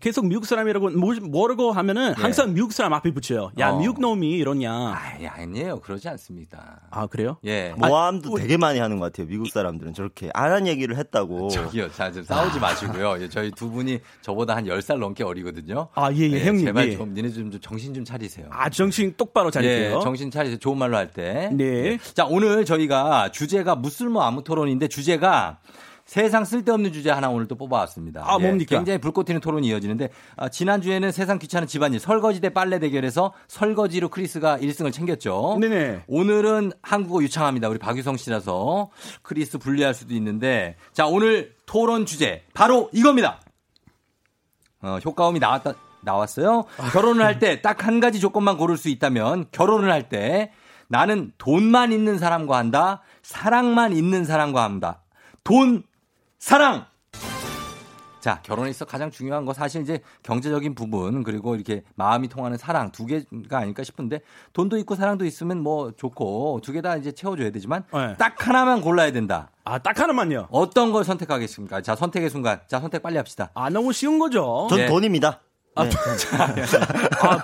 [0.00, 0.90] 계속 미국 사람이라고
[1.22, 2.22] 모르고 하면은 네.
[2.22, 3.50] 항상 미국 사람 앞에 붙여요.
[3.58, 3.78] 야, 어.
[3.80, 4.72] 미국 놈이 이러냐.
[4.72, 4.96] 아,
[5.36, 5.80] 아니에요.
[5.80, 6.80] 그러지 않습니다.
[6.90, 7.38] 아, 그래요?
[7.44, 7.74] 예.
[7.76, 9.26] 모함도 아, 되게 많이 하는 것 같아요.
[9.26, 11.48] 미국 사람들은 저렇게 안 한 얘기를 했다고.
[11.48, 11.92] 저기요.
[11.92, 12.60] 자, 좀 싸우지 아.
[12.60, 13.28] 마시고요.
[13.30, 15.88] 저희 두 분이 저보다 한 10살 넘게 어리거든요.
[15.94, 16.66] 아, 예, 예, 네, 형님.
[16.66, 16.96] 제발 예.
[16.96, 18.46] 좀 니네 좀, 좀 정신 좀 차리세요.
[18.50, 19.96] 아, 정신 똑바로 차리세요.
[19.98, 20.58] 예, 정신 차리세요.
[20.58, 21.50] 좋은 말로 할 때.
[21.52, 21.82] 네.
[21.82, 21.98] 네.
[22.14, 25.58] 자, 오늘 저희가 주제가 무슬모 아무 토론인데 주제가
[26.10, 28.24] 세상 쓸데없는 주제 하나 오늘 또 뽑아왔습니다.
[28.26, 28.74] 아, 뭡니까?
[28.74, 33.32] 예, 굉장히 불꽃 튀는 토론이 이어지는데 아, 지난주에는 세상 귀찮은 집안일 설거지 대 빨래 대결에서
[33.46, 35.58] 설거지로 크리스가 1승을 챙겼죠.
[35.60, 36.02] 네네.
[36.08, 37.68] 오늘은 한국어 유창합니다.
[37.68, 38.90] 우리 박유성 씨라서
[39.22, 43.40] 크리스 불리할 수도 있는데 자, 오늘 토론 주제 바로 이겁니다.
[44.82, 46.64] 어, 효과음이 나왔다 나왔어요.
[46.92, 50.50] 결혼을 할 때 딱 한 가지 조건만 고를 수 있다면 결혼을 할 때
[50.88, 53.00] 나는 돈만 있는 사람과 한다.
[53.22, 55.04] 사랑만 있는 사람과 한다.
[55.44, 55.84] 돈
[56.44, 56.86] 사랑!
[58.20, 62.90] 자, 결혼에 있어 가장 중요한 거 사실 이제 경제적인 부분 그리고 이렇게 마음이 통하는 사랑
[62.92, 64.20] 두 개가 아닐까 싶은데
[64.54, 68.16] 돈도 있고 사랑도 있으면 뭐 좋고 두 개 다 이제 채워줘야 되지만 네.
[68.18, 69.50] 딱 하나만 골라야 된다.
[69.64, 70.48] 아, 딱 하나만요.
[70.50, 71.80] 어떤 걸 선택하겠습니까?
[71.82, 72.60] 자, 선택의 순간.
[72.66, 73.50] 자, 선택 빨리 합시다.
[73.54, 74.66] 아, 너무 쉬운 거죠.
[74.68, 74.86] 전 네.
[74.86, 75.40] 돈입니다.
[75.76, 75.90] 아, 네.
[77.22, 77.38] 아,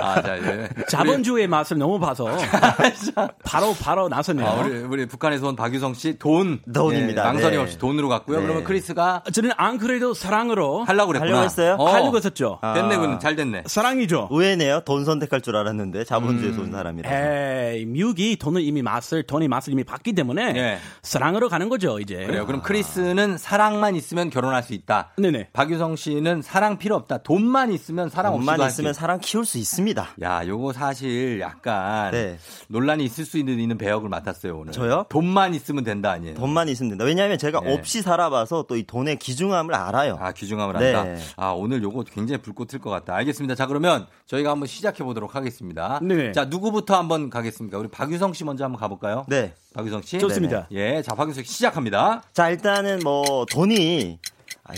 [0.00, 0.68] 아, 자, 예.
[0.90, 2.26] 자본주의 맛을 너무 봐서
[3.44, 4.46] 바로 바로 나섰네요.
[4.46, 7.22] 아, 우리 우리 북한에서 온 박유성 씨 돈, 돈입니다.
[7.22, 7.78] 예, 망설임 없이 네.
[7.78, 8.38] 돈으로 갔고요.
[8.38, 8.42] 네.
[8.44, 11.30] 그러면 크리스가 저는 안 그래도 사랑으로 하려고 그랬구나.
[11.30, 11.76] 하려고 했어요?
[11.78, 11.88] 어.
[11.88, 12.58] 하려고 했었죠.
[12.62, 12.74] 아.
[12.74, 13.62] 됐네, 그는 잘 됐네.
[13.66, 14.28] 사랑이죠.
[14.32, 14.80] 의외네요.
[14.84, 16.64] 돈 선택할 줄 알았는데 자본주의에서 음.
[16.66, 17.10] 온 사람이라.
[17.10, 20.78] 에이, 미국이 돈을 이미 맛을 돈의 맛을 이미 봤기 때문에 네.
[21.02, 22.26] 사랑으로 가는 거죠 이제.
[22.26, 22.44] 그래요.
[22.44, 25.10] 그럼 크리스는 사랑만 있으면 결혼할 수 있다.
[25.16, 25.50] 네네.
[25.52, 27.18] 박유성 씨는 사랑 필요 없다.
[27.18, 30.08] 돈만 있으면 사랑 돈만 있으면 사랑 키울 수 있습니다.
[30.22, 32.38] 야, 요거 사실 약간 네.
[32.68, 34.72] 논란이 있을 수 있는, 있는 배역을 맡았어요, 오늘.
[34.72, 35.06] 저요?
[35.10, 36.34] 돈만 있으면 된다 아니에요?
[36.34, 37.04] 돈만 있으면 된다.
[37.04, 37.72] 왜냐하면 제가 네.
[37.74, 40.16] 없이 살아봐서 또 이 돈의 귀중함을 알아요.
[40.18, 40.94] 아, 귀중함을 네.
[40.94, 41.22] 안다?
[41.36, 43.14] 아, 오늘 요거 굉장히 불꽃 튈 것 같다.
[43.16, 43.54] 알겠습니다.
[43.54, 46.00] 자, 그러면 저희가 한번 시작해 보도록 하겠습니다.
[46.02, 46.32] 네.
[46.32, 47.76] 자, 누구부터 한번 가겠습니까?
[47.78, 49.26] 우리 박유성 씨 먼저 한번 가볼까요?
[49.28, 49.54] 네.
[49.74, 50.18] 박유성 씨.
[50.18, 50.68] 좋습니다.
[50.70, 50.96] 네네.
[50.98, 52.22] 예, 자, 박유성 씨 시작합니다.
[52.32, 54.18] 자, 일단은 뭐 돈이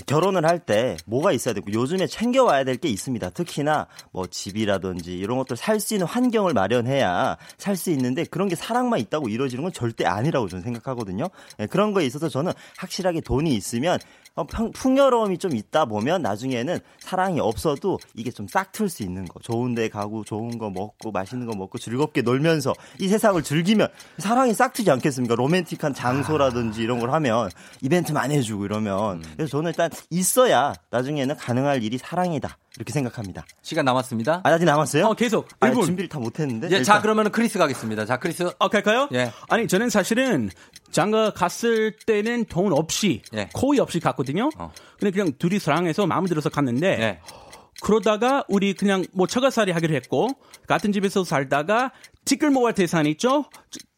[0.06, 3.30] 결혼을 할 때 뭐가 있어야 되고 요즘에 챙겨와야 될 게 있습니다.
[3.30, 8.56] 특히나 뭐 집이라든지 이런 것들 살 수 있는 환경을 마련해야 살 수 있는데 그런 게
[8.56, 11.28] 사랑만 있다고 이루어지는 건 절대 아니라고 저는 생각하거든요.
[11.58, 14.00] 네, 그런 거에 있어서 저는 확실하게 돈이 있으면 어,
[14.74, 19.38] 풍요로움이 좀 있다 보면 나중에는 사랑이 없어도 이게 좀 싹틀 수 있는 거.
[19.40, 24.52] 좋은 데 가고 좋은 거 먹고 맛있는 거 먹고 즐겁게 놀면서 이 세상을 즐기면 사랑이
[24.52, 25.36] 싹트지 않겠습니까?
[25.36, 27.48] 로맨틱한 장소라든지 이런 걸 하면
[27.80, 29.22] 이벤트 많이 해주고 이러면.
[29.36, 32.58] 그래서 저는 일단 있어야 나중에는 가능할 일이 사랑이다.
[32.76, 33.44] 이렇게 생각합니다.
[33.62, 34.40] 시간 남았습니다.
[34.42, 35.06] 아, 아직 남았어요?
[35.06, 35.48] 어, 계속.
[35.60, 36.68] 아, 준비를 다 못했는데.
[36.70, 38.04] 예, 자, 그러면 크리스 가겠습니다.
[38.04, 38.50] 자, 크리스.
[38.58, 39.08] 어, 갈까요?
[39.12, 39.30] 예.
[39.48, 40.50] 아니, 저는 사실은
[40.90, 43.48] 장가 갔을 때는 돈 없이, 예.
[43.52, 44.50] 코이 없이 갔거든요.
[44.58, 44.72] 어.
[44.98, 47.20] 근데 그냥 둘이 사랑해서 마음에 들어서 갔는데, 예.
[47.80, 50.30] 그러다가 우리 그냥 뭐 처가살이 하기로 했고,
[50.66, 51.92] 같은 집에서 살다가
[52.24, 53.44] 티끌 모아 대산 있죠?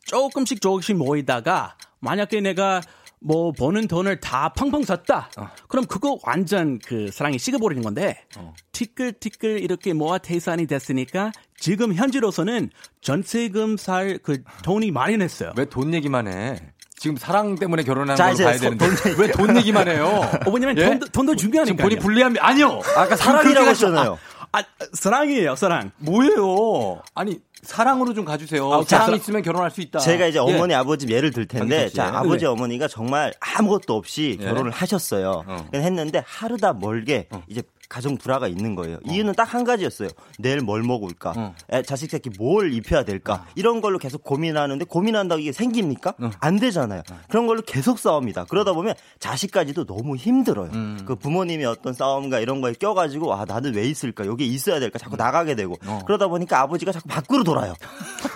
[0.04, 2.82] 조금씩 조금씩 모이다가, 만약에 내가
[3.20, 5.30] 뭐 버는 돈을 다 펑펑 썼다.
[5.38, 5.48] 어.
[5.68, 8.52] 그럼 그거 완전 그 사랑이 식어버리는 건데 어.
[8.72, 15.52] 티끌티끌 이렇게 모아 태산이 됐으니까 지금 현재로서는 전세금 살 그 돈이 마련했어요.
[15.56, 16.56] 왜 돈 얘기만 해?
[16.98, 18.86] 지금 사랑 때문에 결혼하는 걸 봐야 되는데
[19.18, 20.06] 왜 돈 얘기만 해요?
[20.46, 20.84] 어, 왜냐면 예?
[20.86, 21.82] 돈도, 돈도 중요하니까.
[21.82, 22.80] 본인 불리한 아니요.
[22.96, 24.18] 아까 사랑이라고 했잖아요.
[24.35, 25.90] 아, 아, 사랑이에요, 사랑.
[25.98, 27.02] 뭐예요?
[27.14, 28.72] 아니 사랑으로 좀 가주세요.
[28.72, 29.98] 아, 사랑 자, 있으면 결혼할 수 있다.
[29.98, 30.76] 제가 이제 어머니 예.
[30.76, 32.16] 아버지 예를 들 텐데, 자 네.
[32.16, 34.44] 아버지 어머니가 정말 아무것도 없이 예.
[34.44, 35.44] 결혼을 하셨어요.
[35.46, 35.68] 어.
[35.74, 37.42] 했는데 하루다 멀게 어.
[37.48, 38.96] 이제 가정 불화가 있는 거예요.
[38.96, 39.00] 어.
[39.12, 40.08] 이유는 딱 한 가지였어요.
[40.38, 41.32] 내일 뭘 먹을까?
[41.36, 41.54] 어.
[41.72, 43.34] 애, 자식 새끼 뭘 입혀야 될까?
[43.34, 43.44] 어.
[43.54, 46.14] 이런 걸로 계속 고민하는데 고민한다고 이게 생깁니까?
[46.20, 46.30] 어.
[46.40, 47.02] 안 되잖아요.
[47.10, 47.18] 어.
[47.28, 48.46] 그런 걸로 계속 싸웁니다.
[48.46, 50.70] 그러다 보면 자식까지도 너무 힘들어요.
[50.74, 50.98] 음.
[51.06, 54.26] 그 부모님의 어떤 싸움과 이런 거에 껴가지고 아 나는 왜 있을까?
[54.26, 54.98] 여기 있어야 될까?
[54.98, 55.18] 자꾸 음.
[55.18, 56.00] 나가게 되고 어.
[56.06, 57.74] 그러다 보니까 아버지가 자꾸 밖으로 돌아요.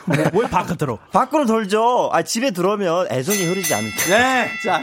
[0.33, 0.99] 왜 밖으로?
[1.13, 2.09] 밖으로 돌죠.
[2.13, 3.89] 아 집에 들어오면 애정이 흐르지 않죠.
[4.09, 4.81] 네, 자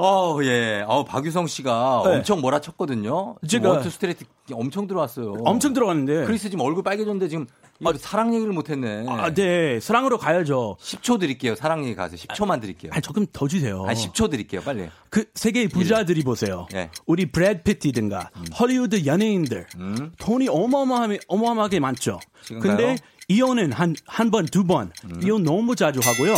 [0.00, 0.84] 어, 예.
[0.86, 2.16] 어, 박유성 씨가 네.
[2.16, 3.34] 엄청 몰아쳤거든요.
[3.48, 5.38] 제가 원투 스트레이트 엄청 들어왔어요.
[5.44, 6.24] 엄청 들어갔는데.
[6.24, 7.46] 크리스 지금 얼굴 빨개졌는데 지금
[7.84, 9.06] 아, 사랑 얘기를 못 했네.
[9.08, 9.80] 아, 네.
[9.80, 10.76] 사랑으로 가야죠.
[10.80, 11.56] 10초 드릴게요.
[11.56, 12.92] 사랑 얘기 가서 10초만 드릴게요.
[12.94, 13.84] 아, 조금 더 주세요.
[13.88, 14.60] 아, 10초 드릴게요.
[14.60, 14.88] 빨리.
[15.10, 16.68] 그 세계의 부자들이 보세요.
[16.70, 16.90] 네.
[17.06, 18.44] 우리 브래드 피티든가 음.
[18.58, 20.12] 헐리우드 연예인들 음.
[20.20, 22.20] 돈이 어마어마하게 어마어마하게 많죠.
[22.44, 22.76] 지금가요?
[22.76, 22.96] 근데
[23.32, 24.90] 이혼은 한 한 번, 두 번.
[25.04, 25.20] 음.
[25.22, 26.34] 이혼 너무 자주 하고요.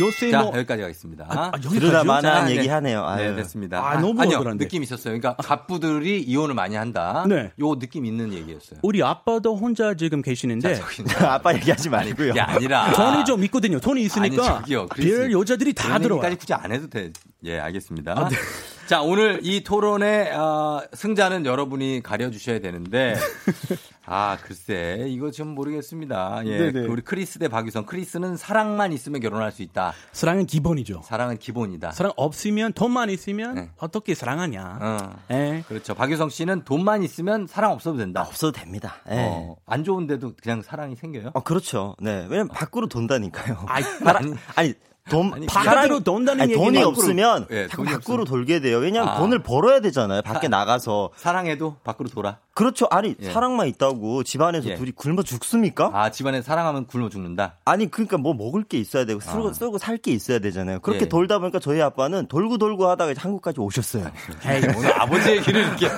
[0.00, 1.26] 요새 자, 뭐 여기까지 가겠습니다.
[1.28, 2.56] 아, 아, 그러다 만한 네.
[2.56, 3.14] 얘기 하네요.
[3.16, 3.86] 네, 됐습니다.
[3.86, 4.64] 아, 너무 아니요, 그런데.
[4.64, 5.18] 느낌 있었어요.
[5.18, 7.26] 그러니까 갑부들이 이혼을 많이 한다.
[7.28, 7.52] 네.
[7.60, 8.78] 요 느낌 있는 얘기였어요.
[8.82, 10.84] 우리 아빠도 혼자 지금 계시는데 자,
[11.34, 12.32] 아빠 얘기하지 말고요.
[12.32, 13.78] 게 아니라 돈이 좀 있거든요.
[13.78, 14.86] 돈이 있으니까 아니, 저기요.
[14.86, 16.22] 별 여자들이 다 들어와.
[16.22, 17.12] 까지 굳이 안 해도 돼.
[17.44, 18.12] 예, 알겠습니다.
[18.12, 18.36] 아, 네.
[18.86, 23.14] 자, 오늘 이 토론의 어, 승자는 여러분이 가려주셔야 되는데,
[24.04, 26.42] 아, 글쎄, 이거 좀 모르겠습니다.
[26.46, 27.86] 예, 그 우리 크리스 대 박유성.
[27.86, 29.92] 크리스는 사랑만 있으면 결혼할 수 있다.
[30.12, 31.02] 사랑은 기본이죠.
[31.04, 31.92] 사랑은 기본이다.
[31.92, 33.70] 사랑 없으면, 돈만 있으면, 네.
[33.78, 34.78] 어떻게 사랑하냐.
[34.80, 35.16] 어.
[35.28, 35.62] 네.
[35.68, 35.94] 그렇죠.
[35.94, 38.22] 박유성 씨는 돈만 있으면 사랑 없어도 된다.
[38.22, 38.96] 아, 없어도 됩니다.
[39.08, 39.24] 네.
[39.28, 41.30] 어, 안 좋은데도 그냥 사랑이 생겨요?
[41.34, 41.94] 어, 그렇죠.
[42.00, 42.26] 네.
[42.28, 43.64] 왜냐면 밖으로 돈다니까요.
[43.68, 44.74] 아니, 아니
[45.10, 48.24] 돈 아니, 바깥으로 돈다는 아니, 돈이 없으면 예, 자꾸 밖으로 없으면.
[48.24, 48.78] 돌게 돼요.
[48.78, 49.18] 왜냐하면 아.
[49.18, 50.22] 돈을 벌어야 되잖아요.
[50.22, 52.38] 밖에 사, 나가서 사랑해도 밖으로 돌아.
[52.60, 52.86] 그렇죠.
[52.90, 53.30] 아니 예.
[53.30, 54.74] 사랑만 있다고 집안에서 예.
[54.74, 55.90] 둘이 굶어 죽습니까?
[55.94, 57.54] 아 집안에 사랑하면 굶어 죽는다.
[57.64, 59.52] 아니 그러니까 뭐 먹을 게 있어야 되고 쓰고, 아.
[59.52, 60.80] 쓰고 살 게 있어야 되잖아요.
[60.80, 61.08] 그렇게 예.
[61.08, 64.10] 돌다 보니까 저희 아빠는 돌고 돌고 하다가 한국까지 오셨어요.
[64.46, 65.92] 에이, 오늘 아버지 얘기를 이렇게 해.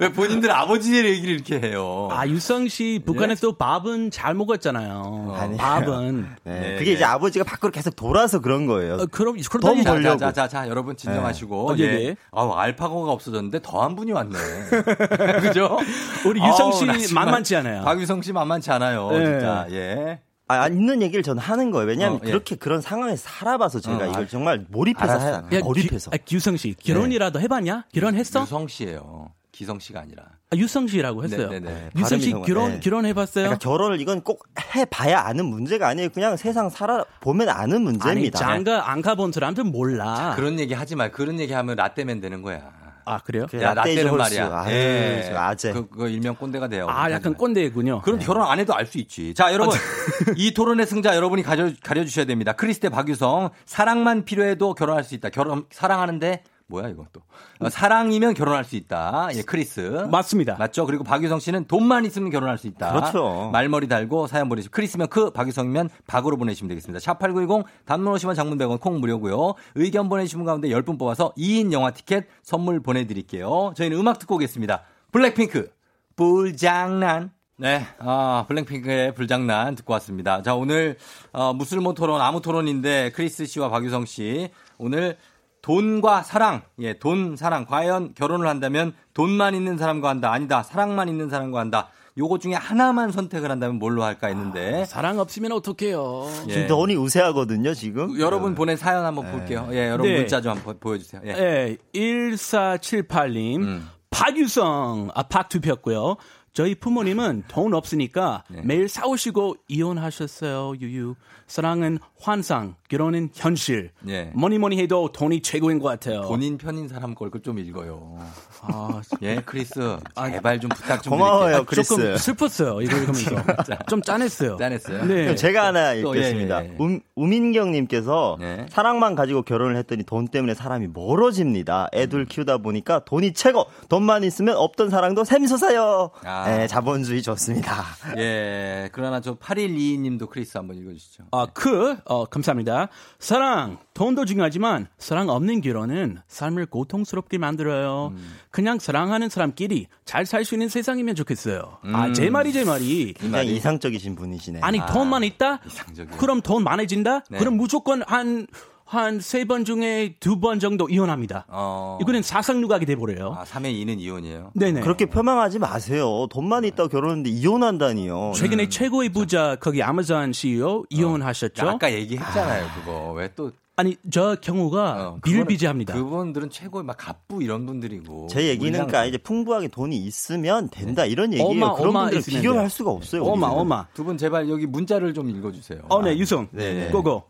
[0.00, 2.08] 왜 본인들 아버지 얘기를 이렇게 해요?
[2.12, 3.52] 아 유성 씨 북한에서 예?
[3.58, 5.02] 밥은 잘 먹었잖아요.
[5.04, 5.56] 어.
[5.58, 6.60] 밥은 네.
[6.60, 6.76] 네.
[6.78, 8.94] 그게 이제 아버지가 밖으로 계속 돌아서 그런 거예요.
[8.94, 10.18] 어, 그럼 돈 벌려고.
[10.18, 11.76] 자, 자, 자, 여러분 진정하시고.
[11.76, 11.82] 네.
[11.84, 12.16] 예.
[12.32, 14.38] 아, 알파고가 없어졌는데 더한 분이 왔네.
[15.42, 15.78] 그죠?
[16.26, 17.82] 우리 유성 씨 만만치 않아요.
[17.84, 19.10] 박유성 씨 만만치 않아요.
[19.10, 19.24] 네.
[19.24, 19.66] 진짜.
[19.70, 20.20] 예.
[20.48, 21.86] 아, 있는 얘기를 저는 하는 거예요.
[21.86, 22.28] 왜냐하면 어, 예.
[22.30, 25.46] 그렇게 그런 상황에 살아봐서 제가 어, 이걸 정말 몰입해서 알았어.
[25.52, 26.10] 야, 몰입해서.
[26.12, 27.44] 아, 유성 씨 결혼이라도 네.
[27.44, 27.84] 해봤냐?
[27.94, 28.42] 결혼했어?
[28.42, 29.30] 유성 씨예요.
[29.52, 30.24] 기성 씨가 아니라.
[30.50, 31.48] 아, 유성 씨라고 했어요.
[31.50, 31.70] 네네네.
[31.70, 32.00] 네, 네.
[32.00, 32.80] 유성 씨 결혼 네.
[32.80, 33.44] 결혼해봤어요?
[33.44, 34.42] 그러니까 결혼을 이건 꼭
[34.74, 36.08] 해봐야 아는 문제가 아니에요.
[36.08, 38.44] 그냥 세상 살아 보면 아는 문제입니다.
[38.44, 40.16] 아니, 장가 안 가본 사람들은 몰라.
[40.16, 41.12] 자, 그런 얘기 하지 말.
[41.12, 42.72] 그런 얘기 하면 라떼면 되는 거야.
[43.04, 43.46] 아 그래요?
[43.60, 44.46] 야, 라떼는 말이야.
[44.46, 45.32] 아, 예.
[45.36, 45.72] 아재.
[45.72, 46.86] 그, 그 일명 꼰대가 돼요.
[46.88, 48.02] 아 약간 꼰대군요.
[48.02, 48.24] 그럼 네.
[48.26, 49.34] 결혼 안 해도 알 수 있지.
[49.34, 52.52] 자 여러분 아, 이 토론의 승자 여러분이 가려 가려주셔야 됩니다.
[52.52, 55.30] 크리스테 박유성 사랑만 필요해도 결혼할 수 있다.
[55.30, 57.20] 결혼 사랑하는데 뭐야 이것도
[57.58, 59.28] 어, 사랑이면 결혼할 수 있다.
[59.34, 60.56] 예, 크리스 맞습니다.
[60.58, 60.86] 맞죠?
[60.86, 62.92] 그리고 박유성 씨는 돈만 있으면 결혼할 수 있다.
[62.92, 63.50] 그렇죠.
[63.52, 67.00] 말머리 달고 사연 보내시고 크리스면 크 박유성이면 박으로 보내시면 되겠습니다.
[67.12, 69.54] 샵8910 단문 50원 장문 100원 콩 무료고요.
[69.74, 73.74] 의견 보내주신 분 가운데 10분 뽑아서 2인 영화 티켓 선물 보내드릴게요.
[73.76, 74.82] 저희는 음악 듣고 오겠습니다.
[75.12, 75.70] 블랙핑크
[76.16, 80.40] 불장난 네, 아, 블랙핑크의 불장난 듣고 왔습니다.
[80.40, 80.96] 자, 오늘,
[81.30, 84.48] 어, 무술모 토론, 아무 토론인데, 크리스 씨와 박유성 씨,
[84.78, 85.18] 오늘
[85.62, 87.66] 돈과 사랑, 예, 돈, 사랑.
[87.66, 90.32] 과연 결혼을 한다면 돈만 있는 사람과 한다.
[90.32, 90.62] 아니다.
[90.62, 91.88] 사랑만 있는 사람과 한다.
[92.18, 94.82] 요거 중에 하나만 선택을 한다면 뭘로 할까 했는데.
[94.82, 96.26] 아, 사랑 없으면 어떡해요.
[96.48, 96.52] 예.
[96.52, 98.18] 지금 돈이 우세하거든요, 지금.
[98.18, 99.30] 여러분 보낸 사연 한번 예.
[99.30, 99.68] 볼게요.
[99.72, 100.18] 예, 여러분 네.
[100.18, 101.22] 문자 좀 한번 보여주세요.
[101.24, 101.30] 예.
[101.30, 103.62] 예 1478님.
[103.62, 103.88] 음.
[104.10, 106.16] 박유성, 아, 박투표였고요.
[106.52, 108.62] 저희 부모님은 돈 없으니까 네.
[108.64, 110.74] 매일 싸우시고 이혼하셨어요.
[110.80, 111.14] 유유.
[111.50, 113.90] 사랑은 환상, 결혼은 현실.
[114.02, 114.30] 네.
[114.34, 116.20] 뭐니 뭐니 해도 돈이 최고인 것 같아요.
[116.22, 118.18] 본인 편인 사람 걸 좀 읽어요.
[118.60, 119.96] 아, 예, 크리스.
[120.14, 121.64] 아, 제발 좀 부탁 좀 고마워요, 드릴게요.
[121.64, 121.88] 크리스.
[121.88, 122.82] 조금 슬펐어요.
[122.82, 123.36] 이걸 읽으면서.
[123.88, 124.58] 좀 짠했어요.
[124.58, 125.04] 짠했어요.
[125.06, 125.34] 네.
[125.34, 126.64] 제가 하나 읽겠습니다.
[126.64, 126.76] 예, 예, 예.
[126.78, 128.66] 음, 우민경 님께서 네.
[128.68, 131.88] 사랑만 가지고 결혼을 했더니 돈 때문에 사람이 멀어집니다.
[131.92, 132.26] 애들 음.
[132.26, 133.66] 키우다 보니까 돈이 최고.
[133.88, 136.10] 돈만 있으면 없던 사랑도 샘솟아요.
[136.22, 136.44] 아.
[136.48, 137.84] 네, 자본주의 좋습니다.
[138.18, 138.88] 예.
[138.92, 141.24] 그러나 저 8122 님도 크리스 한번 읽어 주시죠.
[141.39, 142.88] 아, 그, 어, 감사합니다.
[143.18, 148.12] 사랑, 돈도 중요하지만 사랑 없는 결혼은 삶을 고통스럽게 만들어요.
[148.14, 148.36] 음.
[148.50, 151.78] 그냥 사랑하는 사람끼리 잘 살 수 있는 세상이면 좋겠어요.
[151.84, 151.94] 음.
[151.94, 153.14] 아, 제 말이 제 말이.
[153.14, 154.60] 굉장히 이상적이신 분이시네.
[154.62, 155.60] 아니, 아, 돈만 있다?
[155.66, 156.16] 이상적이요.
[156.16, 157.24] 그럼 돈 많아진다?
[157.30, 157.38] 네.
[157.38, 158.46] 그럼 무조건 한
[158.90, 161.44] 한3 번 중에 두 번 정도 이혼합니다.
[161.48, 161.98] 어.
[162.00, 163.34] 이거는 사상누각이 돼버려요.
[163.38, 164.50] 아, 3회 2는 이혼이에요?
[164.54, 164.80] 네네.
[164.80, 166.26] 그렇게 표명하지 마세요.
[166.30, 168.32] 돈만 있다고 결혼했는데 이혼한다니요.
[168.34, 168.70] 최근에 음.
[168.70, 171.66] 최고의 부자, 거기 아마존 CEO 이혼하셨죠?
[171.66, 171.70] 어.
[171.70, 172.74] 아까 얘기했잖아요, 아.
[172.74, 173.12] 그거.
[173.12, 173.52] 왜 또.
[173.76, 175.94] 아니, 저 경우가 어, 비일비재합니다.
[175.94, 178.26] 그분들은 최고의 막 갑부 이런 분들이고.
[178.28, 181.08] 제 얘기는 그러니까 이제 풍부하게 돈이 있으면 된다 네.
[181.10, 181.48] 이런 얘기예요.
[181.48, 183.22] 어마, 그런 어마 분들 비교를 할 수가 없어요.
[183.24, 183.86] 어마, 어마.
[183.94, 185.80] 두 분 제발 여기 문자를 좀 읽어주세요.
[185.88, 186.48] 어, 네, 유성.
[186.50, 186.88] 네.
[186.90, 187.22] 고고.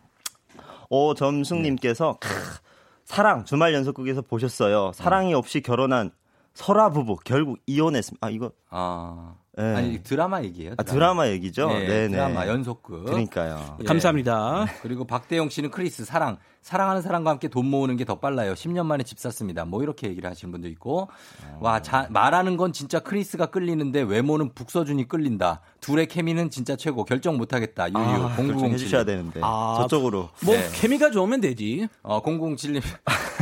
[0.90, 2.28] 오점승님께서 네.
[3.04, 4.92] 사랑 주말 연속극에서 보셨어요.
[4.94, 6.10] 사랑이 없이 결혼한
[6.54, 8.26] 설아 부부 결국 이혼했습니다.
[8.26, 9.74] 아 이거 아 네.
[9.74, 10.74] 아니 드라마 얘기예요.
[10.74, 11.68] 드라마, 아, 드라마 얘기죠.
[11.68, 13.04] 네, 네 드라마 연속극.
[13.04, 13.78] 그러니까요.
[13.80, 13.84] 예.
[13.84, 14.66] 감사합니다.
[14.82, 18.54] 그리고 박대영 씨는 크리스 사랑 사랑하는 사람과 함께 돈 모으는 게 더 빨라요.
[18.54, 19.64] 10년 만에 집 샀습니다.
[19.64, 21.02] 뭐 이렇게 얘기를 하시는 분도 있고
[21.46, 21.58] 어.
[21.60, 25.60] 와 자, 말하는 건 진짜 크리스가 끌리는데 외모는 박서준이 끌린다.
[25.80, 27.04] 둘의 케미는 진짜 최고.
[27.04, 27.90] 결정 못하겠다.
[27.90, 30.28] 유유 아, 공공 해주셔야 되는데 아, 저쪽으로.
[30.44, 30.68] 뭐 네.
[30.74, 31.88] 케미가 좋으면 되지.
[32.02, 32.82] 어 007님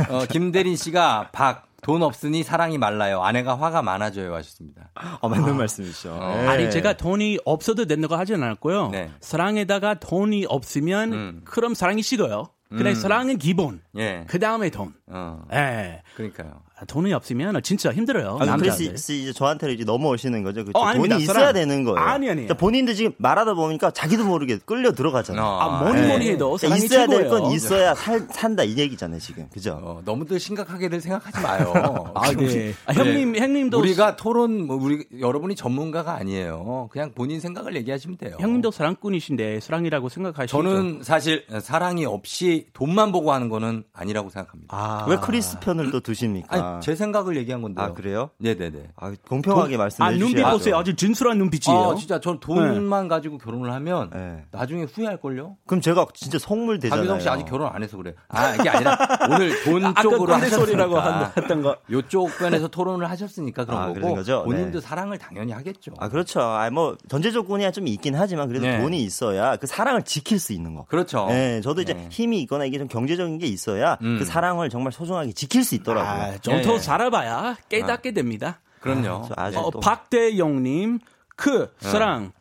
[0.09, 3.23] 어, 김대린 씨가 박 돈 없으니 사랑이 말라요.
[3.23, 4.91] 아내가 화가 많아져요 하셨습니다.
[5.21, 5.53] 어, 맞는 아.
[5.53, 6.11] 말씀이죠.
[6.13, 6.35] 어.
[6.35, 6.47] 네.
[6.47, 8.89] 아니 제가 돈이 없어도 된다고 하지는 않았고요.
[8.89, 9.11] 네.
[9.21, 11.41] 사랑에다가 돈이 없으면 음.
[11.45, 12.49] 그럼 사랑이 식어요.
[12.69, 12.95] 그래 음.
[12.95, 13.81] 사랑은 기본.
[13.97, 14.25] 예.
[14.27, 14.93] 그 다음에 돈.
[15.07, 15.43] 어.
[15.51, 16.03] 예.
[16.15, 16.61] 그러니까요.
[16.87, 18.37] 돈이 없으면 진짜 힘들어요.
[18.41, 18.57] 아.
[18.57, 20.63] 그래서 이제 저한테 이제 넘어오시는 거죠.
[20.65, 20.79] 그렇죠?
[20.79, 21.97] 어, 돈이 있어야 되는 거예요.
[21.99, 22.41] 아니 아니.
[22.43, 25.43] 그러니까 본인도 지금 말하다 보니까 자기도 모르게 끌려 들어가잖아요.
[25.43, 25.59] 어.
[25.59, 26.31] 아, 뭐니 뭐니 네.
[26.33, 29.47] 해도 그러니까 있어야 될 건 있어야 살, 산다 이 얘기잖아요 지금.
[29.53, 29.79] 그죠?
[29.83, 31.73] 어, 너무들 심각하게들 생각하지 마요.
[32.15, 32.73] 아, 네.
[32.85, 33.39] 아, 형님 네.
[33.39, 36.89] 형님도 우리가 토론 뭐 우리 여러분이 전문가가 아니에요.
[36.91, 38.37] 그냥 본인 생각을 얘기하시면 돼요.
[38.39, 40.55] 형님도 사랑꾼이신데 사랑이라고 생각하시죠?
[40.57, 44.75] 저는 사실 사랑이 없이 돈만 보고 하는 거는 아니라고 생각합니다.
[44.75, 45.05] 아.
[45.07, 46.47] 왜 크리스 편을 또 두십니까?
[46.55, 47.85] 아니, 제 생각을 얘기 얘기한 건데요.
[47.85, 48.29] 아 그래요?
[48.37, 48.89] 네네네.
[48.95, 50.25] 아, 공평하게 말씀해 주세요.
[50.25, 50.77] 아, 눈빛 보세요.
[50.77, 51.79] 아주 진솔한 눈빛이에요.
[51.91, 53.09] 아, 진짜 전 돈만 네.
[53.09, 54.43] 가지고 결혼을 하면 네.
[54.51, 55.57] 나중에 후회할 걸요.
[55.65, 57.01] 그럼 제가 진짜 성물 되잖아요.
[57.07, 58.13] 박유성 씨 아직 결혼 안 해서 그래.
[58.27, 58.97] 아 이게 아니라
[59.31, 61.33] 오늘 돈 쪽으로 하셨으니까.
[61.37, 61.77] 했던 거.
[61.89, 64.15] 요쪽 편에서 토론을 하셨으니까 그런 아, 거고.
[64.15, 64.43] 거죠?
[64.43, 64.85] 본인도 네.
[64.87, 65.93] 사랑을 당연히 하겠죠.
[65.99, 66.41] 아 그렇죠.
[66.41, 68.79] 아 뭐 전제 조건이야 좀 있긴 하지만 그래도 네.
[68.79, 70.85] 돈이 있어야 그 사랑을 지킬 수 있는 거.
[70.87, 71.25] 그렇죠.
[71.29, 72.07] 네, 저도 이제 네.
[72.11, 74.17] 힘이 있거나 이게 좀 경제적인 게 있어야 음.
[74.19, 76.33] 그 사랑을 정말 소중하게 지킬 수 있더라고요.
[76.33, 76.79] 아, 좀더 네.
[76.79, 78.61] 살아봐야 깨닫게 됩니다.
[78.79, 79.27] 그럼요.
[79.35, 80.99] 아, 어, 박대영님,
[81.35, 82.31] 그, 사랑,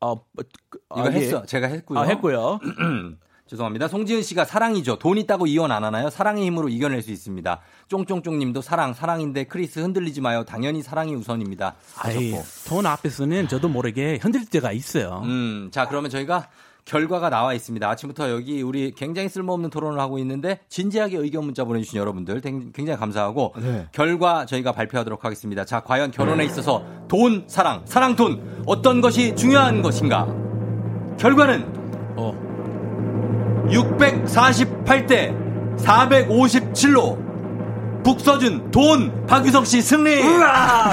[0.00, 0.16] 어,
[0.68, 1.40] 그, 이거 아, 했어.
[1.42, 1.46] 예.
[1.46, 1.98] 제가 했고요.
[1.98, 2.60] 아, 했고요.
[3.48, 3.88] 죄송합니다.
[3.88, 4.98] 송지은 씨가 사랑이죠.
[4.98, 6.10] 돈 있다고 이혼 안 하나요?
[6.10, 7.60] 사랑의 힘으로 이겨낼 수 있습니다.
[7.88, 10.44] 쫑쫑쫑 님도 사랑, 사랑인데 크리스 흔들리지 마요.
[10.44, 11.74] 당연히 사랑이 우선입니다.
[11.94, 12.42] 하셨고.
[12.68, 15.22] 돈 앞에서는 저도 모르게 흔들 때가 있어요.
[15.24, 16.48] 음, 자, 그러면 저희가
[16.88, 17.88] 결과가 나와 있습니다.
[17.88, 23.54] 아침부터 여기 우리 굉장히 쓸모없는 토론을 하고 있는데 진지하게 의견 문자 보내주신 여러분들 굉장히 감사하고
[23.60, 23.86] 네.
[23.92, 25.66] 결과 저희가 발표하도록 하겠습니다.
[25.66, 30.26] 자, 과연 결혼에 있어서 돈, 사랑, 사랑, 돈 어떤 것이 중요한 것인가?
[31.18, 31.66] 결과는
[32.16, 32.48] 어.
[33.68, 37.27] 648대 457로
[38.04, 40.16] 북서준, 돈, 박유성 씨 승리!
[40.22, 40.90] 우와!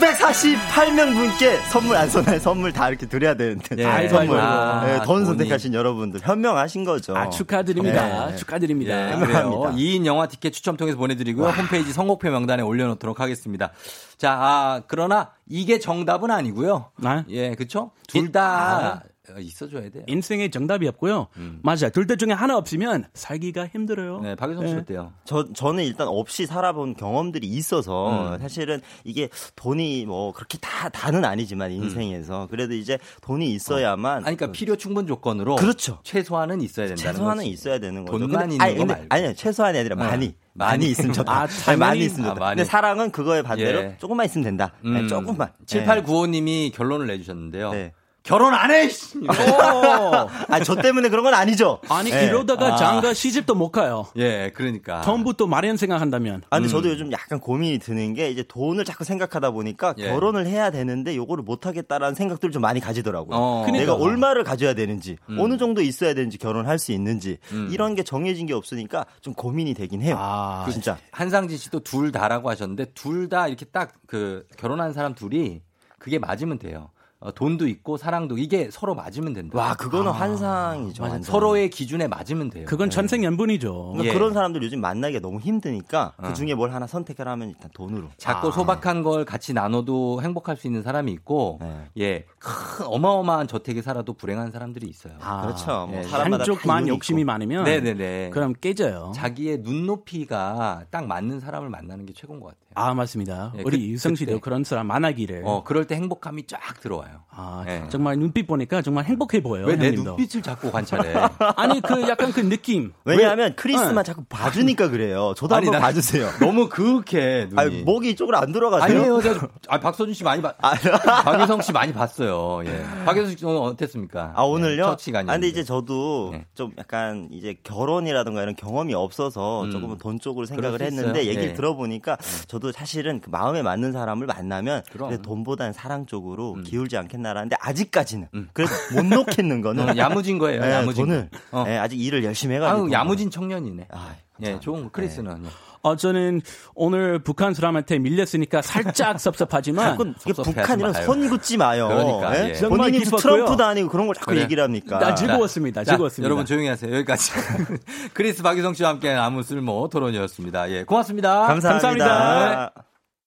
[0.00, 2.38] 648명 분께 선물 안 쏘나요?
[2.40, 3.76] 선물 다 이렇게 드려야 되는데.
[3.76, 4.08] 네.
[4.08, 4.38] 선물.
[4.40, 6.20] 아, 네, 돈 선택하신 여러분들.
[6.22, 7.16] 현명하신 거죠.
[7.16, 8.26] 아, 축하드립니다.
[8.30, 8.36] 네.
[8.36, 8.96] 축하드립니다.
[8.96, 9.72] 네, 현명합니다.
[9.72, 11.46] 2인 영화 티켓 추첨 통해서 보내드리고요.
[11.46, 11.52] 와.
[11.52, 13.70] 홈페이지 선곡표 명단에 올려놓도록 하겠습니다.
[14.16, 16.90] 자, 아, 그러나 이게 정답은 아니고요.
[17.04, 17.24] 아?
[17.28, 17.92] 예, 그쵸?
[18.08, 19.02] 둘 다.
[19.34, 19.38] 아.
[19.38, 20.04] 있어줘야 돼요.
[20.06, 21.28] 인생의 정답이 없고요.
[21.36, 21.60] 음.
[21.62, 21.88] 맞아.
[21.88, 24.20] 둘때 중에 하나 없으면 살기가 힘들어요.
[24.20, 24.80] 네, 박유성 씨 네.
[24.80, 25.12] 어때요?
[25.24, 28.38] 저 저는 일단 없이 살아본 경험들이 있어서 음.
[28.38, 31.76] 사실은 이게 돈이 뭐 그렇게 다 다는 아니지만 음.
[31.84, 32.48] 인생에서 음.
[32.48, 34.12] 그래도 이제 돈이 있어야만.
[34.12, 34.26] 어.
[34.26, 35.56] 아니, 그러니까 필요 충분 조건으로.
[35.56, 36.00] 그렇죠.
[36.02, 37.50] 최소한은 있어야 된다는 최소한은 거지.
[37.50, 38.18] 있어야 되는 거죠.
[38.18, 39.06] 돈만 있는 아니, 거 말고.
[39.08, 40.04] 아니요, 최소한이 아니라 네.
[40.04, 40.34] 많이.
[40.58, 41.42] 많이 있으면 좋다.
[41.42, 42.40] 아, 네, 많이 있으면 좋다.
[42.40, 42.56] 아, 많이.
[42.56, 43.96] 근데 사랑은 그거에 반대로 예.
[43.98, 44.72] 조금만 있으면 된다.
[44.82, 45.08] 네, 음.
[45.08, 45.50] 조금만.
[45.66, 47.72] 7895님이 결론을 내주셨는데요.
[47.72, 47.92] 네.
[48.26, 48.88] 결혼 안 해!
[50.48, 51.78] 아, 저 때문에 그런 건 아니죠.
[51.88, 52.24] 아니, 네.
[52.26, 52.76] 이러다가 아.
[52.76, 54.06] 장가 시집도 못 가요.
[54.16, 55.00] 예, 그러니까.
[55.02, 56.42] 처음부터 마련 생각한다면.
[56.50, 56.70] 아, 근데 음.
[56.70, 60.08] 저도 요즘 약간 고민이 드는 게 이제 돈을 자꾸 생각하다 보니까 예.
[60.10, 63.36] 결혼을 해야 되는데 요거를 못 하겠다라는 생각들을 좀 많이 가지더라고요.
[63.36, 63.62] 어.
[63.64, 63.78] 그러니까.
[63.92, 65.38] 내가 얼마를 가져야 되는지, 음.
[65.38, 67.68] 어느 정도 있어야 되는지, 결혼할 수 있는지, 음.
[67.70, 70.16] 이런 게 정해진 게 없으니까 좀 고민이 되긴 해요.
[70.18, 70.98] 아, 진짜.
[71.12, 75.62] 한상진 씨도 둘 다라고 하셨는데 둘 다 이렇게 딱 그 결혼한 사람 둘이
[75.98, 76.90] 그게 맞으면 돼요.
[77.26, 79.58] 어, 돈도 있고 사랑도 이게 서로 맞으면 된다.
[79.58, 81.02] 와 그거는 아, 환상이죠.
[81.02, 81.22] 완전.
[81.22, 82.64] 서로의 기준에 맞으면 돼요.
[82.68, 83.92] 그건 전생 연분이죠.
[83.94, 84.12] 그러니까 예.
[84.12, 88.08] 그런 사람들 요즘 만나기가 너무 힘드니까 그 중에 뭘 하나 선택을 하면 일단 돈으로.
[88.16, 88.50] 작고 아.
[88.52, 91.84] 소박한 걸 같이 나눠도 행복할 수 있는 사람이 있고, 네.
[91.98, 95.14] 예, 큰 어마어마한 저택에 살아도 불행한 사람들이 있어요.
[95.20, 95.88] 아, 그렇죠.
[95.90, 97.26] 뭐 예, 한쪽만 욕심이 있고.
[97.26, 98.30] 많으면, 네네네.
[98.30, 99.12] 그럼 깨져요.
[99.16, 102.66] 자기의 눈높이가 딱 맞는 사람을 만나는 게 최고인 것 같아요.
[102.74, 103.52] 아 맞습니다.
[103.56, 105.42] 예, 우리 그, 유성 씨도 그런 사람 만나기를.
[105.44, 107.15] 어, 그럴 때 행복감이 쫙 들어와요.
[107.16, 107.25] while.
[107.38, 107.84] 아 네.
[107.90, 109.66] 정말 눈빛 보니까 정말 행복해 보여요.
[109.66, 111.12] 왜 내 눈빛을 자꾸 관찰해?
[111.56, 112.92] 아니 그 약간 그 느낌.
[113.04, 114.02] 왜냐하면 크리스만 어.
[114.02, 115.34] 자꾸 봐주니까 그래요.
[115.36, 116.30] 저도 아니, 한번 봐주세요.
[116.40, 117.46] 너무 그윽해.
[117.50, 117.54] 눈이.
[117.60, 118.98] 아니, 목이 이쪽으로 안 들어가세요?
[118.98, 119.20] 아니에요.
[119.20, 120.56] 저, 아, 박서준 씨 많이 봤.
[120.62, 120.70] 아,
[121.24, 122.62] 박유성 씨 많이 봤어요.
[122.64, 122.82] 예.
[123.04, 124.32] 박유성 씨 오늘 어땠습니까?
[124.34, 124.90] 아 오늘요?
[124.90, 125.28] 네, 시간이.
[125.28, 126.46] 아, 근데 이제 저도 네.
[126.54, 129.70] 좀 약간 이제 결혼이라든가 이런 경험이 없어서 음.
[129.70, 131.52] 조금은 돈 쪽으로 생각을 했는데 얘기를 네.
[131.54, 132.16] 들어보니까
[132.48, 134.82] 저도 사실은 그 마음에 맞는 사람을 만나면
[135.22, 136.62] 돈보다는 사랑 쪽으로 음.
[136.62, 138.48] 기울지 않겠나 라는데 아직까지는 음.
[138.52, 140.60] 그래서 못 놓겠는 거는 어, 야무진 거예요.
[140.62, 141.64] 네, 야무진 돈을 어.
[141.64, 143.88] 네, 아직 일을 열심히 해가지고 아유, 야무진 청년이네.
[143.90, 144.90] 아, 예, 좋은 거.
[144.90, 145.42] 크리스는.
[145.42, 145.48] 네.
[145.82, 146.40] 어, 저는
[146.74, 151.86] 오늘 북한 사람한테 밀렸으니까 살짝 섭섭하지만 북한이랑 선 긋지 마요.
[151.86, 152.54] 그러니까 네?
[152.56, 152.68] 예.
[152.68, 154.42] 본인이 트럼프도 아니고 그런 걸 자꾸 그래.
[154.42, 154.98] 얘기를 합니까?
[154.98, 155.84] 나 즐거웠습니다.
[155.84, 156.24] 자, 즐거웠습니다.
[156.26, 156.92] 여러분 조용히 하세요.
[156.92, 157.30] 여기까지
[158.14, 160.70] 크리스 박유성 씨와 함께 아무 쓸모 토론이었습니다.
[160.72, 161.46] 예, 고맙습니다.
[161.46, 162.72] 감사합니다.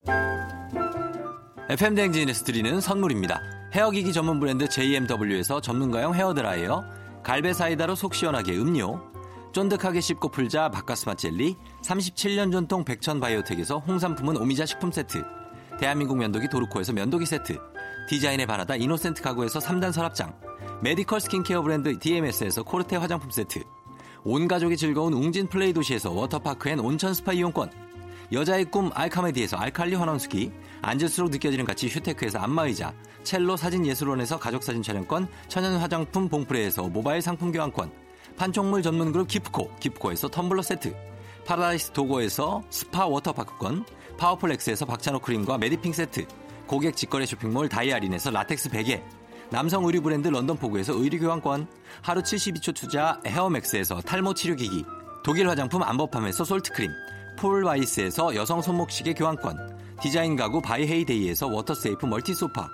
[0.06, 1.09] 감사합니다.
[1.70, 3.44] FM 대행진에서 드리는 선물입니다.
[3.76, 6.84] 헤어기기 전문 브랜드 JMW에서 전문가용 헤어드라이어,
[7.22, 9.00] 갈배 사이다로 속 시원하게 음료,
[9.52, 15.24] 쫀득하게 씹고 풀자 박카스맛 젤리, 37년 전통 백천 바이오텍에서 홍삼품은 오미자 식품 세트,
[15.80, 17.60] 대한민국 면도기 도르코에서 면도기 세트,
[18.10, 20.34] 디자인의 바라다 이노센트 가구에서 3단 서랍장,
[20.82, 23.60] 메디컬 스킨케어 브랜드 DMS에서 코르테 화장품 세트,
[24.24, 27.89] 온 가족이 즐거운 웅진 플레이 도시에서 워터파크 and 온천 스파 이용권,
[28.32, 30.52] 여자의 꿈 알카메디에서 알칼리 환원수기,
[30.82, 32.94] 앉을수록 느껴지는 가치 휴테크에서 안마의자,
[33.24, 37.92] 첼로 사진예술원에서 가족사진 촬영권, 천연 화장품 봉프레에서 모바일 상품 교환권,
[38.38, 40.96] 판촉물 전문 그룹 기프코, 기프코에서 텀블러 세트,
[41.46, 43.86] 파라다이스 도고에서 스파 워터파크권,
[44.18, 46.28] 파워풀엑스에서 박찬호 크림과 메디핑 세트,
[46.68, 49.04] 고객 직거래 쇼핑몰 다이아린에서 라텍스 베개,
[49.50, 51.68] 남성 의류 브랜드 런던포구에서 의류 교환권,
[52.04, 54.86] 하루 72초 투자 헤어맥스에서 탈모 치료기기,
[55.24, 56.92] 독일 화장품 안버팜에서 솔트크림,
[57.40, 62.70] 폴와이스에서 여성 손목시계 교환권, 디자인 가구 바이헤이데이에서 워터세이프 멀티소파,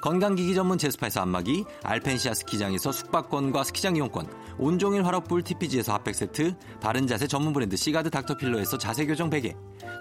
[0.00, 4.26] 건강기기 전문 제스파에서 안마기, 알펜시아 스키장에서 숙박권과 스키장 이용권,
[4.58, 9.54] 온종일 화롯불 TPG에서 핫팩 세트, 바른자세 전문 브랜드 시가드 닥터필로에서 자세교정 베개,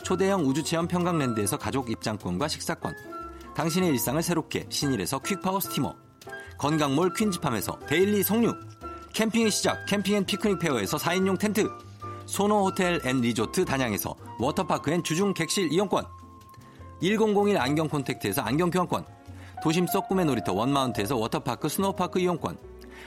[0.04, 2.96] 초대형 우주체험 평강랜드에서 가족 입장권과 식사권,
[3.54, 5.94] 당신의 일상을 새롭게 신일에서 퀵파워 스티머,
[6.58, 8.54] 건강몰 퀸즈팜에서 데일리 석류,
[9.12, 11.70] 캠핑의 시작 캠핑 앤 피크닉 페어에서 4인용 텐트,
[12.26, 16.06] 소노 호텔 앤 리조트 단양에서 워터파크 and 주중 객실 이용권,
[17.02, 19.06] 1001 안경 콘택트에서 안경 교환권,
[19.64, 22.58] 도심 속 꿈의 놀이터 원마운트에서 워터파크 스노우파크 이용권,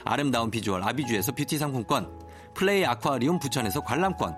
[0.05, 2.09] 아름다운 비주얼 아비주에서 뷰티 상품권,
[2.53, 4.35] 플레이 아쿠아리움 부천에서 관람권,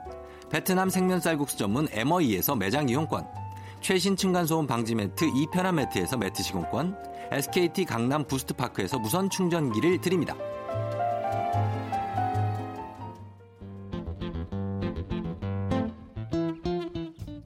[0.49, 3.27] 베트남 생면 쌀국수 전문 에머이에서 매장 이용권,
[3.81, 6.95] 최신 층간소음 방지 매트 이편한 매트에서 매트 시공권,
[7.31, 10.35] SKT 강남 부스트파크에서 무선 충전기를 드립니다.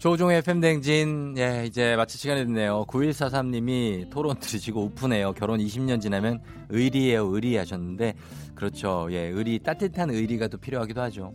[0.05, 2.85] 조종의 팬댕진, 예, 이제 마칠 시간이 됐네요.
[2.87, 5.33] 9143님이 토론 들으시고 오픈해요.
[5.33, 8.13] 결혼 20년 지나면 의리예요, 의리 하셨는데,
[8.53, 9.07] 그렇죠.
[9.09, 11.33] 예, 의리, 따뜻한 의리가 또 필요하기도 하죠.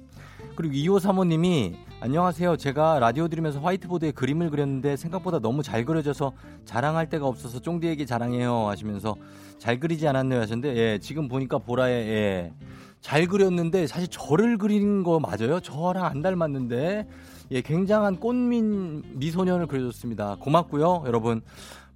[0.55, 2.59] 그리고 2535님이, 안녕하세요.
[2.59, 6.32] 제가 라디오 들으면서 화이트보드에 그림을 그렸는데 생각보다 너무 잘 그려져서
[6.64, 8.68] 자랑할 데가 없어서 쫑디에게 자랑해요.
[8.68, 9.16] 하시면서
[9.59, 10.42] 잘 그리지 않았네요.
[10.42, 12.52] 하셨는데, 예, 지금 보니까 보라에, 예,
[13.01, 15.59] 잘 그렸는데 사실 저를 그린 거 맞아요?
[15.59, 17.09] 저랑 안 닮았는데.
[17.52, 20.36] 예, 굉장한 꽃민 미소년을 그려줬습니다.
[20.40, 21.43] 고맙고요, 여러분.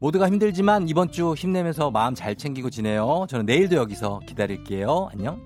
[0.01, 3.26] 모두가 힘들지만 이번 주 힘내면서 마음 잘 챙기고 지내요.
[3.28, 5.09] 저는 내일도 여기서 기다릴게요.
[5.12, 5.40] 안녕.